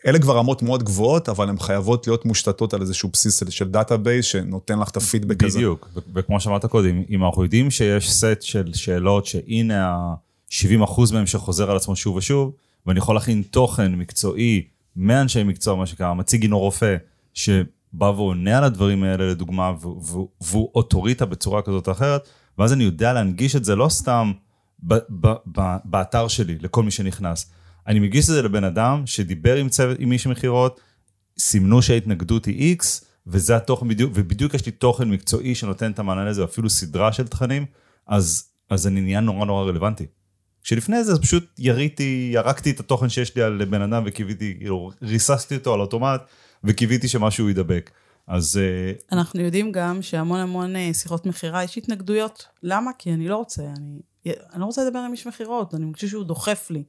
אלה 0.08 0.20
כבר 0.20 0.38
רמות 0.38 0.62
מאוד 0.62 0.84
גבוהות, 0.84 1.30
אבל 1.30 1.50
הן 1.50 1.60
חייבות 1.60 2.08
להיות 2.08 2.26
מושתתות 2.26 2.74
על 2.74 2.82
איזשהו 2.82 3.10
בסיס 3.14 3.44
של 3.50 3.70
database, 3.70 4.26
שנותן 4.26 4.80
לך 4.80 4.90
את 4.90 4.98
הפידבק 4.98 5.44
הזה. 5.44 5.58
בדיוק, 5.58 5.90
וכמו 6.16 6.40
שאמרת 6.40 6.66
קודם, 6.66 7.04
אם 7.10 7.24
אנחנו 7.24 7.44
יודעים 7.44 7.72
שיש 7.72 8.12
סט 8.14 8.42
של 8.42 8.74
שאלות 8.74 9.26
שהנה 9.26 9.88
ה-70% 9.88 11.14
מהם 11.14 11.28
שחוזר 11.28 11.72
על 11.72 11.78
עצמו 11.78 11.96
שוב 11.96 12.16
ושוב, 12.16 12.52
ואני 12.86 13.00
יכול 13.00 13.16
להכין 13.16 13.44
תוכן 13.52 13.92
מקצועי 13.92 14.64
מאנשי 14.96 15.44
מקצוע, 15.44 15.76
מה 15.76 15.86
שנקרא, 15.86 16.14
מציג 16.14 16.42
אינו 16.42 16.60
רופא, 16.60 16.96
שבא 17.34 18.06
ועונה 18.06 18.58
על 18.58 18.64
הדברים 18.64 19.04
האלה 19.04 19.30
לדוגמה, 19.30 19.72
והוא 20.42 20.70
אוטוריטה 20.76 21.26
בצורה 21.26 21.62
כזאת 21.62 21.88
או 21.88 21.92
אחרת, 21.92 22.30
ואז 22.58 22.74
אני 22.74 22.84
יודע 22.84 23.14
להנגיש 23.14 23.56
את 23.56 23.66
זה 23.66 23.76
לא 23.76 23.90
סתם 23.90 24.32
ב- 24.80 24.94
ב- 24.94 25.36
ב- 25.58 25.78
באתר 25.86 26.28
שלי 26.28 26.58
לכל 26.62 26.84
מי 26.84 26.92
שנכנס. 26.92 27.52
אני 27.88 28.00
מגיש 28.00 28.26
את 28.26 28.34
זה 28.34 28.42
לבן 28.42 28.64
אדם 28.64 29.02
שדיבר 29.06 29.56
עם 29.56 29.70
צוות, 29.70 29.98
עם 30.00 30.12
איש 30.12 30.28
מכירות, 30.28 30.80
סימנו 31.40 31.82
שההתנגדות 31.82 32.46
היא 32.46 32.78
X, 32.78 32.86
וזה 33.28 33.56
התוכן 33.56 33.88
בדיוק, 33.88 34.12
ובדיוק 34.16 34.54
יש 34.54 34.66
לי 34.66 34.72
תוכן 34.72 35.10
מקצועי 35.10 35.56
שנותן 35.56 35.92
את 35.92 36.00
המענה 36.00 36.26
לזה, 36.26 36.44
אפילו 36.44 36.70
סדרה 36.70 37.14
של 37.14 37.28
תכנים, 37.28 37.66
אז, 38.08 38.44
אז 38.70 38.88
אני 38.88 39.02
נהיה 39.02 39.20
נורא 39.20 39.46
נורא 39.46 39.64
רלוונטי. 39.64 40.06
כשלפני 40.64 41.04
זה 41.04 41.22
פשוט 41.22 41.46
יריתי, 41.60 42.30
ירקתי 42.34 42.72
את 42.72 42.80
התוכן 42.80 43.10
שיש 43.10 43.36
לי 43.36 43.42
על 43.42 43.66
בן 43.66 43.82
אדם 43.82 44.04
וקיוויתי, 44.06 44.56
כאילו 44.58 44.92
ריססתי 45.02 45.56
אותו 45.56 45.74
על 45.74 45.80
אוטומט 45.80 46.22
וקיוויתי 46.64 47.08
שמשהו 47.08 47.50
ידבק. 47.50 47.92
אז 48.28 48.58
אה, 48.58 48.92
אנחנו 49.12 49.42
יודעים 49.42 49.72
גם 49.72 50.02
שהמון 50.02 50.40
המון 50.40 50.76
אה, 50.76 50.90
שיחות 50.94 51.26
מכירה, 51.26 51.64
יש 51.64 51.78
התנגדויות. 51.78 52.46
למה? 52.64 52.92
כי 52.98 53.14
אני 53.14 53.28
לא 53.28 53.38
רוצה, 53.38 53.64
אני, 53.64 54.02
אני 54.26 54.62
לא 54.62 54.66
רוצה 54.66 54.86
לדבר 54.86 55.00
עם 55.00 55.12
איש 55.12 55.28
מכירות, 55.28 55.76
אני 55.76 55.94
חושב 55.94 56.08
שהוא 56.08 56.24
דוחף 56.24 56.68
לי. 56.70 56.84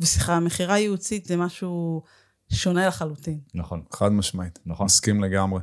ושיחה, 0.00 0.40
מכירה 0.40 0.78
ייעוצית 0.78 1.26
זה 1.26 1.36
משהו 1.36 2.02
שונה 2.48 2.86
לחלוטין. 2.86 3.38
נכון, 3.54 3.82
חד 3.92 4.12
משמעית. 4.12 4.58
נכון. 4.66 4.86
מסכים 4.86 5.24
לגמרי. 5.24 5.60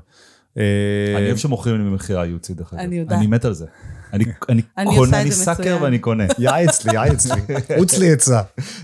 אה, 0.57 1.13
אני 1.17 1.25
אוהב 1.25 1.37
שמוכרים 1.37 1.77
לי 1.77 1.89
במכירה 1.89 2.25
ייעוצית 2.25 2.57
דרך 2.57 2.73
אגב. 2.73 2.81
אני 2.81 2.95
יודעת. 2.95 3.17
אני 3.17 3.27
מת 3.27 3.45
על 3.45 3.53
זה. 3.53 3.65
אני 4.13 4.25
אני 4.49 4.61
אני 4.77 4.95
קונה, 4.95 5.21
אני 5.21 5.31
סאקר. 5.31 5.77
ואני 5.81 5.99
קונה. 5.99 6.23
יעץ 6.39 6.85
לי, 6.85 6.93
יעץ 6.93 7.25
לי. 7.25 7.41
עוץ 7.79 7.97
לי 7.97 8.11
עצה. 8.11 8.41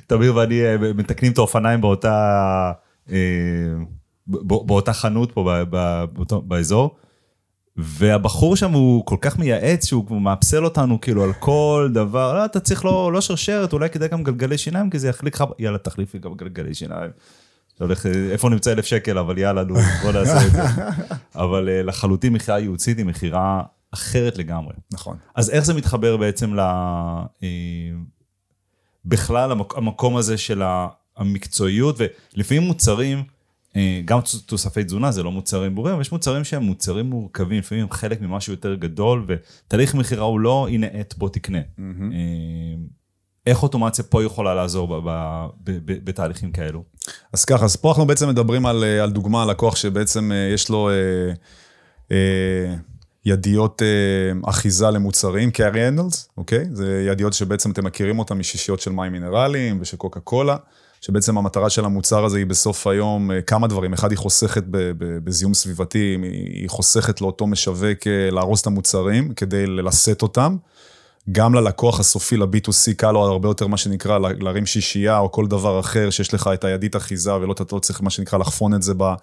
תמיר 0.07 0.35
ואני 0.35 0.61
מתקנים 0.95 1.31
את 1.31 1.37
האופניים 1.37 1.81
באותה, 1.81 2.71
באותה 4.29 4.93
חנות 4.93 5.31
פה 5.31 5.53
באותו- 6.13 6.41
באזור. 6.41 6.95
והבחור 7.77 8.55
שם 8.55 8.71
הוא 8.71 9.05
כל 9.05 9.15
כך 9.21 9.39
מייעץ 9.39 9.85
שהוא 9.85 10.21
מאפסל 10.21 10.63
אותנו 10.65 11.01
כאילו 11.01 11.23
על 11.23 11.33
כל 11.33 11.89
דבר, 11.93 12.33
לא, 12.37 12.45
אתה 12.45 12.59
צריך 12.59 12.85
לא, 12.85 13.13
לא 13.13 13.21
שרשרת, 13.21 13.73
אולי 13.73 13.89
כדאי 13.89 14.07
גם 14.09 14.23
גלגלי 14.23 14.57
שיניים, 14.57 14.89
כי 14.89 14.99
זה 14.99 15.07
יחליק 15.09 15.35
לך, 15.35 15.43
יאללה 15.59 15.77
תחליף 15.77 16.13
לי 16.13 16.19
גם 16.19 16.33
גלגלי 16.33 16.73
שיניים. 16.73 17.11
הולך, 17.79 18.05
איפה 18.05 18.49
נמצא 18.49 18.71
אלף 18.71 18.85
שקל, 18.85 19.17
אבל 19.17 19.37
יאללה, 19.37 19.63
נו, 19.63 19.75
בוא 20.03 20.11
נעשה 20.11 20.45
את 20.47 20.51
זה. 20.51 20.61
אבל 21.35 21.69
אה, 21.69 21.83
לחלוטין 21.83 22.33
מכירה 22.33 22.59
ייעוצית 22.59 22.97
היא 22.97 23.05
מכירה 23.05 23.61
אחרת 23.93 24.37
לגמרי. 24.37 24.73
נכון. 24.93 25.17
אז 25.35 25.49
איך 25.49 25.65
זה 25.65 25.73
מתחבר 25.73 26.17
בעצם 26.17 26.53
ל... 26.55 26.59
אה, 26.59 27.47
בכלל 29.05 29.51
המק- 29.51 29.77
המקום 29.77 30.17
הזה 30.17 30.37
של 30.37 30.61
המקצועיות, 31.17 31.95
ולפעמים 32.35 32.63
מוצרים, 32.63 33.23
גם 34.05 34.19
תוס- 34.21 34.45
תוספי 34.45 34.83
תזונה 34.83 35.11
זה 35.11 35.23
לא 35.23 35.31
מוצרים 35.31 35.75
ברורים, 35.75 35.93
אבל 35.93 36.01
יש 36.01 36.11
מוצרים 36.11 36.43
שהם 36.43 36.63
מוצרים 36.63 37.05
מורכבים, 37.05 37.59
לפעמים 37.59 37.83
הם 37.83 37.91
חלק 37.91 38.21
ממשהו 38.21 38.53
יותר 38.53 38.75
גדול, 38.75 39.25
ותהליך 39.27 39.95
מכירה 39.95 40.23
הוא 40.25 40.39
לא 40.39 40.67
הנה 40.71 40.87
עט 40.93 41.13
בוא 41.17 41.29
תקנה. 41.29 41.57
אה, 41.79 41.83
איך 43.47 43.63
אוטומציה 43.63 44.03
פה 44.03 44.23
יכולה 44.23 44.55
לעזור 44.55 45.01
בתהליכים 46.03 46.51
כאלו? 46.51 46.83
אז 47.33 47.45
ככה, 47.45 47.65
אז 47.65 47.75
פה 47.75 47.89
אנחנו 47.89 48.05
בעצם 48.07 48.29
מדברים 48.29 48.65
על, 48.65 48.83
אה, 48.83 49.03
על 49.03 49.11
דוגמה, 49.11 49.43
על 49.43 49.49
לקוח 49.51 49.75
שבעצם 49.75 50.31
אה, 50.31 50.51
יש 50.53 50.69
לו 50.69 50.89
אה, 50.89 50.93
אה, 52.11 52.75
ידיות 53.25 53.81
אה, 53.81 54.49
אחיזה 54.49 54.89
למוצרים, 54.89 55.51
קארי 55.51 55.85
הנדלס, 55.85 56.29
אוקיי? 56.37 56.65
זה 56.71 57.05
ידיות 57.07 57.33
שבעצם 57.33 57.71
אתם 57.71 57.85
מכירים 57.85 58.19
אותן 58.19 58.37
משישיות 58.37 58.79
של 58.79 58.91
מים 58.91 59.11
מינרליים 59.11 59.77
ושל 59.81 59.97
קוקה 59.97 60.19
קולה, 60.19 60.55
שבעצם 61.01 61.37
המטרה 61.37 61.69
של 61.69 61.85
המוצר 61.85 62.25
הזה 62.25 62.37
היא 62.37 62.45
בסוף 62.45 62.87
היום 62.87 63.31
אה, 63.31 63.41
כמה 63.41 63.67
דברים. 63.67 63.93
אחד, 63.93 64.11
היא 64.11 64.17
חוסכת 64.17 64.63
בזיהום 65.23 65.53
סביבתי, 65.53 66.17
היא- 66.23 66.69
חוסכת 66.69 67.21
לאותו 67.21 67.47
משווק 67.47 68.07
אה, 68.07 68.31
לארוז 68.31 68.59
את 68.59 68.67
המוצרים 68.67 69.33
כדי 69.33 69.65
ללסט 69.67 70.21
אותם. 70.21 70.55
גם 71.31 71.53
ללקוח 71.55 71.99
הסופי, 71.99 72.37
ל-B2C, 72.37 72.93
קל 72.97 73.11
לו 73.11 73.19
הרבה 73.23 73.49
יותר 73.49 73.67
מה 73.67 73.77
שנקרא 73.77 74.17
לה- 74.17 74.29
להרים 74.39 74.65
שישייה 74.65 75.19
או 75.19 75.31
כל 75.31 75.47
דבר 75.47 75.79
אחר 75.79 76.09
שיש 76.09 76.33
לך 76.33 76.49
את 76.53 76.63
הידית 76.63 76.95
אחיזה 76.95 77.35
ולא 77.35 77.51
אתה 77.51 77.63
לא 77.75 77.79
צריך 77.79 78.01
מה 78.01 78.09
שנקרא 78.09 78.39
לחפון 78.39 78.73
את 78.73 78.83
זה 78.83 78.93
ב, 78.97 79.13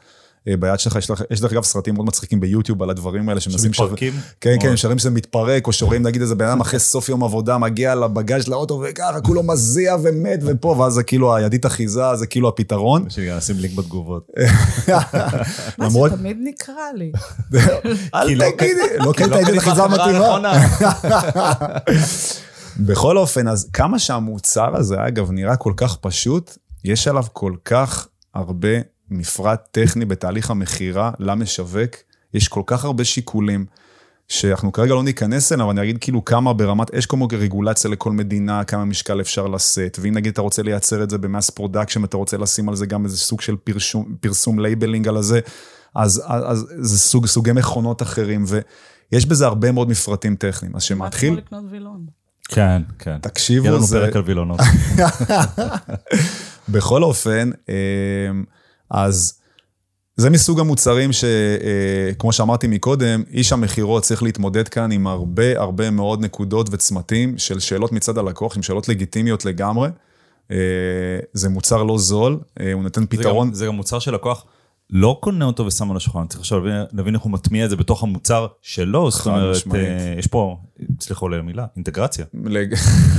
ביד 0.47 0.79
שלך. 0.79 0.97
יש, 0.97 1.11
לך, 1.11 1.23
יש 1.31 1.41
דרך 1.41 1.53
אגב 1.53 1.65
סרטים 1.65 1.95
מאוד 1.95 2.07
מצחיקים 2.07 2.41
ביוטיוב 2.41 2.83
על 2.83 2.91
הדברים 2.91 3.29
האלה 3.29 3.41
שמנסים... 3.41 3.73
שמתפרקים? 3.73 4.13
כן, 4.41 4.57
כן, 4.61 4.73
או- 4.73 4.77
שרים 4.77 4.99
שזה 4.99 5.11
מתפרק, 5.11 5.67
או 5.67 5.73
שרואים 5.73 6.03
נגיד 6.03 6.23
איזה 6.23 6.35
בן 6.35 6.45
אדם 6.45 6.61
אחרי 6.61 6.79
סוף 6.79 7.09
יום 7.09 7.25
עבודה 7.25 7.59
מגיע 7.59 7.95
לבגאז' 7.95 8.45
של 8.45 8.53
האוטו 8.53 8.83
וככה, 8.89 9.21
כולו 9.21 9.43
מזיע 9.43 9.97
ומת 10.03 10.41
ופה, 10.43 10.69
ואז 10.69 10.93
זה 10.93 11.03
כאילו 11.03 11.37
הידית 11.37 11.67
אחיזה, 11.67 12.17
זה 12.17 12.27
כאילו 12.27 12.49
הפתרון. 12.49 13.07
גם 13.29 13.37
נשים 13.37 13.57
לינק 13.59 13.75
בתגובות. 13.75 14.27
מה 15.79 15.91
זה 15.91 15.99
תמיד 16.17 16.37
נקרא 16.41 16.75
לי. 16.95 17.13
אל 18.15 18.35
לא 18.35 18.45
תגידי, 18.57 18.81
לא 18.99 19.13
כן 19.13 19.25
את 19.25 19.31
לא 19.31 19.37
הידית 19.37 19.55
קנית 19.55 19.63
אחיזה 19.63 19.83
מתאימה. 19.87 20.53
בכל 22.87 23.19
אופן, 23.19 23.49
אז 23.49 23.69
כמה 23.73 23.99
שהמוצר 23.99 24.77
הזה, 24.77 24.97
אגב, 25.07 25.31
נראה 25.31 25.57
כל 25.57 25.73
כך 25.77 25.97
פשוט, 25.97 26.59
יש 26.85 27.09
עליו 27.09 27.25
כל 27.33 27.53
כך 27.65 28.09
הרבה 28.35 28.69
מפרט 29.11 29.69
טכני 29.71 30.05
בתהליך 30.05 30.51
המכירה 30.51 31.11
למשווק, 31.19 31.97
יש 32.35 32.49
כל 32.49 32.63
כך 32.67 32.85
הרבה 32.85 33.05
שיקולים. 33.05 33.67
שאנחנו 34.29 34.73
כרגע 34.73 34.95
לא 34.95 35.03
ניכנס 35.03 35.53
אליהם, 35.53 35.69
אבל 35.69 35.79
אני 35.79 35.87
אגיד 35.87 35.99
כאילו 36.01 36.25
כמה 36.25 36.53
ברמת, 36.53 36.95
יש 36.95 37.07
כמו 37.07 37.29
רגולציה 37.33 37.91
לכל 37.91 38.13
מדינה, 38.13 38.65
כמה 38.65 38.85
משקל 38.85 39.21
אפשר 39.21 39.47
לשאת, 39.47 39.99
ואם 40.03 40.15
נגיד 40.15 40.33
אתה 40.33 40.43
רוצה 40.43 40.63
לייצר 40.63 41.03
את 41.03 41.11
זה 41.11 41.19
ב 41.19 41.25
mass 41.25 41.51
production, 41.51 42.05
אתה 42.05 42.17
רוצה 42.17 42.37
לשים 42.37 42.69
על 42.69 42.77
זה 42.77 42.87
גם 42.87 43.05
איזה 43.05 43.17
סוג 43.17 43.41
של 43.41 43.57
פרשום, 43.57 44.15
פרסום 44.21 44.59
labeling 44.59 45.09
על 45.09 45.17
הזה, 45.17 45.41
אז, 45.95 46.23
אז, 46.27 46.43
אז 46.47 46.67
זה 46.79 46.99
סוג, 46.99 47.27
סוגי 47.27 47.53
מכונות 47.53 48.03
אחרים, 48.03 48.45
ויש 48.49 49.27
בזה 49.27 49.47
הרבה 49.47 49.73
מאוד 49.73 49.89
מפרטים 49.89 50.37
טכניים. 50.37 50.77
אז 50.77 50.83
שמתחיל, 50.83 51.31
כמו 51.31 51.39
לקנות 51.39 51.65
וילון. 51.71 52.07
כן, 52.49 52.83
כן. 52.99 53.11
יהיה 53.11 53.19
תקשיבו, 53.19 53.67
לנו 53.67 53.83
זה... 53.83 54.01
פרק 54.01 54.17
על 54.17 54.23
וילונות. 54.27 54.61
בכל 56.69 57.03
אופן, 57.03 57.51
אמ, 57.69 58.45
אז 58.91 59.39
זה 60.17 60.31
מסוג 60.31 60.61
המוצרים 60.61 61.11
שכמו 61.13 62.33
שאמרתי 62.33 62.67
מקודם, 62.67 63.23
איש 63.33 63.53
המכירות 63.53 64.03
צריך 64.03 64.23
להתמודד 64.23 64.69
כאן 64.69 64.93
עם 64.93 65.07
הרבה 65.07 65.59
הרבה 65.61 65.91
מאוד 65.91 66.21
נקודות 66.21 66.69
וצמתים 66.73 67.39
של 67.39 67.59
שאלות 67.61 67.93
מצד 67.93 68.19
הלקוח, 68.19 68.57
עם 68.57 68.63
שאלות 68.63 68.89
לגיטימיות 68.89 69.45
לגמרי. 69.45 69.89
אה, 70.51 70.57
זה 71.33 71.49
מוצר 71.49 71.83
לא 71.83 71.99
זול, 71.99 72.39
אה, 72.61 72.73
הוא 72.73 72.83
נותן 72.83 73.01
זה 73.01 73.07
פתרון. 73.07 73.49
גם- 73.49 73.55
זה 73.55 73.67
גם 73.67 73.75
מוצר 73.75 73.99
שלקוח 73.99 74.45
לא 74.91 75.19
קונה 75.23 75.45
אותו 75.45 75.67
ושם 75.67 75.91
על 75.91 75.97
השולחן, 75.97 76.27
צריך 76.27 76.41
עכשיו 76.41 76.61
להבין- 76.93 77.15
איך 77.15 77.23
הוא 77.23 77.33
מטמיע 77.33 77.65
את 77.65 77.71
זה 77.71 77.77
בתוך 77.77 78.03
המוצר 78.03 78.47
שלו, 78.63 79.11
זאת 79.11 79.27
אומרת. 79.27 79.57
אה, 79.75 80.15
יש 80.19 80.27
פה, 80.27 80.57
סלחו 81.01 81.29
לי 81.29 81.37
המילה, 81.39 81.67
אינטגרציה. 81.77 82.25
לג- 82.45 82.75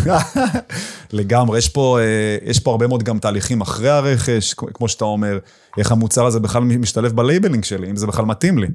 לגמרי, 1.14 1.58
יש 1.58 1.70
פה, 1.70 2.00
אה, 2.00 2.06
יש 2.50 2.60
פה 2.60 2.72
הרבה 2.72 2.88
מאוד 2.88 3.04
גם 3.04 3.20
תהליכים 3.20 3.62
אחרי 3.62 3.90
הרכש, 3.90 4.54
כמו 4.54 4.88
שאתה 4.88 5.06
אומר, 5.06 5.40
איך 5.78 5.92
המוצר 5.92 6.26
הזה 6.26 6.40
בכלל 6.40 6.62
משתלב 6.64 7.12
ב 7.16 7.21
labeling 7.21 7.64
שלי, 7.64 7.90
אם 7.90 7.96
זה 7.96 8.08
בכלל 8.08 8.26
מתאים 8.26 8.58
לי. 8.58 8.68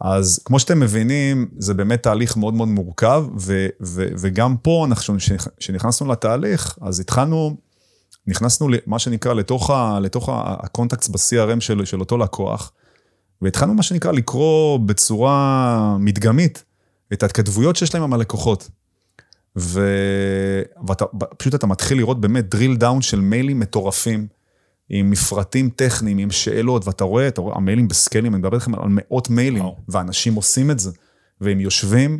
אז 0.00 0.40
כמו 0.44 0.58
שאתם 0.58 0.80
מבינים, 0.80 1.48
זה 1.58 1.74
באמת 1.74 2.02
תהליך 2.02 2.36
מאוד 2.36 2.54
מאוד 2.54 2.68
מורכב, 2.68 3.24
ו, 3.40 3.66
ו, 3.82 4.06
וגם 4.20 4.56
פה, 4.56 4.84
אנחנו, 4.88 5.14
כשנכנסנו 5.58 6.12
לתהליך, 6.12 6.78
אז 6.80 7.00
התחלנו, 7.00 7.56
נכנסנו 8.26 8.68
למה 8.68 8.98
שנקרא 8.98 9.34
לתוך, 9.34 9.70
ה, 9.70 10.00
לתוך 10.00 10.28
ה- 10.28 10.56
הקונטקסט 10.58 11.10
ב-CRM 11.10 11.60
של, 11.60 11.84
של 11.84 12.00
אותו 12.00 12.18
לקוח, 12.18 12.72
והתחלנו 13.42 13.74
מה 13.74 13.82
שנקרא 13.82 14.12
לקרוא 14.12 14.78
בצורה 14.78 15.96
מדגמית 16.00 16.64
את 17.12 17.22
ההתכתבויות 17.22 17.76
שיש 17.76 17.94
להם 17.94 18.02
עם 18.02 18.12
הלקוחות. 18.12 18.70
ו... 19.56 19.90
ואתה 20.88 21.04
פשוט 21.38 21.54
אתה 21.54 21.66
מתחיל 21.66 21.98
לראות 21.98 22.20
באמת 22.20 22.54
drill 22.54 22.80
down 22.80 23.00
של 23.00 23.20
מיילים 23.20 23.60
מטורפים, 23.60 24.26
עם 24.88 25.10
מפרטים 25.10 25.70
טכניים, 25.70 26.18
עם 26.18 26.30
שאלות, 26.30 26.86
ואתה 26.86 27.04
רואה, 27.04 27.28
אתה 27.28 27.40
רואה, 27.40 27.56
המיילים 27.56 27.88
בסקיילים, 27.88 28.34
אני 28.34 28.38
מדבר 28.38 28.54
איתכם 28.54 28.74
על 28.74 28.88
מאות 28.88 29.30
מיילים, 29.30 29.62
וואו. 29.62 29.76
ואנשים 29.88 30.34
עושים 30.34 30.70
את 30.70 30.78
זה, 30.78 30.90
והם 31.40 31.60
יושבים 31.60 32.18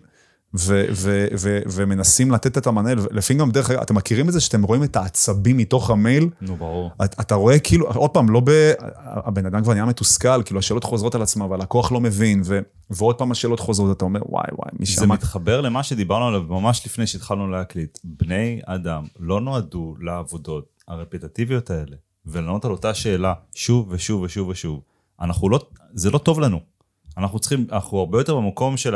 ו- 0.59 0.85
ו- 0.93 1.27
ו- 1.39 1.61
ומנסים 1.73 2.31
לתת 2.31 2.59
את 2.59 2.67
המענה, 2.67 2.91
לפעמים 3.11 3.41
גם 3.41 3.51
דרך 3.51 3.71
אגב, 3.71 3.81
אתם 3.81 3.95
מכירים 3.95 4.29
את 4.29 4.33
זה 4.33 4.41
שאתם 4.41 4.63
רואים 4.63 4.83
את 4.83 4.97
העצבים 4.97 5.57
מתוך 5.57 5.91
המייל? 5.91 6.29
נו, 6.41 6.57
ברור. 6.57 6.91
אתה, 7.05 7.23
אתה 7.23 7.35
רואה 7.35 7.59
כאילו, 7.59 7.87
עוד 7.87 8.11
פעם, 8.11 8.31
לא 8.31 8.41
ב... 8.45 8.73
הבן 9.05 9.47
אדם 9.47 9.63
כבר 9.63 9.73
נהיה 9.73 9.85
מתוסכל, 9.85 10.43
כאילו 10.43 10.59
השאלות 10.59 10.85
חוזרות 10.85 11.15
על 11.15 11.23
עצמם, 11.23 11.51
והלקוח 11.51 11.93
לא 11.93 12.01
מבין, 12.01 12.43
ו... 12.45 12.61
ועוד 12.91 13.19
פעם 13.19 13.33
השאלות 13.33 13.61
חוזרות, 13.61 13.97
אתה 13.97 14.05
אומר, 14.05 14.21
וואי 14.29 14.45
וואי, 14.53 14.71
מי 14.79 14.87
זה 14.87 14.93
שמע... 14.93 15.15
מתחבר 15.15 15.61
למה 15.61 15.83
שדיברנו 15.83 16.27
עליו 16.27 16.43
ממש 16.43 16.87
לפני 16.87 17.07
שהתחלנו 17.07 17.51
להקליט. 17.51 17.99
בני 18.05 18.61
אדם 18.65 19.05
לא 19.19 19.41
נועדו 19.41 19.95
לעבודות 20.01 20.83
הרפטטיביות 20.89 21.71
האלה, 21.71 21.97
ולענות 22.27 22.65
על 22.65 22.71
אותה 22.71 22.95
שאלה 22.95 23.35
שוב 23.55 23.87
ושוב 23.91 24.23
ושוב 24.23 24.49
ושוב. 24.49 24.81
אנחנו 25.21 25.49
לא, 25.49 25.61
זה 25.95 26.11
לא 26.11 26.19
טוב 26.19 26.41
לנו. 26.41 26.61
אנחנו 27.19 27.39
צריכים, 27.39 27.67
אנחנו 27.73 27.99
הרבה 27.99 28.21
יותר 28.21 28.37
במקום 28.37 28.77
של 28.77 28.95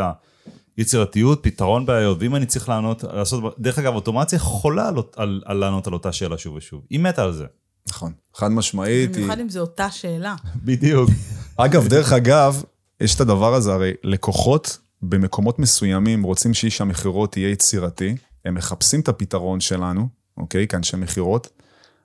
היצירתיות, 0.81 1.39
פתרון 1.43 1.87
בעיות, 1.87 2.19
ואם 2.21 2.37
אני 2.37 2.47
צריך 2.47 2.69
לענות, 2.69 3.05
לעשות, 3.05 3.55
דרך 3.59 3.79
אגב, 3.79 3.95
אוטומציה 3.95 4.37
יכולה 4.37 4.89
על, 4.89 4.95
על, 5.17 5.43
על 5.45 5.57
לענות 5.57 5.87
על 5.87 5.93
אותה 5.93 6.13
שאלה 6.13 6.39
שוב 6.39 6.55
ושוב. 6.55 6.83
היא 6.91 7.01
מתה 7.01 7.23
על 7.23 7.33
זה. 7.33 7.45
נכון, 7.89 8.13
חד 8.35 8.49
משמעית. 8.49 9.15
היא... 9.15 9.25
במיוחד 9.25 9.41
אם 9.41 9.49
זו 9.49 9.61
אותה 9.61 9.91
שאלה. 9.91 10.35
בדיוק. 10.65 11.11
אגב, 11.57 11.89
דרך 11.89 12.13
אגב, 12.13 12.63
יש 13.01 13.15
את 13.15 13.21
הדבר 13.21 13.55
הזה, 13.55 13.73
הרי 13.73 13.93
לקוחות 14.05 14.79
במקומות 15.03 15.59
מסוימים 15.59 16.23
רוצים 16.23 16.55
שאיש 16.55 16.81
המכירות 16.81 17.37
יהיה 17.37 17.51
יצירתי, 17.51 18.17
הם 18.45 18.55
מחפשים 18.55 19.01
את 19.01 19.09
הפתרון 19.09 19.61
שלנו, 19.61 20.09
אוקיי, 20.37 20.67
כאנשי 20.67 20.97
מכירות, 20.97 21.49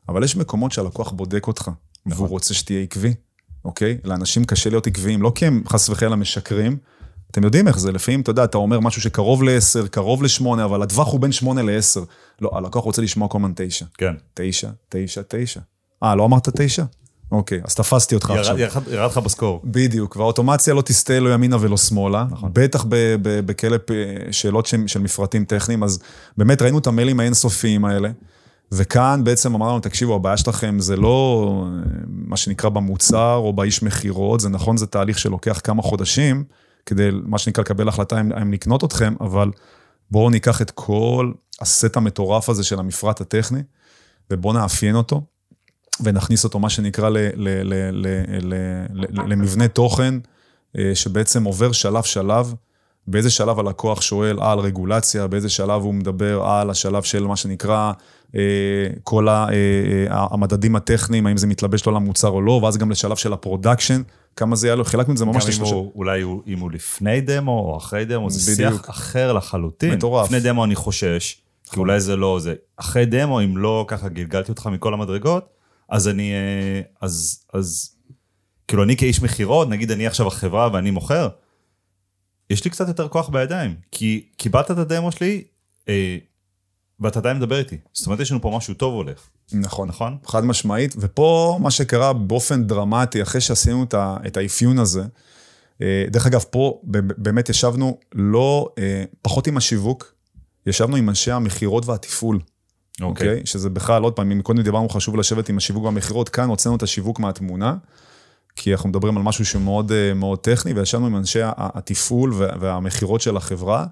אבל 0.09 0.23
יש 0.23 0.35
מקומות 0.35 0.71
שהלקוח 0.71 1.11
בודק 1.11 1.47
אותך, 1.47 1.71
והוא 2.05 2.27
רוצה 2.27 2.53
שתהיה 2.53 2.81
עקבי, 2.81 3.13
אוקיי? 3.65 3.97
לאנשים 4.03 4.45
קשה 4.45 4.69
להיות 4.69 4.87
עקביים, 4.87 5.21
לא 5.21 5.31
כי 5.35 5.45
הם 5.45 5.63
חס 5.67 5.89
וחלילה 5.89 6.15
משקרים, 6.15 6.77
אתם 7.35 7.43
יודעים 7.43 7.67
איך 7.67 7.79
זה, 7.79 7.91
לפעמים, 7.91 8.21
אתה 8.21 8.29
יודע, 8.31 8.43
אתה 8.43 8.57
אומר 8.57 8.79
משהו 8.79 9.01
שקרוב 9.01 9.43
ל-10, 9.43 9.87
קרוב 9.87 10.23
ל-8, 10.23 10.45
אבל 10.63 10.83
הטווח 10.83 11.11
הוא 11.11 11.19
בין 11.19 11.31
8 11.31 11.61
ל-10. 11.61 11.99
לא, 12.41 12.49
הלקוח 12.53 12.83
רוצה 12.83 13.01
לשמוע 13.01 13.27
כל 13.27 13.37
הזמן 13.37 13.51
9. 13.55 13.85
כן. 13.97 14.13
9, 14.33 14.69
9, 14.89 15.21
9. 15.27 15.59
אה, 16.03 16.15
לא 16.15 16.25
אמרת 16.25 16.49
9? 16.53 16.83
אוקיי, 17.31 17.61
אז 17.63 17.75
תפסתי 17.75 18.15
אותך 18.15 18.31
עכשיו. 18.31 18.59
ירד 18.59 18.87
ירד 18.91 19.11
לך 19.11 19.17
בסקור. 19.17 19.61
בדיוק, 19.63 20.15
והאוטומציה 20.15 20.73
לא 20.73 20.81
תסטה 20.81 21.19
לא 21.19 21.33
ימינה 21.33 21.57
ולא 21.59 21.77
שמאלה, 21.77 22.25
נכון. 22.31 22.49
בטח 22.53 22.85
ב- 22.89 23.15
ב- 23.21 23.39
בכאלה 23.45 23.77
פ- 23.79 23.91
שאלות 24.31 24.65
של, 24.65 24.87
של 24.87 24.99
מפרטים 24.99 25.45
טכניים, 25.45 25.83
אז 25.83 25.99
באמת 26.37 26.61
ראינו 26.61 26.79
את 26.79 26.87
המיילים 26.87 27.19
האינסופיים 27.19 27.85
האלה, 27.85 28.09
וכאן 28.71 29.21
בעצם 29.23 29.55
אמרנו, 29.55 29.79
תקשיבו, 29.79 30.15
הבעיה 30.15 30.37
שלכם 30.37 30.79
זה 30.79 30.95
לא 30.95 31.47
אה, 31.65 31.81
מה 32.07 32.37
שנקרא 32.37 32.69
במוצר 32.69 33.35
או 33.35 33.53
באיש 33.53 33.83
מכירות, 33.83 34.39
זה 34.39 34.49
נכון, 34.49 34.77
זה 34.77 34.87
תהליך 34.87 35.19
שלוקח 35.19 35.61
כמה 35.63 35.81
חודשים, 35.81 36.43
כדי 36.85 37.09
מה 37.23 37.37
שנקרא 37.37 37.63
לקבל 37.63 37.87
החלטה 37.87 38.21
אם, 38.21 38.33
אם 38.33 38.53
לקנות 38.53 38.83
אתכם, 38.83 39.13
אבל 39.21 39.51
בואו 40.11 40.29
ניקח 40.29 40.61
את 40.61 40.71
כל 40.71 41.31
הסט 41.61 41.97
המטורף 41.97 42.49
הזה 42.49 42.63
של 42.63 42.79
המפרט 42.79 43.21
הטכני, 43.21 43.63
ובואו 44.31 44.53
נאפיין 44.53 44.95
אותו. 44.95 45.21
ונכניס 46.03 46.43
אותו, 46.43 46.59
מה 46.59 46.69
שנקרא, 46.69 47.09
ל, 47.09 47.17
ל, 47.17 47.29
ל, 47.35 47.73
ל, 47.91 48.07
ל, 48.41 48.55
ל, 48.93 49.31
למבנה 49.31 49.67
תוכן, 49.67 50.13
אה, 50.77 50.91
שבעצם 50.95 51.43
עובר 51.43 51.71
שלב-שלב, 51.71 52.53
באיזה 53.07 53.29
שלב 53.29 53.59
הלקוח 53.59 54.01
שואל 54.01 54.39
על 54.41 54.59
רגולציה, 54.59 55.27
באיזה 55.27 55.49
שלב 55.49 55.81
הוא 55.81 55.93
מדבר 55.93 56.43
על 56.43 56.69
השלב 56.69 57.03
של 57.03 57.27
מה 57.27 57.35
שנקרא 57.35 57.91
אה, 58.35 58.41
כל 59.03 59.29
אה, 59.29 59.47
המדדים 60.09 60.75
הטכניים, 60.75 61.27
האם 61.27 61.37
זה 61.37 61.47
מתלבש 61.47 61.85
לו 61.85 61.91
למוצר 61.91 62.29
או 62.29 62.41
לא, 62.41 62.51
ואז 62.51 62.77
גם 62.77 62.91
לשלב 62.91 63.15
של 63.15 63.33
ה 63.33 63.39
production, 63.39 64.01
כמה 64.35 64.55
זה 64.55 64.67
יהיה 64.67 64.75
לו, 64.75 64.85
חילקנו 64.85 65.13
את 65.13 65.17
זה 65.17 65.25
ממש 65.25 65.35
גם 65.35 65.41
אם 65.41 65.47
לשלושה. 65.47 65.75
הוא, 65.75 65.91
אולי 65.95 66.21
הוא, 66.21 66.43
אם 66.47 66.59
הוא 66.59 66.71
לפני 66.71 67.21
דמו 67.21 67.59
או 67.59 67.77
אחרי 67.77 68.05
דמו, 68.05 68.29
זה 68.29 68.53
בדיוק. 68.53 68.73
שיח 68.73 68.89
אחר 68.89 69.33
לחלוטין. 69.33 69.93
מטורף. 69.93 70.25
לפני 70.25 70.39
דמו 70.39 70.65
אני 70.65 70.75
חושש, 70.75 71.41
כי 71.71 71.79
אולי 71.79 71.99
זה 71.99 72.15
לא 72.15 72.39
זה. 72.39 72.55
אחרי 72.77 73.05
דמו, 73.05 73.41
אם 73.41 73.57
לא 73.57 73.85
ככה 73.87 74.09
גלגלתי 74.09 74.51
אותך 74.51 74.67
מכל 74.67 74.93
המדרגות, 74.93 75.49
אז 75.89 76.07
אני, 76.07 76.31
אה, 76.33 76.81
אז, 77.01 77.45
אז, 77.53 77.95
כאילו 78.67 78.83
אני 78.83 78.97
כאיש 78.97 79.21
מכירות, 79.21 79.69
נגיד 79.69 79.91
אני 79.91 80.07
עכשיו 80.07 80.27
החברה 80.27 80.69
ואני 80.73 80.91
מוכר, 80.91 81.27
יש 82.49 82.65
לי 82.65 82.71
קצת 82.71 82.87
יותר 82.87 83.07
כוח 83.07 83.29
בידיים, 83.29 83.75
כי 83.91 84.25
קיבלת 84.37 84.71
את 84.71 84.77
הדמו 84.77 85.11
שלי, 85.11 85.43
אה, 85.89 86.17
ואתה 86.99 87.19
עדיין 87.19 87.37
מדבר 87.37 87.59
איתי. 87.59 87.77
זאת 87.93 88.05
אומרת, 88.05 88.19
יש 88.19 88.31
לנו 88.31 88.41
פה 88.41 88.53
משהו 88.57 88.73
טוב 88.73 88.93
הולך, 88.93 89.19
נכון. 89.53 89.87
נכון? 89.87 90.17
חד 90.25 90.45
משמעית, 90.45 90.95
ופה 90.97 91.57
מה 91.61 91.71
שקרה 91.71 92.13
באופן 92.13 92.63
דרמטי, 92.63 93.21
אחרי 93.21 93.41
שעשינו 93.41 93.85
את 94.27 94.37
האפיון 94.37 94.79
הזה, 94.79 95.03
אה, 95.81 96.05
דרך 96.11 96.25
אגב, 96.27 96.43
פה 96.49 96.81
באמת 97.17 97.49
ישבנו 97.49 97.97
לא, 98.15 98.69
אה, 98.77 99.03
פחות 99.21 99.47
עם 99.47 99.57
השיווק, 99.57 100.13
ישבנו 100.67 100.95
עם 100.95 101.09
אנשי 101.09 101.31
המכירות 101.31 101.85
והתפעול, 101.85 102.39
אוקיי? 103.01 103.41
שזה 103.45 103.69
בכלל, 103.69 104.03
עוד 104.03 104.13
פעם, 104.13 104.31
אם 104.31 104.41
קודם 104.41 104.61
דיברנו 104.61 104.89
חשוב 104.89 105.15
לשבת 105.15 105.49
עם 105.49 105.57
השיווק 105.57 105.83
והמכירות, 105.83 106.29
כאן 106.29 106.49
הוצאנו 106.49 106.75
את 106.75 106.83
השיווק 106.83 107.19
מהתמונה, 107.19 107.75
כי 108.55 108.73
אנחנו 108.73 108.89
מדברים 108.89 109.17
על 109.17 109.23
משהו 109.23 109.45
שמאוד 109.45 109.91
אה, 109.91 110.13
מאוד 110.13 110.39
טכני, 110.39 110.73
וישבנו 110.73 111.07
עם 111.07 111.15
אנשי 111.15 111.39
התפעול 111.57 112.33
וה- 112.33 112.55
והמכירות 112.59 113.21
של 113.21 113.37
החברה, 113.37 113.85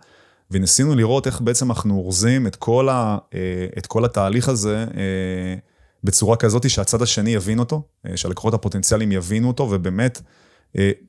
וניסינו 0.54 0.96
לראות 0.96 1.28
איך 1.28 1.42
בעצם 1.42 1.72
אנחנו 1.72 1.96
אורזים 1.96 2.48
את 2.48 2.56
כל, 2.56 2.90
ה, 2.90 3.18
אה, 3.34 3.40
את 3.78 3.86
כל 3.86 4.06
התהליך 4.06 4.50
הזה 4.50 4.86
אה, 4.98 5.56
בצורה 6.04 6.36
כזאת 6.36 6.70
שהצד 6.70 7.02
השני 7.02 7.30
יבין 7.30 7.60
אותו, 7.60 7.82
אה, 8.06 8.18
שהלקוחות 8.18 8.54
הפוטנציאליים 8.54 9.12
יבינו 9.12 9.48
אותו, 9.48 9.68
ובאמת, 9.72 10.22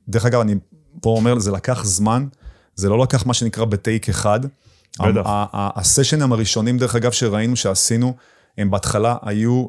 דרך 0.09 0.25
אגב, 0.25 0.41
אני 0.41 0.55
פה 1.01 1.09
אומר, 1.09 1.39
זה 1.39 1.51
לקח 1.51 1.85
זמן, 1.85 2.27
זה 2.75 2.89
לא 2.89 2.99
לקח 2.99 3.25
מה 3.25 3.33
שנקרא 3.33 3.65
בטייק 3.65 4.09
אחד. 4.09 4.39
בטח. 4.99 5.21
הסשנים 5.53 6.33
הראשונים, 6.33 6.77
דרך 6.77 6.95
אגב, 6.95 7.11
שראינו 7.11 7.55
שעשינו, 7.55 8.15
הם 8.57 8.71
בהתחלה 8.71 9.15
היו 9.21 9.65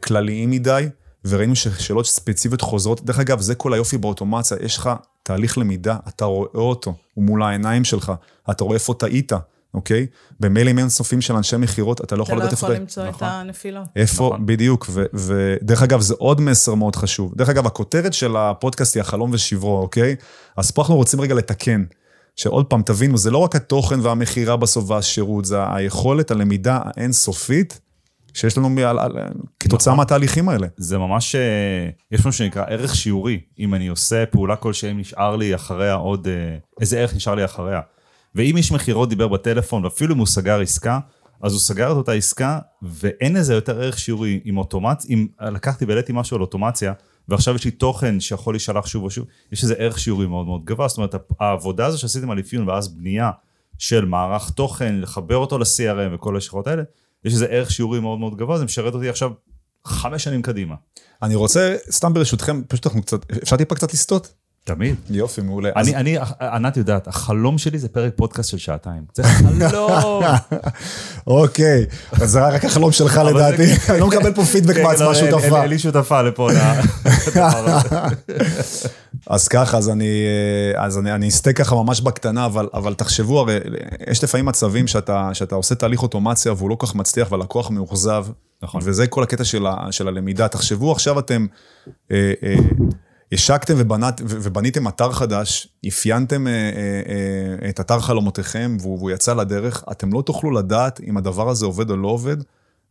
כלליים 0.00 0.50
מדי, 0.50 0.88
וראינו 1.24 1.56
ששאלות 1.56 2.06
ספציפיות 2.06 2.60
חוזרות. 2.60 3.04
דרך 3.04 3.18
אגב, 3.18 3.40
זה 3.40 3.54
כל 3.54 3.72
היופי 3.72 3.98
באוטומציה, 3.98 4.56
יש 4.62 4.76
לך 4.76 4.90
תהליך 5.22 5.58
למידה, 5.58 5.96
אתה 6.08 6.24
רואה 6.24 6.50
אותו, 6.54 6.94
הוא 7.14 7.24
מול 7.24 7.42
העיניים 7.42 7.84
שלך, 7.84 8.12
אתה 8.50 8.64
רואה 8.64 8.74
איפה 8.74 8.94
טעית, 8.94 9.32
אוקיי? 9.74 10.06
במיילים 10.40 10.78
אינסופיים 10.78 11.20
של 11.20 11.34
אנשי 11.36 11.56
מכירות, 11.56 12.00
אתה 12.00 12.16
לא 12.16 12.22
אתה 12.22 12.32
יכול 12.32 12.38
לא 12.38 12.44
לדעת 12.44 12.52
יכול 12.52 12.70
איפה... 12.70 12.80
למצוא 12.80 13.04
את 13.04 13.08
נכון. 13.08 13.28
הנפילות. 13.28 13.86
איפה, 13.96 14.26
נכון. 14.26 14.46
בדיוק, 14.46 14.86
ו- 14.90 15.04
ודרך 15.14 15.82
אגב, 15.82 16.00
זה 16.00 16.14
עוד 16.18 16.40
מסר 16.40 16.74
מאוד 16.74 16.96
חשוב. 16.96 17.34
דרך 17.36 17.48
אגב, 17.48 17.66
הכותרת 17.66 18.12
של 18.12 18.36
הפודקאסט 18.36 18.96
היא 18.96 19.00
החלום 19.00 19.30
ושברו, 19.32 19.78
אוקיי? 19.78 20.16
אז 20.56 20.70
פה 20.70 20.82
אנחנו 20.82 20.96
רוצים 20.96 21.20
רגע 21.20 21.34
לתקן. 21.34 21.84
שעוד 22.36 22.66
פעם, 22.66 22.82
תבינו, 22.82 23.18
זה 23.18 23.30
לא 23.30 23.38
רק 23.38 23.56
התוכן 23.56 24.00
והמכירה 24.00 24.56
בסוף 24.56 24.90
והשירות, 24.90 25.44
זה 25.44 25.74
היכולת, 25.74 26.30
הלמידה 26.30 26.80
האינסופית 26.84 27.80
שיש 28.34 28.58
לנו 28.58 28.70
מעל, 28.70 28.98
על, 28.98 29.12
כתוצאה 29.60 29.92
נכון. 29.92 29.96
מהתהליכים 30.02 30.48
האלה. 30.48 30.66
זה 30.76 30.98
ממש, 30.98 31.34
אה, 31.34 31.88
יש 32.12 32.20
משהו 32.20 32.32
שנקרא 32.32 32.64
ערך 32.68 32.94
שיעורי. 32.94 33.40
אם 33.58 33.74
אני 33.74 33.88
עושה 33.88 34.26
פעולה 34.26 34.56
כלשהי, 34.56 34.90
אם 34.90 34.98
נשאר 34.98 35.36
לי 35.36 35.54
אחריה 35.54 35.94
עוד, 35.94 36.28
אה, 36.28 36.56
איזה 36.80 36.98
ערך 36.98 37.14
נשאר 37.14 37.34
לי 37.34 37.44
אחריה. 37.44 37.80
ואם 38.34 38.56
איש 38.56 38.72
מכירות 38.72 39.08
דיבר 39.08 39.28
בטלפון, 39.28 39.84
ואפילו 39.84 40.14
אם 40.14 40.18
הוא 40.18 40.26
סגר 40.26 40.60
עסקה, 40.60 40.98
אז 41.42 41.52
הוא 41.52 41.60
סגר 41.60 41.92
את 41.92 41.96
אותה 41.96 42.12
עסקה, 42.12 42.58
ואין 42.82 43.36
לזה 43.36 43.54
יותר 43.54 43.80
ערך 43.80 43.98
שיעורי 43.98 44.40
עם 44.44 44.58
אוטומציה, 44.58 45.14
אם 45.14 45.26
לקחתי 45.40 45.84
והעליתי 45.84 46.12
משהו 46.14 46.36
על 46.36 46.40
אוטומציה, 46.40 46.92
ועכשיו 47.28 47.54
יש 47.54 47.64
לי 47.64 47.70
תוכן 47.70 48.20
שיכול 48.20 48.54
להישלח 48.54 48.86
שוב 48.86 49.04
ושוב, 49.04 49.26
יש 49.52 49.64
לזה 49.64 49.74
ערך 49.74 49.98
שיעורי 49.98 50.26
מאוד 50.26 50.46
מאוד 50.46 50.64
גבוה. 50.64 50.88
זאת 50.88 50.96
אומרת, 50.96 51.14
העבודה 51.40 51.86
הזו 51.86 51.98
שעשיתם 51.98 52.30
על 52.30 52.40
אפיון, 52.40 52.68
ואז 52.68 52.88
בנייה 52.88 53.30
של 53.78 54.04
מערך 54.04 54.50
תוכן, 54.50 55.00
לחבר 55.00 55.36
אותו 55.36 55.58
ל-CRM 55.58 56.14
וכל 56.14 56.36
השכבות 56.36 56.66
האלה, 56.66 56.82
יש 57.24 57.34
לזה 57.34 57.46
ערך 57.46 57.70
שיעורי 57.70 58.00
מאוד 58.00 58.18
מאוד 58.18 58.36
גבוה, 58.36 58.58
זה 58.58 58.64
משרת 58.64 58.94
אותי 58.94 59.08
עכשיו 59.08 59.30
חמש 59.84 60.24
שנים 60.24 60.42
קדימה. 60.42 60.74
אני 61.22 61.34
רוצה, 61.34 61.76
סתם 61.90 62.14
ברשותכם, 62.14 62.62
פשוט 62.68 62.86
אנחנו 62.86 63.02
קצת, 63.02 63.32
אפשר 63.42 63.56
טיפה 63.56 63.74
קצת 63.74 63.92
לסטות? 63.92 64.32
תמיד. 64.64 64.94
יופי, 65.10 65.40
מעולה. 65.40 65.70
אז- 65.74 65.88
אני, 65.88 65.96
אני, 65.96 66.16
ענת 66.40 66.76
יודעת, 66.76 67.08
החלום 67.08 67.58
שלי 67.58 67.78
זה 67.78 67.88
פרק 67.88 68.12
פודקאסט 68.16 68.50
של 68.50 68.58
שעתיים. 68.58 69.02
זה 69.14 69.22
חלום. 69.24 70.22
אוקיי, 71.26 71.86
אז 72.12 72.30
זה 72.30 72.40
רק 72.48 72.64
החלום 72.64 72.92
שלך 72.92 73.20
לדעתי, 73.26 73.62
אני 73.88 74.00
לא 74.00 74.06
מקבל 74.08 74.34
פה 74.34 74.44
פידבק 74.44 74.74
כן, 74.74 74.84
מהצ- 74.84 75.00
לא, 75.00 75.12
אין- 75.14 75.34
אין- 75.54 75.68
לי 75.68 75.78
שותפה 75.78 76.22
לפה. 76.22 76.52
ל- 76.52 76.56
לדבר 77.28 77.46
הזה. 77.66 77.96
אז 79.26 79.48
ככה, 79.48 79.78
אז 79.78 79.88
אני, 79.90 80.24
אז 80.76 80.98
אני, 80.98 81.14
אני 81.14 81.28
אסתה 81.28 81.52
ככה 81.52 81.74
ממש 81.74 82.00
בקטנה, 82.00 82.46
אבל, 82.46 82.68
אבל 82.74 82.94
תחשבו, 82.94 83.40
הרי 83.40 83.58
יש 84.10 84.24
לפעמים 84.24 84.46
מצבים 84.46 84.86
שאתה, 84.86 85.30
שאתה 85.32 85.54
עושה 85.54 85.74
תהליך 85.74 86.02
אוטומציה 86.02 86.52
והוא 86.52 86.70
לא 86.70 86.74
כל 86.74 86.86
כך 86.86 86.94
מצליח 86.94 87.32
והלקוח 87.32 87.70
מאוכזב, 87.70 88.26
נכון. 88.62 88.80
וזה 88.84 89.06
כל 89.06 89.22
הקטע 89.22 89.44
של, 89.44 89.66
ה, 89.66 89.74
של 89.90 90.08
הלמידה. 90.08 90.48
תחשבו 90.48 90.92
עכשיו 90.92 91.18
אתם 91.18 91.46
אה, 92.12 92.32
אה, 92.42 92.54
השקתם 93.32 93.74
ובנת, 93.76 94.20
ובניתם 94.24 94.88
אתר 94.88 95.12
חדש, 95.12 95.68
אפיינתם 95.88 96.46
אה, 96.46 96.52
אה, 96.52 96.58
אה, 97.62 97.68
את 97.68 97.80
אתר 97.80 98.00
חלומותיכם 98.00 98.76
והוא, 98.80 98.98
והוא 98.98 99.10
יצא 99.10 99.34
לדרך, 99.34 99.84
אתם 99.90 100.12
לא 100.12 100.22
תוכלו 100.22 100.50
לדעת 100.50 101.00
אם 101.08 101.16
הדבר 101.16 101.48
הזה 101.48 101.66
עובד 101.66 101.90
או 101.90 101.96
לא 101.96 102.08
עובד, 102.08 102.36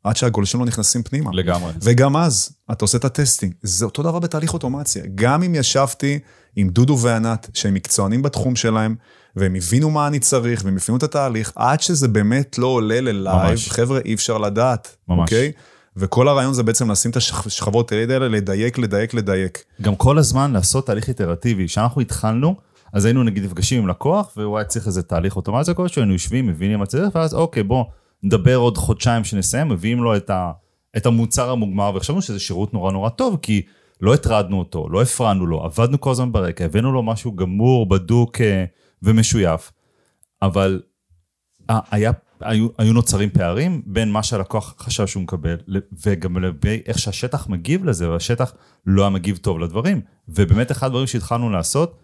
עד 0.03 0.17
שהגולשים 0.17 0.59
לא 0.59 0.65
נכנסים 0.65 1.03
פנימה. 1.03 1.29
לגמרי. 1.33 1.73
וגם 1.81 2.17
אז, 2.17 2.49
אתה 2.71 2.85
עושה 2.85 2.97
את 2.97 3.05
הטסטינג. 3.05 3.53
זה 3.61 3.85
אותו 3.85 4.03
דבר 4.03 4.19
בתהליך 4.19 4.53
אוטומציה. 4.53 5.03
גם 5.15 5.43
אם 5.43 5.55
ישבתי 5.55 6.19
עם 6.55 6.69
דודו 6.69 6.99
וענת, 6.99 7.49
שהם 7.53 7.73
מקצוענים 7.73 8.21
בתחום 8.21 8.55
שלהם, 8.55 8.95
והם 9.35 9.55
הבינו 9.55 9.89
מה 9.89 10.07
אני 10.07 10.19
צריך, 10.19 10.61
והם 10.65 10.77
הבינו 10.77 10.97
את 10.97 11.03
התהליך, 11.03 11.51
עד 11.55 11.81
שזה 11.81 12.07
באמת 12.07 12.57
לא 12.57 12.67
עולה 12.67 13.01
ללייב. 13.01 13.59
חבר'ה, 13.69 13.99
אי 14.05 14.13
אפשר 14.13 14.37
לדעת, 14.37 14.95
ממש. 15.07 15.19
אוקיי? 15.19 15.51
וכל 15.97 16.27
הרעיון 16.27 16.53
זה 16.53 16.63
בעצם 16.63 16.91
לשים 16.91 17.11
את 17.11 17.15
השכבות 17.15 17.91
האלה, 17.91 18.19
לדייק, 18.19 18.77
לדייק, 18.77 19.13
לדייק. 19.13 19.63
גם 19.81 19.95
כל 19.95 20.17
הזמן 20.17 20.51
לעשות 20.51 20.85
תהליך 20.85 21.07
איטרטיבי. 21.07 21.67
כשאנחנו 21.67 22.01
התחלנו, 22.01 22.55
אז 22.93 23.05
היינו 23.05 23.23
נגיד 23.23 23.43
נפגשים 23.43 23.81
עם 23.83 23.87
לקוח, 23.87 24.31
והוא 24.37 24.57
היה 24.57 24.65
צריך 24.65 24.87
איזה 24.87 25.03
תהליך 25.03 25.35
אוטומציה 25.35 25.73
כלשהו, 25.73 26.01
היינו 26.01 26.13
יושבים, 26.13 26.47
מבינים 26.47 26.79
מה 26.79 26.85
צריך, 26.85 27.15
ואז 27.15 27.33
אוקיי, 27.33 27.63
בוא, 27.63 27.83
נדבר 28.23 28.55
עוד 28.55 28.77
חודשיים 28.77 29.23
שנסיים, 29.23 29.69
מביאים 29.69 30.03
לו 30.03 30.15
את, 30.17 30.29
ה, 30.29 30.51
את 30.97 31.05
המוצר 31.05 31.49
המוגמר, 31.49 31.91
וחשבנו 31.95 32.21
שזה 32.21 32.39
שירות 32.39 32.73
נורא 32.73 32.91
נורא 32.91 33.09
טוב, 33.09 33.37
כי 33.41 33.61
לא 34.01 34.13
הטרדנו 34.13 34.59
אותו, 34.59 34.89
לא 34.89 35.01
הפרענו 35.01 35.45
לו, 35.45 35.63
עבדנו 35.63 35.99
כל 35.99 36.11
הזמן 36.11 36.31
ברקע, 36.31 36.65
הבאנו 36.65 36.91
לו 36.91 37.03
משהו 37.03 37.35
גמור, 37.35 37.89
בדוק 37.89 38.41
אה, 38.41 38.65
ומשויף. 39.03 39.71
אבל 40.41 40.81
אה, 41.69 41.79
היה, 41.91 42.11
היו, 42.41 42.67
היו 42.77 42.93
נוצרים 42.93 43.29
פערים 43.29 43.81
בין 43.85 44.11
מה 44.11 44.23
שהלקוח 44.23 44.75
חשב 44.79 45.07
שהוא 45.07 45.23
מקבל, 45.23 45.57
וגם 46.05 46.37
לגבי 46.37 46.81
איך 46.85 46.99
שהשטח 46.99 47.49
מגיב 47.49 47.85
לזה, 47.85 48.09
והשטח 48.09 48.53
לא 48.85 49.01
היה 49.01 49.09
מגיב 49.09 49.37
טוב 49.37 49.59
לדברים. 49.59 50.01
ובאמת 50.27 50.71
אחד 50.71 50.87
הדברים 50.87 51.07
שהתחלנו 51.07 51.49
לעשות, 51.49 51.97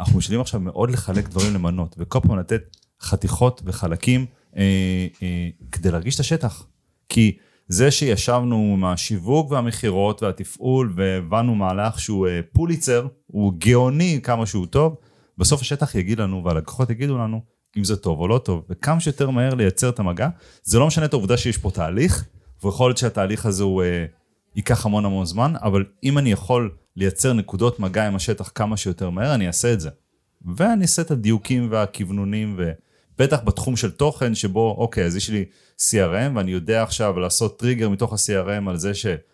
אנחנו 0.00 0.18
משתדלים 0.18 0.40
עכשיו 0.40 0.60
מאוד 0.60 0.90
לחלק 0.90 1.28
דברים 1.28 1.54
למנות, 1.54 1.94
וכל 1.98 2.20
פעם 2.20 2.38
לתת 2.38 2.76
חתיכות 3.00 3.62
וחלקים 3.64 4.26
אה, 4.56 5.06
אה, 5.22 5.48
כדי 5.72 5.90
להרגיש 5.90 6.14
את 6.14 6.20
השטח. 6.20 6.66
כי 7.08 7.36
זה 7.68 7.90
שישבנו 7.90 8.74
עם 8.76 8.84
השיווק 8.84 9.50
והמכירות 9.50 10.22
והתפעול 10.22 10.92
והבנו 10.96 11.54
מהלך 11.54 12.00
שהוא 12.00 12.26
אה, 12.28 12.40
פוליצר, 12.52 13.06
הוא 13.26 13.52
גאוני 13.58 14.20
כמה 14.22 14.46
שהוא 14.46 14.66
טוב, 14.66 14.96
בסוף 15.38 15.60
השטח 15.60 15.94
יגיד 15.94 16.18
לנו 16.20 16.44
והלקוחות 16.44 16.90
יגידו 16.90 17.18
לנו 17.18 17.40
אם 17.76 17.84
זה 17.84 17.96
טוב 17.96 18.20
או 18.20 18.28
לא 18.28 18.38
טוב, 18.38 18.64
וכמה 18.70 19.00
שיותר 19.00 19.30
מהר 19.30 19.54
לייצר 19.54 19.88
את 19.88 19.98
המגע. 19.98 20.28
זה 20.62 20.78
לא 20.78 20.86
משנה 20.86 21.04
את 21.04 21.12
העובדה 21.12 21.36
שיש 21.36 21.58
פה 21.58 21.70
תהליך, 21.70 22.24
ויכול 22.64 22.88
להיות 22.88 22.98
שהתהליך 22.98 23.46
הזה 23.46 23.62
הוא 23.62 23.82
אה, 23.82 24.04
ייקח 24.56 24.86
המון 24.86 25.04
המון 25.04 25.26
זמן, 25.26 25.52
אבל 25.62 25.84
אם 26.04 26.18
אני 26.18 26.32
יכול 26.32 26.70
לייצר 26.96 27.32
נקודות 27.32 27.80
מגע 27.80 28.06
עם 28.06 28.16
השטח 28.16 28.52
כמה 28.54 28.76
שיותר 28.76 29.10
מהר, 29.10 29.34
אני 29.34 29.46
אעשה 29.46 29.72
את 29.72 29.80
זה. 29.80 29.90
ואני 30.56 30.82
אעשה 30.82 31.02
את 31.02 31.10
הדיוקים 31.10 31.68
והכיוונונים, 31.70 32.58
ובטח 32.58 33.40
בתחום 33.44 33.76
של 33.76 33.90
תוכן, 33.90 34.34
שבו, 34.34 34.74
אוקיי, 34.78 35.04
אז 35.04 35.16
יש 35.16 35.30
לי 35.30 35.44
CRM, 35.78 36.36
ואני 36.36 36.50
יודע 36.50 36.82
עכשיו 36.82 37.18
לעשות 37.18 37.58
טריגר 37.58 37.88
מתוך 37.88 38.12
ה-CRM 38.12 38.70
על 38.70 38.76
זה 38.76 38.94
שרצו 38.94 39.28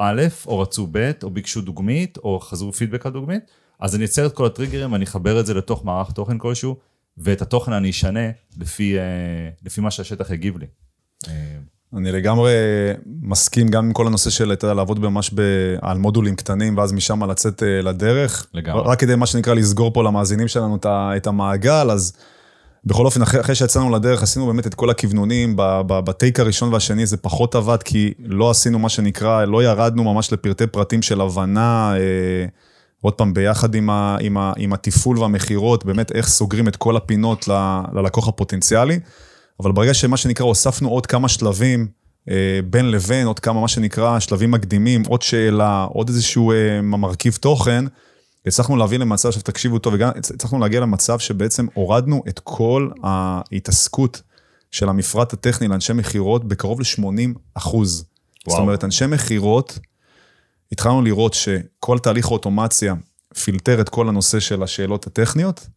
אה, 0.00 0.04
אה, 0.04 0.10
א', 0.10 0.22
או 0.46 0.58
רצו 0.58 0.88
ב', 0.90 1.10
או 1.22 1.30
ביקשו 1.30 1.60
דוגמית, 1.60 2.16
או 2.16 2.40
חזרו 2.40 2.72
פידבק 2.72 3.06
על 3.06 3.12
דוגמית, 3.12 3.44
אז 3.84 3.94
אני 3.96 4.04
אצייר 4.04 4.26
את 4.26 4.32
כל 4.32 4.46
הטריגרים, 4.46 4.92
ואני 4.92 5.04
אחבר 5.04 5.40
את 5.40 5.46
זה 5.46 5.54
לתוך 5.54 5.84
מערך 5.84 6.12
תוכן 6.12 6.38
כלשהו, 6.38 6.76
ואת 7.18 7.42
התוכן 7.42 7.72
אני 7.72 7.90
אשנה 7.90 8.30
לפי, 8.60 8.98
אה, 8.98 9.02
לפי 9.64 9.80
מה 9.80 9.90
שהשטח 9.90 10.30
יגיב 10.30 10.58
לי. 10.58 10.66
אה, 11.28 11.32
אני 11.96 12.12
לגמרי 12.12 12.52
מסכים 13.06 13.68
גם 13.68 13.84
עם 13.84 13.92
כל 13.92 14.06
הנושא 14.06 14.30
של, 14.30 14.52
אתה 14.52 14.64
יודע, 14.64 14.74
לעבוד 14.74 14.98
ממש 14.98 15.30
ב, 15.34 15.40
על 15.82 15.98
מודולים 15.98 16.36
קטנים, 16.36 16.78
ואז 16.78 16.92
משם 16.92 17.30
לצאת 17.30 17.62
אה, 17.62 17.82
לדרך. 17.82 18.46
לגמרי. 18.54 18.82
רק 18.86 19.00
כדי, 19.00 19.14
מה 19.14 19.26
שנקרא, 19.26 19.54
לסגור 19.54 19.92
פה 19.92 20.02
למאזינים 20.02 20.48
שלנו 20.48 20.78
את 21.16 21.26
המעגל, 21.26 21.90
אז 21.90 22.12
בכל 22.84 23.06
אופן, 23.06 23.22
אחרי, 23.22 23.40
אחרי 23.40 23.54
שיצאנו 23.54 23.90
לדרך, 23.90 24.22
עשינו 24.22 24.46
באמת 24.46 24.66
את 24.66 24.74
כל 24.74 24.90
הכוונונים, 24.90 25.54
בטייק 25.86 26.40
הראשון 26.40 26.72
והשני 26.72 27.06
זה 27.06 27.16
פחות 27.16 27.54
עבד, 27.54 27.82
כי 27.82 28.14
לא 28.18 28.50
עשינו 28.50 28.78
מה 28.78 28.88
שנקרא, 28.88 29.44
לא 29.44 29.64
ירדנו 29.64 30.04
ממש 30.04 30.32
לפרטי 30.32 30.66
פרטים 30.66 31.02
של 31.02 31.20
הבנה, 31.20 31.94
אה, 31.96 32.46
עוד 33.04 33.14
פעם, 33.14 33.34
ביחד 33.34 33.74
עם, 33.74 33.90
ה, 33.90 34.16
עם, 34.20 34.36
ה, 34.36 34.52
עם 34.56 34.72
התפעול 34.72 35.18
והמכירות, 35.18 35.84
באמת 35.84 36.12
איך 36.12 36.28
סוגרים 36.28 36.68
את 36.68 36.76
כל 36.76 36.96
הפינות 36.96 37.48
ל, 37.48 37.80
ללקוח 37.92 38.28
הפוטנציאלי. 38.28 38.98
אבל 39.60 39.72
ברגע 39.72 39.94
שמה 39.94 40.16
שנקרא, 40.16 40.46
הוספנו 40.46 40.88
עוד 40.88 41.06
כמה 41.06 41.28
שלבים 41.28 41.86
אה, 42.30 42.60
בין 42.70 42.90
לבין, 42.90 43.26
עוד 43.26 43.40
כמה, 43.40 43.60
מה 43.60 43.68
שנקרא, 43.68 44.18
שלבים 44.18 44.50
מקדימים, 44.50 45.02
עוד 45.08 45.22
שאלה, 45.22 45.84
עוד 45.84 46.08
איזשהו 46.08 46.52
אה, 46.52 46.82
מרכיב 46.82 47.38
תוכן, 47.40 47.84
הצלחנו 48.46 48.76
להביא 48.76 48.98
למצב, 48.98 49.28
עכשיו 49.28 49.42
תקשיבו 49.42 49.78
טוב, 49.78 49.94
הצלחנו 50.16 50.58
להגיע 50.58 50.80
למצב 50.80 51.18
שבעצם 51.18 51.66
הורדנו 51.74 52.22
את 52.28 52.40
כל 52.44 52.88
ההתעסקות 53.02 54.22
של 54.70 54.88
המפרט 54.88 55.32
הטכני 55.32 55.68
לאנשי 55.68 55.92
מכירות 55.92 56.48
בקרוב 56.48 56.80
ל-80 56.80 57.38
אחוז. 57.54 58.04
זאת 58.48 58.58
אומרת, 58.58 58.84
אנשי 58.84 59.06
מכירות, 59.06 59.78
התחלנו 60.74 61.02
לראות 61.02 61.34
שכל 61.34 61.98
תהליך 61.98 62.26
האוטומציה 62.26 62.94
פילטר 63.44 63.80
את 63.80 63.88
כל 63.88 64.08
הנושא 64.08 64.40
של 64.40 64.62
השאלות 64.62 65.06
הטכניות, 65.06 65.68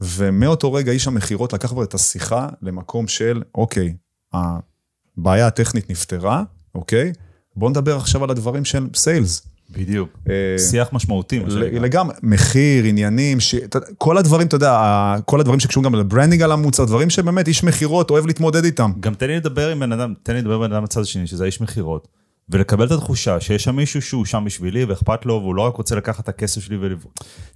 ומאותו 0.00 0.72
רגע 0.72 0.92
איש 0.92 1.06
המכירות 1.06 1.52
לקח 1.52 1.68
כבר 1.68 1.84
את 1.84 1.94
השיחה 1.94 2.48
למקום 2.62 3.08
של, 3.08 3.42
אוקיי, 3.54 3.94
הבעיה 4.32 5.46
הטכנית 5.46 5.90
נפתרה, 5.90 6.42
אוקיי? 6.74 7.12
בואו 7.56 7.70
נדבר 7.70 7.96
עכשיו 7.96 8.24
על 8.24 8.30
הדברים 8.30 8.64
של 8.64 8.86
sales. 8.94 9.46
בדיוק, 9.70 10.18
אה, 10.30 10.58
שיח 10.58 10.88
משמעותי. 10.92 11.40
לגמרי, 11.80 12.14
מחיר, 12.22 12.84
עניינים, 12.84 13.40
ש... 13.40 13.54
כל 13.98 14.18
הדברים, 14.18 14.46
אתה 14.46 14.56
יודע, 14.56 15.16
כל 15.24 15.40
הדברים 15.40 15.60
שקשורים 15.60 15.84
גם 15.84 15.94
ל 15.94 15.99
branding 15.99 16.42
על 16.42 16.52
המוצר, 16.52 16.84
דברים 16.84 17.10
שבאמת 17.10 17.48
איש 17.48 17.64
מכירות 17.64 18.10
אוהב 18.10 18.26
להתמודד 18.26 18.64
איתם. 18.64 18.92
גם 19.00 19.14
תן 19.14 19.26
לי 19.26 19.36
לדבר 19.36 19.68
עם 19.68 19.80
בן 19.80 19.92
אדם, 19.92 20.14
תן 20.22 20.32
לי 20.32 20.40
לדבר 20.40 20.54
עם 20.54 20.60
בן 20.60 20.72
אדם 20.72 20.82
בצד 20.82 21.00
השני, 21.00 21.26
שזה 21.26 21.44
האיש 21.44 21.60
מכירות. 21.60 22.21
ולקבל 22.48 22.86
את 22.86 22.90
התחושה 22.90 23.40
שיש 23.40 23.64
שם 23.64 23.76
מישהו 23.76 24.02
שהוא 24.02 24.24
שם 24.24 24.42
בשבילי 24.46 24.84
ואכפת 24.84 25.26
לו, 25.26 25.34
והוא 25.34 25.54
לא 25.54 25.62
רק 25.62 25.76
רוצה 25.76 25.96
לקחת 25.96 26.24
את 26.24 26.28
הכסף 26.28 26.60
שלי 26.60 26.76
ולב... 26.76 27.04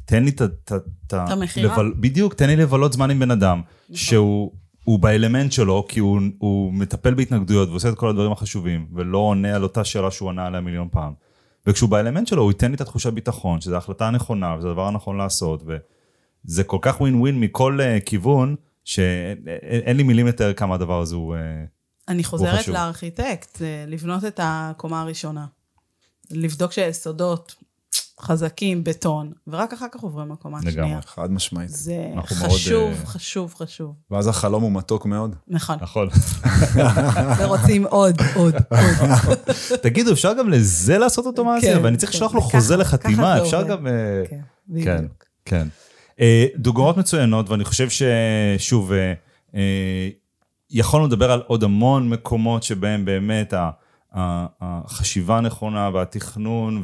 תן 0.04 0.24
לי 0.24 0.30
את 0.30 1.12
ה... 1.12 1.32
המכירה? 1.32 1.74
לבל... 1.74 1.92
בדיוק, 2.00 2.34
תן 2.34 2.46
לי 2.46 2.56
לבלות 2.56 2.92
זמן 2.92 3.10
עם 3.10 3.18
בן 3.18 3.30
אדם, 3.30 3.60
נכון. 3.84 3.96
שהוא 3.96 4.98
באלמנט 4.98 5.52
שלו, 5.52 5.84
כי 5.88 6.00
הוא, 6.00 6.20
הוא 6.38 6.72
מטפל 6.72 7.14
בהתנגדויות 7.14 7.68
ועושה 7.68 7.88
את 7.88 7.94
כל 7.94 8.08
הדברים 8.08 8.32
החשובים, 8.32 8.86
ולא 8.94 9.18
עונה 9.18 9.56
על 9.56 9.62
אותה 9.62 9.84
שאלה 9.84 10.10
שהוא 10.10 10.30
ענה 10.30 10.46
עליה 10.46 10.60
מיליון 10.60 10.88
פעם. 10.90 11.12
וכשהוא 11.66 11.90
באלמנט 11.90 12.26
שלו, 12.26 12.42
הוא 12.42 12.50
ייתן 12.50 12.68
לי 12.70 12.74
את 12.74 12.80
התחושה 12.80 13.10
ביטחון, 13.10 13.60
שזו 13.60 13.76
החלטה 13.76 14.08
הנכונה, 14.08 14.56
וזה 14.58 14.68
הדבר 14.68 14.86
הנכון 14.86 15.16
לעשות, 15.16 15.62
וזה 15.66 16.64
כל 16.64 16.78
כך 16.80 17.00
ווין 17.00 17.14
ווין 17.14 17.40
מכל 17.40 17.78
uh, 17.80 18.00
כיוון, 18.04 18.56
שאין 18.84 19.96
לי 19.96 20.02
מילים 20.02 20.26
לתאר 20.26 20.52
כמה 20.52 20.74
הדבר 20.74 21.00
הזה 21.00 21.16
הוא... 21.16 21.34
Uh, 21.34 21.75
אני 22.08 22.24
חוזרת 22.24 22.68
לארכיטקט, 22.68 23.58
לבנות 23.86 24.24
את 24.24 24.40
הקומה 24.42 25.00
הראשונה. 25.00 25.46
לבדוק 26.30 26.72
שהיסודות 26.72 27.54
חזקים, 28.20 28.84
בטון, 28.84 29.32
ורק 29.46 29.72
אחר 29.72 29.86
כך 29.92 30.00
עוברים 30.00 30.32
לקומה 30.32 30.58
השנייה. 30.58 30.76
לגמרי, 30.76 31.02
חד 31.06 31.32
משמעית. 31.32 31.68
זה 31.68 32.08
חשוב, 32.26 32.88
מאוד, 32.90 33.04
חשוב, 33.04 33.54
חשוב. 33.54 33.94
ואז 34.10 34.26
החלום 34.28 34.62
הוא 34.62 34.72
מתוק 34.72 35.06
מאוד. 35.06 35.34
נכון. 35.48 35.76
נכון. 35.80 36.08
ורוצים 37.38 37.86
עוד, 37.86 38.16
עוד, 38.34 38.54
עוד. 38.68 39.36
תגידו, 39.82 40.12
אפשר 40.12 40.32
גם 40.38 40.50
לזה 40.50 40.98
לעשות 40.98 41.26
אוטומציה? 41.26 41.76
כן, 41.76 41.84
ואני 41.84 41.96
צריך 41.96 42.12
כן. 42.12 42.16
לשלוח 42.16 42.34
לו 42.34 42.40
חוזה 42.40 42.76
לחתימה, 42.76 43.42
אפשר 43.42 43.62
גם... 43.62 43.86
אה, 43.86 43.92
כן, 44.30 44.40
בדיוק. 44.68 45.24
כן. 45.44 45.68
אה, 46.20 46.46
דוגמאות 46.56 46.96
מצוינות, 46.96 47.50
ואני 47.50 47.64
חושב 47.64 47.88
ששוב, 47.90 48.92
אה, 48.92 50.08
יכולנו 50.78 51.06
לדבר 51.06 51.32
על 51.32 51.42
עוד 51.46 51.64
המון 51.64 52.08
מקומות 52.08 52.62
שבהם 52.62 53.04
באמת 53.04 53.54
החשיבה 54.12 55.38
הנכונה 55.38 55.90
והתכנון 55.94 56.82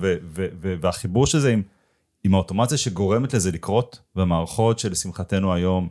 והחיבור 0.80 1.26
של 1.26 1.38
זה 1.38 1.52
עם, 1.52 1.62
עם 2.24 2.34
האוטומציה 2.34 2.78
שגורמת 2.78 3.34
לזה 3.34 3.50
לקרות, 3.50 4.00
והמערכות 4.16 4.78
שלשמחתנו 4.78 5.54
היום 5.54 5.88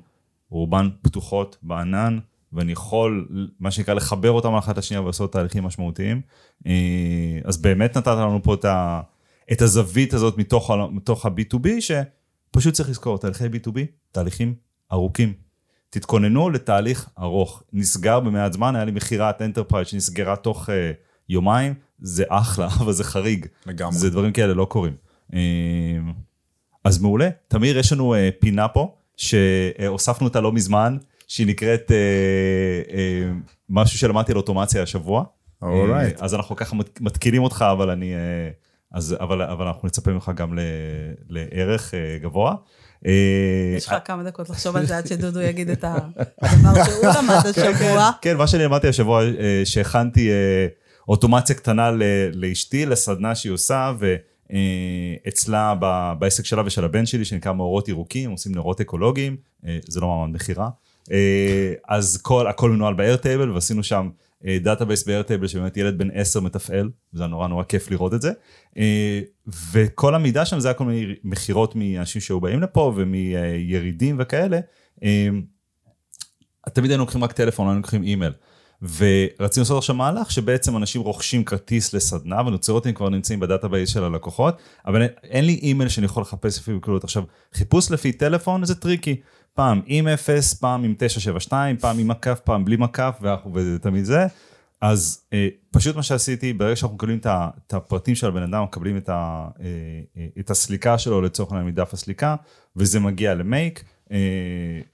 רובן 0.50 0.90
פתוחות 1.02 1.58
בענן, 1.62 2.20
ואני 2.54 2.72
יכול, 2.72 3.28
מה 3.60 3.72
שנקרא, 3.72 3.94
לחבר 3.94 4.32
אותם 4.32 4.54
אחת 4.54 4.78
לשנייה 4.78 5.02
ולעשות 5.02 5.32
תהליכים 5.32 5.64
משמעותיים. 5.64 6.22
אה, 6.68 7.40
אז 7.44 7.58
באמת 7.58 7.98
נתת 7.98 8.08
לנו 8.08 8.44
פה 8.44 8.54
את, 8.54 8.66
ה, 8.66 9.02
את 9.52 9.62
הזווית 9.62 10.14
הזאת 10.14 10.38
מתוך, 10.38 10.72
מתוך 10.92 11.26
ה-B2B, 11.26 11.68
שפשוט 11.80 12.74
צריך 12.74 12.90
לזכור, 12.90 13.18
תהליכי 13.18 13.46
B2B, 13.46 13.80
תהליכים 14.12 14.54
ארוכים. 14.92 15.51
תתכוננו 15.92 16.50
לתהליך 16.50 17.10
ארוך. 17.20 17.64
נסגר 17.74 18.20
במעט 18.20 18.54
זמן, 18.54 18.76
היה 18.76 18.86
לי 18.86 18.92
מכירת 18.92 19.42
enterprise 19.42 19.88
שנסגרה 19.88 20.36
תוך 20.36 20.70
אה, 20.70 20.72
יומיים, 21.30 21.74
זה 22.00 22.24
אחלה, 22.30 22.68
אבל 22.80 22.94
זה 22.94 23.04
חריג. 23.04 23.46
לגמרי. 23.66 23.96
זה 23.96 24.10
דברים 24.10 24.32
כאלה 24.34 24.54
לא 24.54 24.66
קורים. 24.66 24.94
אה, 25.32 25.36
אז 26.84 27.02
מעולה. 27.02 27.30
תמיר, 27.48 27.78
יש 27.78 27.94
לנו 27.94 28.16
uh, 28.16 28.18
פינה 28.40 28.68
פה, 28.68 28.96
שהוספנו 29.18 30.28
אותה 30.28 30.42
לא 30.42 30.52
מזמן, 30.52 30.98
שהיא 31.28 31.48
נקראת 31.48 31.92
uh, 31.92 32.90
uh, 32.90 33.52
משהו 33.70 34.00
שלמדתי 34.00 34.32
על 34.32 34.38
אוטומציה 34.38 34.84
השבוע. 34.84 35.24
אורייט. 35.62 36.20
Uh, 36.20 36.24
אז 36.24 36.36
אנחנו 36.36 36.56
ככה 36.56 36.76
מתקינים 37.00 37.44
אותך, 37.44 37.66
אבל 37.72 37.90
אני... 37.90 38.14
Uh, 38.14 38.62
אז, 38.94 39.16
אבל, 39.20 39.42
אבל 39.42 39.68
אנחנו 39.68 39.88
נצפה 39.88 40.12
ממך 40.12 40.32
גם 40.36 40.60
ל, 40.60 40.62
לערך 41.30 41.94
uh, 41.94 42.24
גבוה. 42.24 42.56
אה, 43.06 43.74
יש 43.78 43.88
לך 43.88 43.96
כמה 44.06 44.24
דקות 44.24 44.50
לחשוב 44.50 44.76
על 44.76 44.86
זה 44.86 44.98
עד 44.98 45.08
שדודו 45.08 45.40
יגיד 45.50 45.70
את 45.70 45.84
הדבר 45.84 46.84
שהוא 46.84 47.06
למד 47.06 47.46
השבוע. 47.46 48.12
כן, 48.22 48.38
מה 48.38 48.48
שאני 48.48 48.64
למדתי 48.64 48.88
השבוע, 48.88 49.24
אה, 49.24 49.62
שהכנתי 49.66 50.32
אה, 50.32 50.68
אוטומציה 51.08 51.56
קטנה 51.56 51.92
לאשתי, 52.34 52.86
לסדנה 52.86 53.36
שהיא 53.36 53.52
עושה, 53.52 53.94
ואצלה 55.26 55.76
בעסק 56.20 56.46
שלה 56.46 56.62
ושל 56.66 56.86
הבן 56.86 57.06
שלי, 57.06 57.26
שנקרא 57.26 57.54
מאורות 57.54 57.88
ירוקים, 57.88 58.32
עושים 58.32 58.56
נרות 58.56 58.82
אקולוגיים, 58.82 59.38
זה 59.88 60.00
לא 60.00 60.08
מעמד 60.08 60.36
מכירה. 60.36 60.70
אז 61.88 62.22
הכל 62.50 62.72
מנוהל 62.72 62.94
ב 62.94 62.99
Airtable, 62.99 63.52
ועשינו 63.52 63.84
שם 63.84 64.10
database 64.62 65.04
ב 65.04 65.09
Airtable 65.09 65.48
שבאמת 65.48 65.78
ילד 65.78 65.98
בן 65.98 66.08
10 66.14 66.40
מתפעל, 66.40 66.90
וזה 67.14 67.28
נורא 67.28 67.48
נורא 67.48 67.64
כיף 67.64 67.92
לראות 67.92 68.14
את 68.14 68.22
זה. 68.22 68.32
אה, 68.78 69.22
וכל 69.74 70.16
המידע 70.16 70.46
שם 70.46 70.60
זה 70.60 70.68
היה 70.68 70.74
כל 70.74 70.86
מיני 70.86 71.16
מכירות 71.24 71.76
מאנשים 71.76 72.22
שהיו 72.22 72.40
באים 72.40 72.62
לפה 72.62 72.94
ומירידים 72.96 74.16
וכאלה. 74.20 74.60
אה, 75.04 75.30
תמיד 76.74 76.92
היינו 76.92 77.04
לוקחים 77.04 77.24
רק 77.24 77.32
טלפון, 77.32 77.68
היינו 77.68 77.80
לוקחים 77.80 78.04
אימייל. 78.04 78.34
ורצינו 78.82 79.64
לעשות 79.64 79.78
עכשיו 79.78 79.96
מהלך 79.96 80.32
שבעצם 80.32 80.78
אנשים 80.78 81.02
רוכשים 81.02 81.44
כרטיס 81.44 81.94
לסדנה 81.94 82.42
ונוצרות 82.42 82.88
כבר 82.96 83.10
נמצאים 83.10 83.40
ב 83.40 83.45
database 83.45 83.90
של 83.90 84.04
הלקוחות, 84.04 84.56
אבל 84.86 85.06
אין 85.24 85.46
לי 85.46 85.54
אימייל 85.54 85.90
שאני 85.90 86.06
יכול 86.06 86.22
לחפש 86.22 86.58
לפי 86.60 86.74
בקלות. 86.74 87.04
עכשיו, 87.04 87.24
חיפוש 87.54 87.92
לפי 87.92 88.12
טלפון 88.12 88.66
זה 88.66 88.76
טריקי. 88.76 89.22
פעם 89.54 89.82
עם 89.86 90.08
0, 90.08 90.54
פעם 90.54 90.84
עם 90.84 90.94
972, 90.98 91.78
פעם 91.78 92.00
עם 92.00 92.08
מקף, 92.08 92.40
פעם 92.44 92.66
בלי 92.66 92.78
מקף, 92.78 93.22
וזה 93.54 93.80
תמיד 93.80 94.04
זה. 94.04 94.26
אז 94.82 95.22
אה, 95.34 95.48
פשוט 95.72 95.96
מה 95.96 96.04
שעשיתי, 96.04 96.54
ברגע 96.54 96.76
שאנחנו 96.76 96.96
מקבלים 96.96 97.20
את 97.26 97.74
הפרטים 97.74 98.16
של 98.16 98.28
הבן 98.28 98.44
אדם, 98.44 98.64
מקבלים 98.64 98.98
את, 98.98 99.10
ה, 99.10 99.48
אה, 99.60 99.66
אה, 100.18 100.26
את 100.40 100.50
הסליקה 100.50 100.98
שלו 100.98 101.22
לצורך 101.22 101.52
העניין 101.52 101.68
מדף 101.68 101.94
הסליקה, 101.94 102.36
וזה 102.76 103.00
מגיע 103.00 103.34
ל 103.34 103.42
Make, 103.42 103.84
אה, 104.12 104.18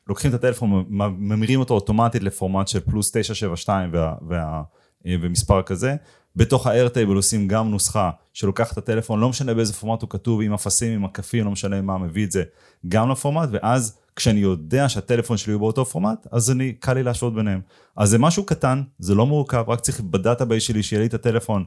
לוקחים 0.07 0.29
את 0.29 0.35
הטלפון, 0.35 0.85
ממירים 1.17 1.59
אותו 1.59 1.73
אוטומטית 1.73 2.23
לפורמט 2.23 2.67
של 2.67 2.79
פלוס 2.79 3.11
972 3.11 3.89
וה, 3.93 4.15
וה, 4.27 4.61
אה, 5.05 5.15
ומספר 5.21 5.61
כזה. 5.61 5.95
בתוך 6.35 6.67
ה-Airtable 6.67 7.15
עושים 7.15 7.47
גם 7.47 7.71
נוסחה 7.71 8.09
שלוקחת 8.33 8.73
את 8.73 8.77
הטלפון, 8.77 9.19
לא 9.19 9.29
משנה 9.29 9.53
באיזה 9.53 9.73
פורמט 9.73 10.01
הוא 10.01 10.09
כתוב, 10.09 10.41
עם 10.41 10.53
אפסים, 10.53 10.93
עם 10.93 11.03
מקפים, 11.03 11.45
לא 11.45 11.51
משנה 11.51 11.81
מה 11.81 11.97
מביא 11.97 12.25
את 12.25 12.31
זה, 12.31 12.43
גם 12.87 13.09
לפורמט, 13.09 13.49
ואז 13.51 13.97
כשאני 14.17 14.39
יודע 14.39 14.89
שהטלפון 14.89 15.37
שלי 15.37 15.53
הוא 15.53 15.59
באותו 15.59 15.85
פורמט, 15.85 16.27
אז 16.31 16.51
אני, 16.51 16.73
קל 16.73 16.93
לי 16.93 17.03
להשוות 17.03 17.35
ביניהם. 17.35 17.61
אז 17.95 18.09
זה 18.09 18.17
משהו 18.17 18.43
קטן, 18.43 18.81
זה 18.99 19.15
לא 19.15 19.25
מורכב, 19.25 19.63
רק 19.67 19.79
צריך 19.79 20.01
ב 20.01 20.08
database 20.08 20.63
שלי 20.63 20.83
שיהיה 20.83 20.99
לי 20.99 21.07
את 21.07 21.13
הטלפון 21.13 21.65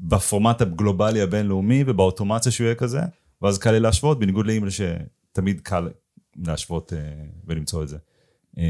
בפורמט 0.00 0.60
הגלובלי 0.60 1.20
הבינלאומי 1.20 1.84
ובאוטומציה 1.86 2.52
שהוא 2.52 2.64
יהיה 2.64 2.74
כזה, 2.74 3.00
ואז 3.42 3.58
קל 3.58 3.70
לי 3.70 3.80
להשוות, 3.80 4.18
בניגוד 4.18 4.46
לאימייל 4.46 4.70
שתמיד 4.70 5.60
קל 5.60 5.88
להשוות 6.36 6.92
אה, 6.92 6.98
ולמצוא 7.46 7.82
את 7.82 7.88
זה. 7.88 7.96
אה, 8.58 8.64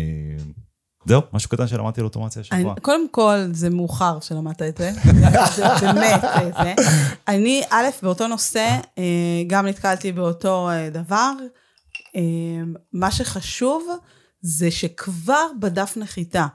זהו, 1.06 1.20
משהו 1.32 1.50
קטן 1.50 1.66
שלמדתי 1.66 2.00
על 2.00 2.04
אוטומציה 2.04 2.42
השבוע. 2.42 2.74
קודם 2.82 3.08
כל, 3.08 3.36
זה 3.52 3.70
מאוחר 3.70 4.20
שלמדת 4.20 4.62
את 4.62 4.76
זה. 4.76 4.92
זה 5.56 5.92
באמת 5.92 6.20
זה. 6.62 6.74
אני, 7.28 7.62
א', 7.70 7.86
באותו 8.02 8.28
נושא, 8.28 8.78
אה, 8.98 9.04
גם 9.46 9.66
נתקלתי 9.66 10.12
באותו 10.12 10.70
אה, 10.70 10.90
דבר. 10.90 11.32
אה, 12.16 12.22
מה 12.92 13.10
שחשוב 13.10 13.88
זה 14.40 14.70
שכבר 14.70 15.46
בדף 15.60 15.96
נחיתה, 15.96 16.46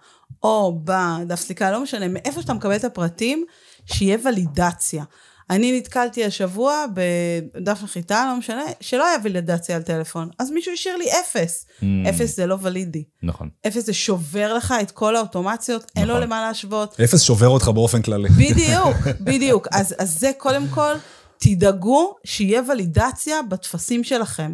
או 0.44 0.80
בדף 0.84 1.40
סיכה, 1.40 1.72
לא 1.72 1.84
משנה, 1.84 2.08
מאיפה 2.08 2.42
שאתה 2.42 2.54
מקבל 2.54 2.76
את 2.76 2.84
הפרטים, 2.84 3.46
שיהיה 3.86 4.18
ולידציה. 4.26 5.04
אני 5.50 5.78
נתקלתי 5.78 6.26
השבוע 6.26 6.86
בדף 6.94 7.84
נחיתה, 7.84 8.26
לא 8.32 8.38
משנה, 8.38 8.62
שלא 8.82 9.08
היה 9.08 9.18
ולידציה 9.24 9.76
על 9.76 9.82
טלפון. 9.82 10.30
אז 10.40 10.52
מישהו 10.52 10.74
השאיר 10.74 10.98
לי 10.98 11.06
אפס. 11.12 11.66
Mm. 11.82 11.84
אפס 12.10 12.36
זה 12.36 12.46
לא 12.46 12.58
ולידי. 12.62 13.04
נכון. 13.24 13.50
אפס 13.68 13.86
זה 13.86 13.94
שובר 13.94 14.54
לך 14.54 14.74
את 14.82 14.92
כל 14.92 15.16
האוטומציות, 15.16 15.92
אין 15.96 16.08
לו 16.08 16.14
נכון. 16.14 16.24
למה 16.24 16.42
להשוות. 16.42 17.00
אפס 17.00 17.22
שובר 17.22 17.48
אותך 17.48 17.68
באופן 17.68 18.02
כללי. 18.02 18.30
בדיוק, 18.30 18.98
בדיוק. 19.28 19.68
אז, 19.72 19.96
אז 19.98 20.20
זה 20.20 20.32
קודם 20.38 20.68
כל, 20.68 20.94
תדאגו 21.38 22.16
שיהיה 22.24 22.62
ולידציה 22.70 23.42
בטפסים 23.42 24.04
שלכם, 24.04 24.54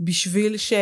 בשביל 0.00 0.56
ש... 0.56 0.72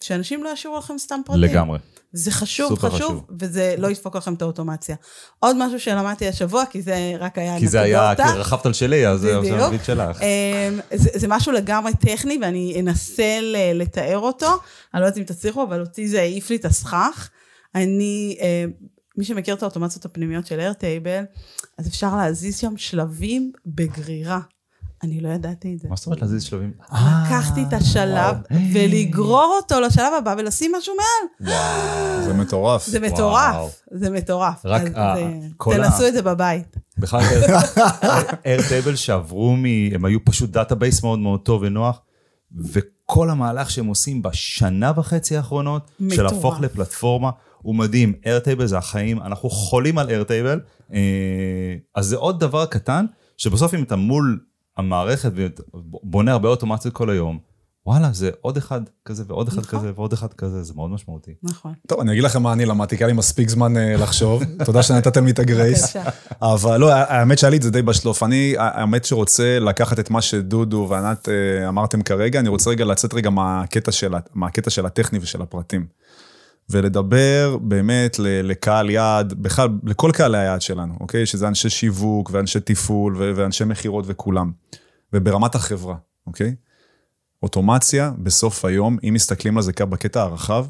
שאנשים 0.00 0.44
לא 0.44 0.48
ישאירו 0.48 0.78
לכם 0.78 0.98
סתם 0.98 1.20
פרטים. 1.24 1.42
לגמרי. 1.42 1.78
זה 2.12 2.30
חשוב, 2.30 2.78
חשוב, 2.78 2.90
חשוב. 2.90 3.26
וזה 3.38 3.74
לא 3.78 3.88
ידפוק 3.88 4.16
לכם 4.16 4.34
את 4.34 4.42
האוטומציה. 4.42 4.96
עוד 5.40 5.56
משהו 5.58 5.80
שלמדתי 5.80 6.28
השבוע, 6.28 6.64
כי 6.70 6.82
זה 6.82 7.12
רק 7.18 7.38
היה 7.38 7.58
כי 7.58 7.68
זה 7.68 7.80
היה, 7.80 8.14
כי 8.16 8.22
אנקדוטה. 8.22 8.40
רכבת 8.40 8.66
על 8.66 8.72
שלי, 8.72 9.08
אז 9.08 9.20
זה 9.20 9.40
נגיד 9.68 9.84
שלך. 9.84 10.22
אמ, 10.22 10.80
זה, 10.94 11.10
זה 11.14 11.28
משהו 11.28 11.52
לגמרי 11.52 11.92
טכני, 12.00 12.38
ואני 12.42 12.80
אנסה 12.80 13.38
לתאר 13.74 14.18
אותו. 14.18 14.46
אני 14.94 15.02
לא 15.02 15.06
יודעת 15.06 15.18
אם 15.18 15.22
תצליחו, 15.22 15.62
אבל 15.62 15.80
אותי 15.80 16.08
זה 16.08 16.20
העיף 16.20 16.50
לי 16.50 16.56
את 16.56 16.64
הסכך. 16.64 17.30
אני, 17.74 18.36
אמ, 18.40 18.70
מי 19.18 19.24
שמכיר 19.24 19.54
את 19.54 19.62
האוטומציות 19.62 20.04
הפנימיות 20.04 20.46
של 20.46 20.60
איירטייבל, 20.60 21.24
אז 21.78 21.88
אפשר 21.88 22.16
להזיז 22.16 22.58
שם 22.58 22.76
שלבים 22.76 23.52
בגרירה. 23.66 24.40
אני 25.06 25.20
לא 25.20 25.28
ידעתי 25.28 25.74
את 25.74 25.80
זה. 25.80 25.88
מה 25.88 25.96
זאת 25.96 26.06
אומרת 26.06 26.20
להזיז 26.22 26.42
שלבים? 26.42 26.72
לקחתי 26.92 27.62
את 27.68 27.72
השלב 27.72 28.36
וואו. 28.50 28.60
ולגרור 28.74 29.58
אותו 29.62 29.80
לשלב 29.80 30.12
הבא 30.18 30.34
ולשים 30.38 30.72
משהו 30.78 30.94
מעל. 30.96 31.48
זה 32.24 32.34
מטורף. 32.34 32.86
זה. 32.86 33.00
מטורף, 33.00 33.82
זה 33.90 34.10
מטורף. 34.10 34.62
רק 34.66 34.82
אז 34.82 34.92
ה- 34.96 35.14
זה- 35.16 35.46
כל 35.56 35.72
ה- 35.72 35.76
תנסו 35.90 36.06
את 36.08 36.12
זה 36.12 36.22
בבית. 36.22 36.76
בכלל 36.98 37.20
Airtable 38.46 38.96
שעברו 38.96 39.56
מ... 39.56 39.64
הם 39.94 40.04
היו 40.04 40.24
פשוט 40.24 40.50
database 40.50 41.02
מאוד 41.02 41.18
מאוד 41.18 41.40
טוב 41.40 41.62
ונוח, 41.62 42.00
וכל 42.72 43.30
המהלך 43.30 43.70
שהם 43.70 43.86
עושים 43.86 44.22
בשנה 44.22 44.92
וחצי 44.96 45.36
האחרונות, 45.36 45.90
של. 46.10 46.22
להפוך 46.22 46.60
לפלטפורמה, 46.60 47.30
הוא 47.62 47.74
מדהים. 47.74 48.12
Airtable 48.26 48.66
זה 48.66 48.78
החיים, 48.78 49.20
אנחנו 49.22 49.50
חולים 49.50 49.98
על 49.98 50.08
Airtable, 50.10 50.60
אז 51.94 52.06
זה 52.06 52.16
עוד 52.16 52.40
דבר 52.40 52.66
קטן, 52.66 53.06
שבסוף 53.36 53.74
אם 53.74 53.82
אתה 53.82 53.96
מול 53.96 54.40
המערכת 54.76 55.32
ובונה 55.74 56.32
הרבה 56.32 56.48
אוטומציות 56.48 56.94
כל 56.94 57.10
היום, 57.10 57.38
וואלה, 57.86 58.08
זה 58.12 58.30
עוד 58.40 58.56
אחד 58.56 58.80
כזה 59.04 59.24
ועוד 59.26 59.48
אחד 59.48 59.60
נכון. 59.60 59.78
כזה 59.78 59.92
ועוד 59.94 60.12
אחד 60.12 60.32
כזה, 60.32 60.62
זה 60.62 60.72
מאוד 60.76 60.90
משמעותי. 60.90 61.34
נכון. 61.42 61.72
טוב, 61.88 62.00
אני 62.00 62.12
אגיד 62.12 62.24
לכם 62.24 62.42
מה 62.42 62.52
אני 62.52 62.66
למדתי, 62.66 62.96
כי 62.96 63.04
היה 63.04 63.06
לי 63.06 63.12
מספיק 63.12 63.48
זמן 63.48 63.76
אה, 63.76 63.96
לחשוב. 63.96 64.42
תודה 64.66 64.82
שנתתם 64.82 65.24
לי 65.24 65.30
את 65.30 65.38
הגרייס. 65.38 65.82
בבקשה. 65.82 66.10
אבל 66.42 66.76
לא, 66.76 66.92
האמת 66.92 67.38
שהיה 67.38 67.50
לי 67.50 67.56
את 67.56 67.62
זה 67.62 67.70
די 67.70 67.82
בשלוף. 67.82 68.22
אני, 68.22 68.54
האמת 68.58 69.04
שרוצה 69.04 69.58
לקחת 69.58 69.98
את 69.98 70.10
מה 70.10 70.22
שדודו 70.22 70.86
וענת 70.90 71.28
אה, 71.28 71.68
אמרתם 71.68 72.02
כרגע, 72.02 72.40
אני 72.40 72.48
רוצה 72.48 72.70
רגע 72.70 72.84
לצאת 72.84 73.14
רגע 73.14 73.30
מהקטע 73.30 73.92
של, 73.92 74.14
מהקטע 74.34 74.70
של 74.70 74.86
הטכני 74.86 75.18
ושל 75.22 75.42
הפרטים. 75.42 75.86
ולדבר 76.70 77.58
באמת 77.62 78.16
לקהל 78.20 78.90
יעד, 78.90 79.32
בכלל, 79.32 79.68
לכל 79.84 80.10
קהלי 80.14 80.38
היעד 80.38 80.62
שלנו, 80.62 80.94
אוקיי? 81.00 81.26
שזה 81.26 81.48
אנשי 81.48 81.70
שיווק 81.70 82.30
ואנשי 82.32 82.60
תפעול 82.60 83.16
ואנשי 83.16 83.64
מכירות 83.64 84.04
וכולם. 84.08 84.52
וברמת 85.12 85.54
החברה, 85.54 85.96
אוקיי? 86.26 86.54
אוטומציה, 87.42 88.12
בסוף 88.18 88.64
היום, 88.64 88.98
אם 89.08 89.14
מסתכלים 89.14 89.56
על 89.56 89.62
זה 89.62 89.72
בקטע 89.72 90.22
הרחב, 90.22 90.66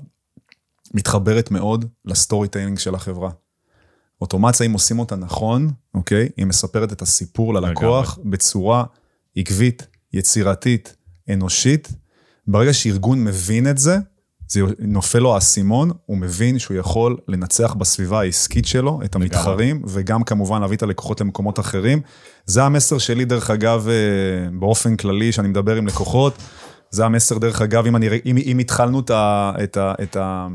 מתחברת 0.94 1.50
מאוד 1.50 1.84
ל 2.04 2.48
storytelling 2.48 2.78
של 2.78 2.94
החברה. 2.94 3.30
אוטומציה, 4.20 4.66
אם 4.66 4.72
עושים 4.72 4.98
אותה 4.98 5.16
נכון, 5.16 5.70
אוקיי? 5.94 6.28
היא 6.36 6.46
מספרת 6.46 6.92
את 6.92 7.02
הסיפור 7.02 7.54
ללקוח 7.54 8.18
בצורה 8.24 8.84
עקבית, 9.36 9.86
יצירתית, 10.12 10.96
אנושית. 11.32 11.88
ברגע 12.46 12.72
שארגון 12.72 13.24
מבין 13.24 13.70
את 13.70 13.78
זה, 13.78 13.98
זה 14.48 14.60
נופל 14.78 15.18
לו 15.18 15.34
האסימון, 15.34 15.90
הוא 16.06 16.16
מבין 16.16 16.58
שהוא 16.58 16.76
יכול 16.76 17.16
לנצח 17.28 17.74
בסביבה 17.74 18.20
העסקית 18.20 18.66
שלו, 18.66 19.00
את 19.04 19.14
המתחרים, 19.14 19.82
וגם 19.88 20.22
כמובן 20.22 20.60
להביא 20.60 20.76
את 20.76 20.82
הלקוחות 20.82 21.20
למקומות 21.20 21.60
אחרים. 21.60 22.00
זה 22.46 22.64
המסר 22.64 22.98
שלי, 22.98 23.24
דרך 23.24 23.50
אגב, 23.50 23.88
אה, 23.88 24.50
באופן 24.58 24.96
כללי, 24.96 25.32
שאני 25.32 25.48
מדבר 25.48 25.76
עם 25.76 25.86
לקוחות. 25.86 26.38
זה 26.90 27.04
המסר, 27.04 27.38
דרך 27.38 27.62
אגב, 27.62 27.86
אם, 27.86 27.96
אני, 27.96 28.08
אם, 28.26 28.36
אם 28.36 28.58
התחלנו 28.58 29.00
את, 29.00 29.10
ה, 29.10 29.52
את, 29.62 29.76
ה, 29.76 29.94
את, 30.02 30.16
ה, 30.16 30.46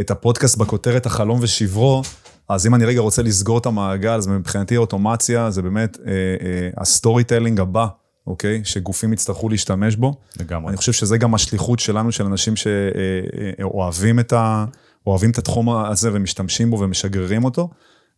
את 0.00 0.10
הפודקאסט 0.10 0.58
בכותרת 0.58 1.06
החלום 1.06 1.38
ושברו, 1.42 2.02
אז 2.48 2.66
אם 2.66 2.74
אני 2.74 2.84
רגע 2.84 3.00
רוצה 3.00 3.22
לסגור 3.22 3.58
את 3.58 3.66
המעגל, 3.66 4.10
אז 4.14 4.26
מבחינתי 4.26 4.76
אוטומציה 4.76 5.50
זה 5.50 5.62
באמת 5.62 5.98
אה, 6.06 6.12
אה, 6.12 6.70
ה 6.76 7.24
storytelling 7.24 7.60
הבא, 7.60 7.86
אוקיי? 8.26 8.60
שגופים 8.64 9.12
יצטרכו 9.12 9.48
להשתמש 9.48 9.96
בו. 9.96 10.14
לגמרי. 10.40 10.68
אני 10.68 10.76
חושב 10.76 10.92
שזה 10.92 11.18
גם 11.18 11.34
השליחות 11.34 11.78
שלנו, 11.78 12.12
של 12.12 12.24
אנשים 12.24 12.54
שאוהבים 12.56 14.20
את, 14.20 14.32
ה, 14.32 14.64
אוהבים 15.06 15.30
את 15.30 15.38
התחום 15.38 15.70
הזה 15.70 16.10
ומשתמשים 16.12 16.70
בו 16.70 16.80
ומשדרגים 16.80 17.44
אותו. 17.44 17.68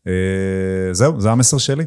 אה, 0.07 0.13
זהו, 0.93 1.21
זה 1.21 1.31
המסר 1.31 1.59
שלי. 1.59 1.85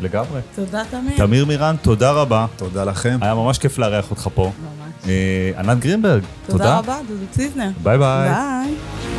לגמרי. 0.00 0.40
תודה, 0.54 0.82
תמיר. 0.90 1.16
תמיר 1.16 1.46
מירן, 1.46 1.76
תודה 1.82 2.12
רבה. 2.12 2.46
תודה 2.56 2.84
לכם. 2.84 3.18
היה 3.20 3.34
ממש 3.34 3.58
כיף 3.58 3.78
לארח 3.78 4.10
אותך 4.10 4.28
פה. 4.34 4.52
ממש. 4.62 5.08
אה, 5.08 5.60
ענת 5.60 5.78
גרינברג, 5.78 6.22
תודה 6.46 6.78
רבה, 6.78 6.98
דודו 7.08 7.24
ציזנר. 7.30 7.70
ביי 7.82 7.98
ביי. 7.98 8.30
ביי. 8.30 9.11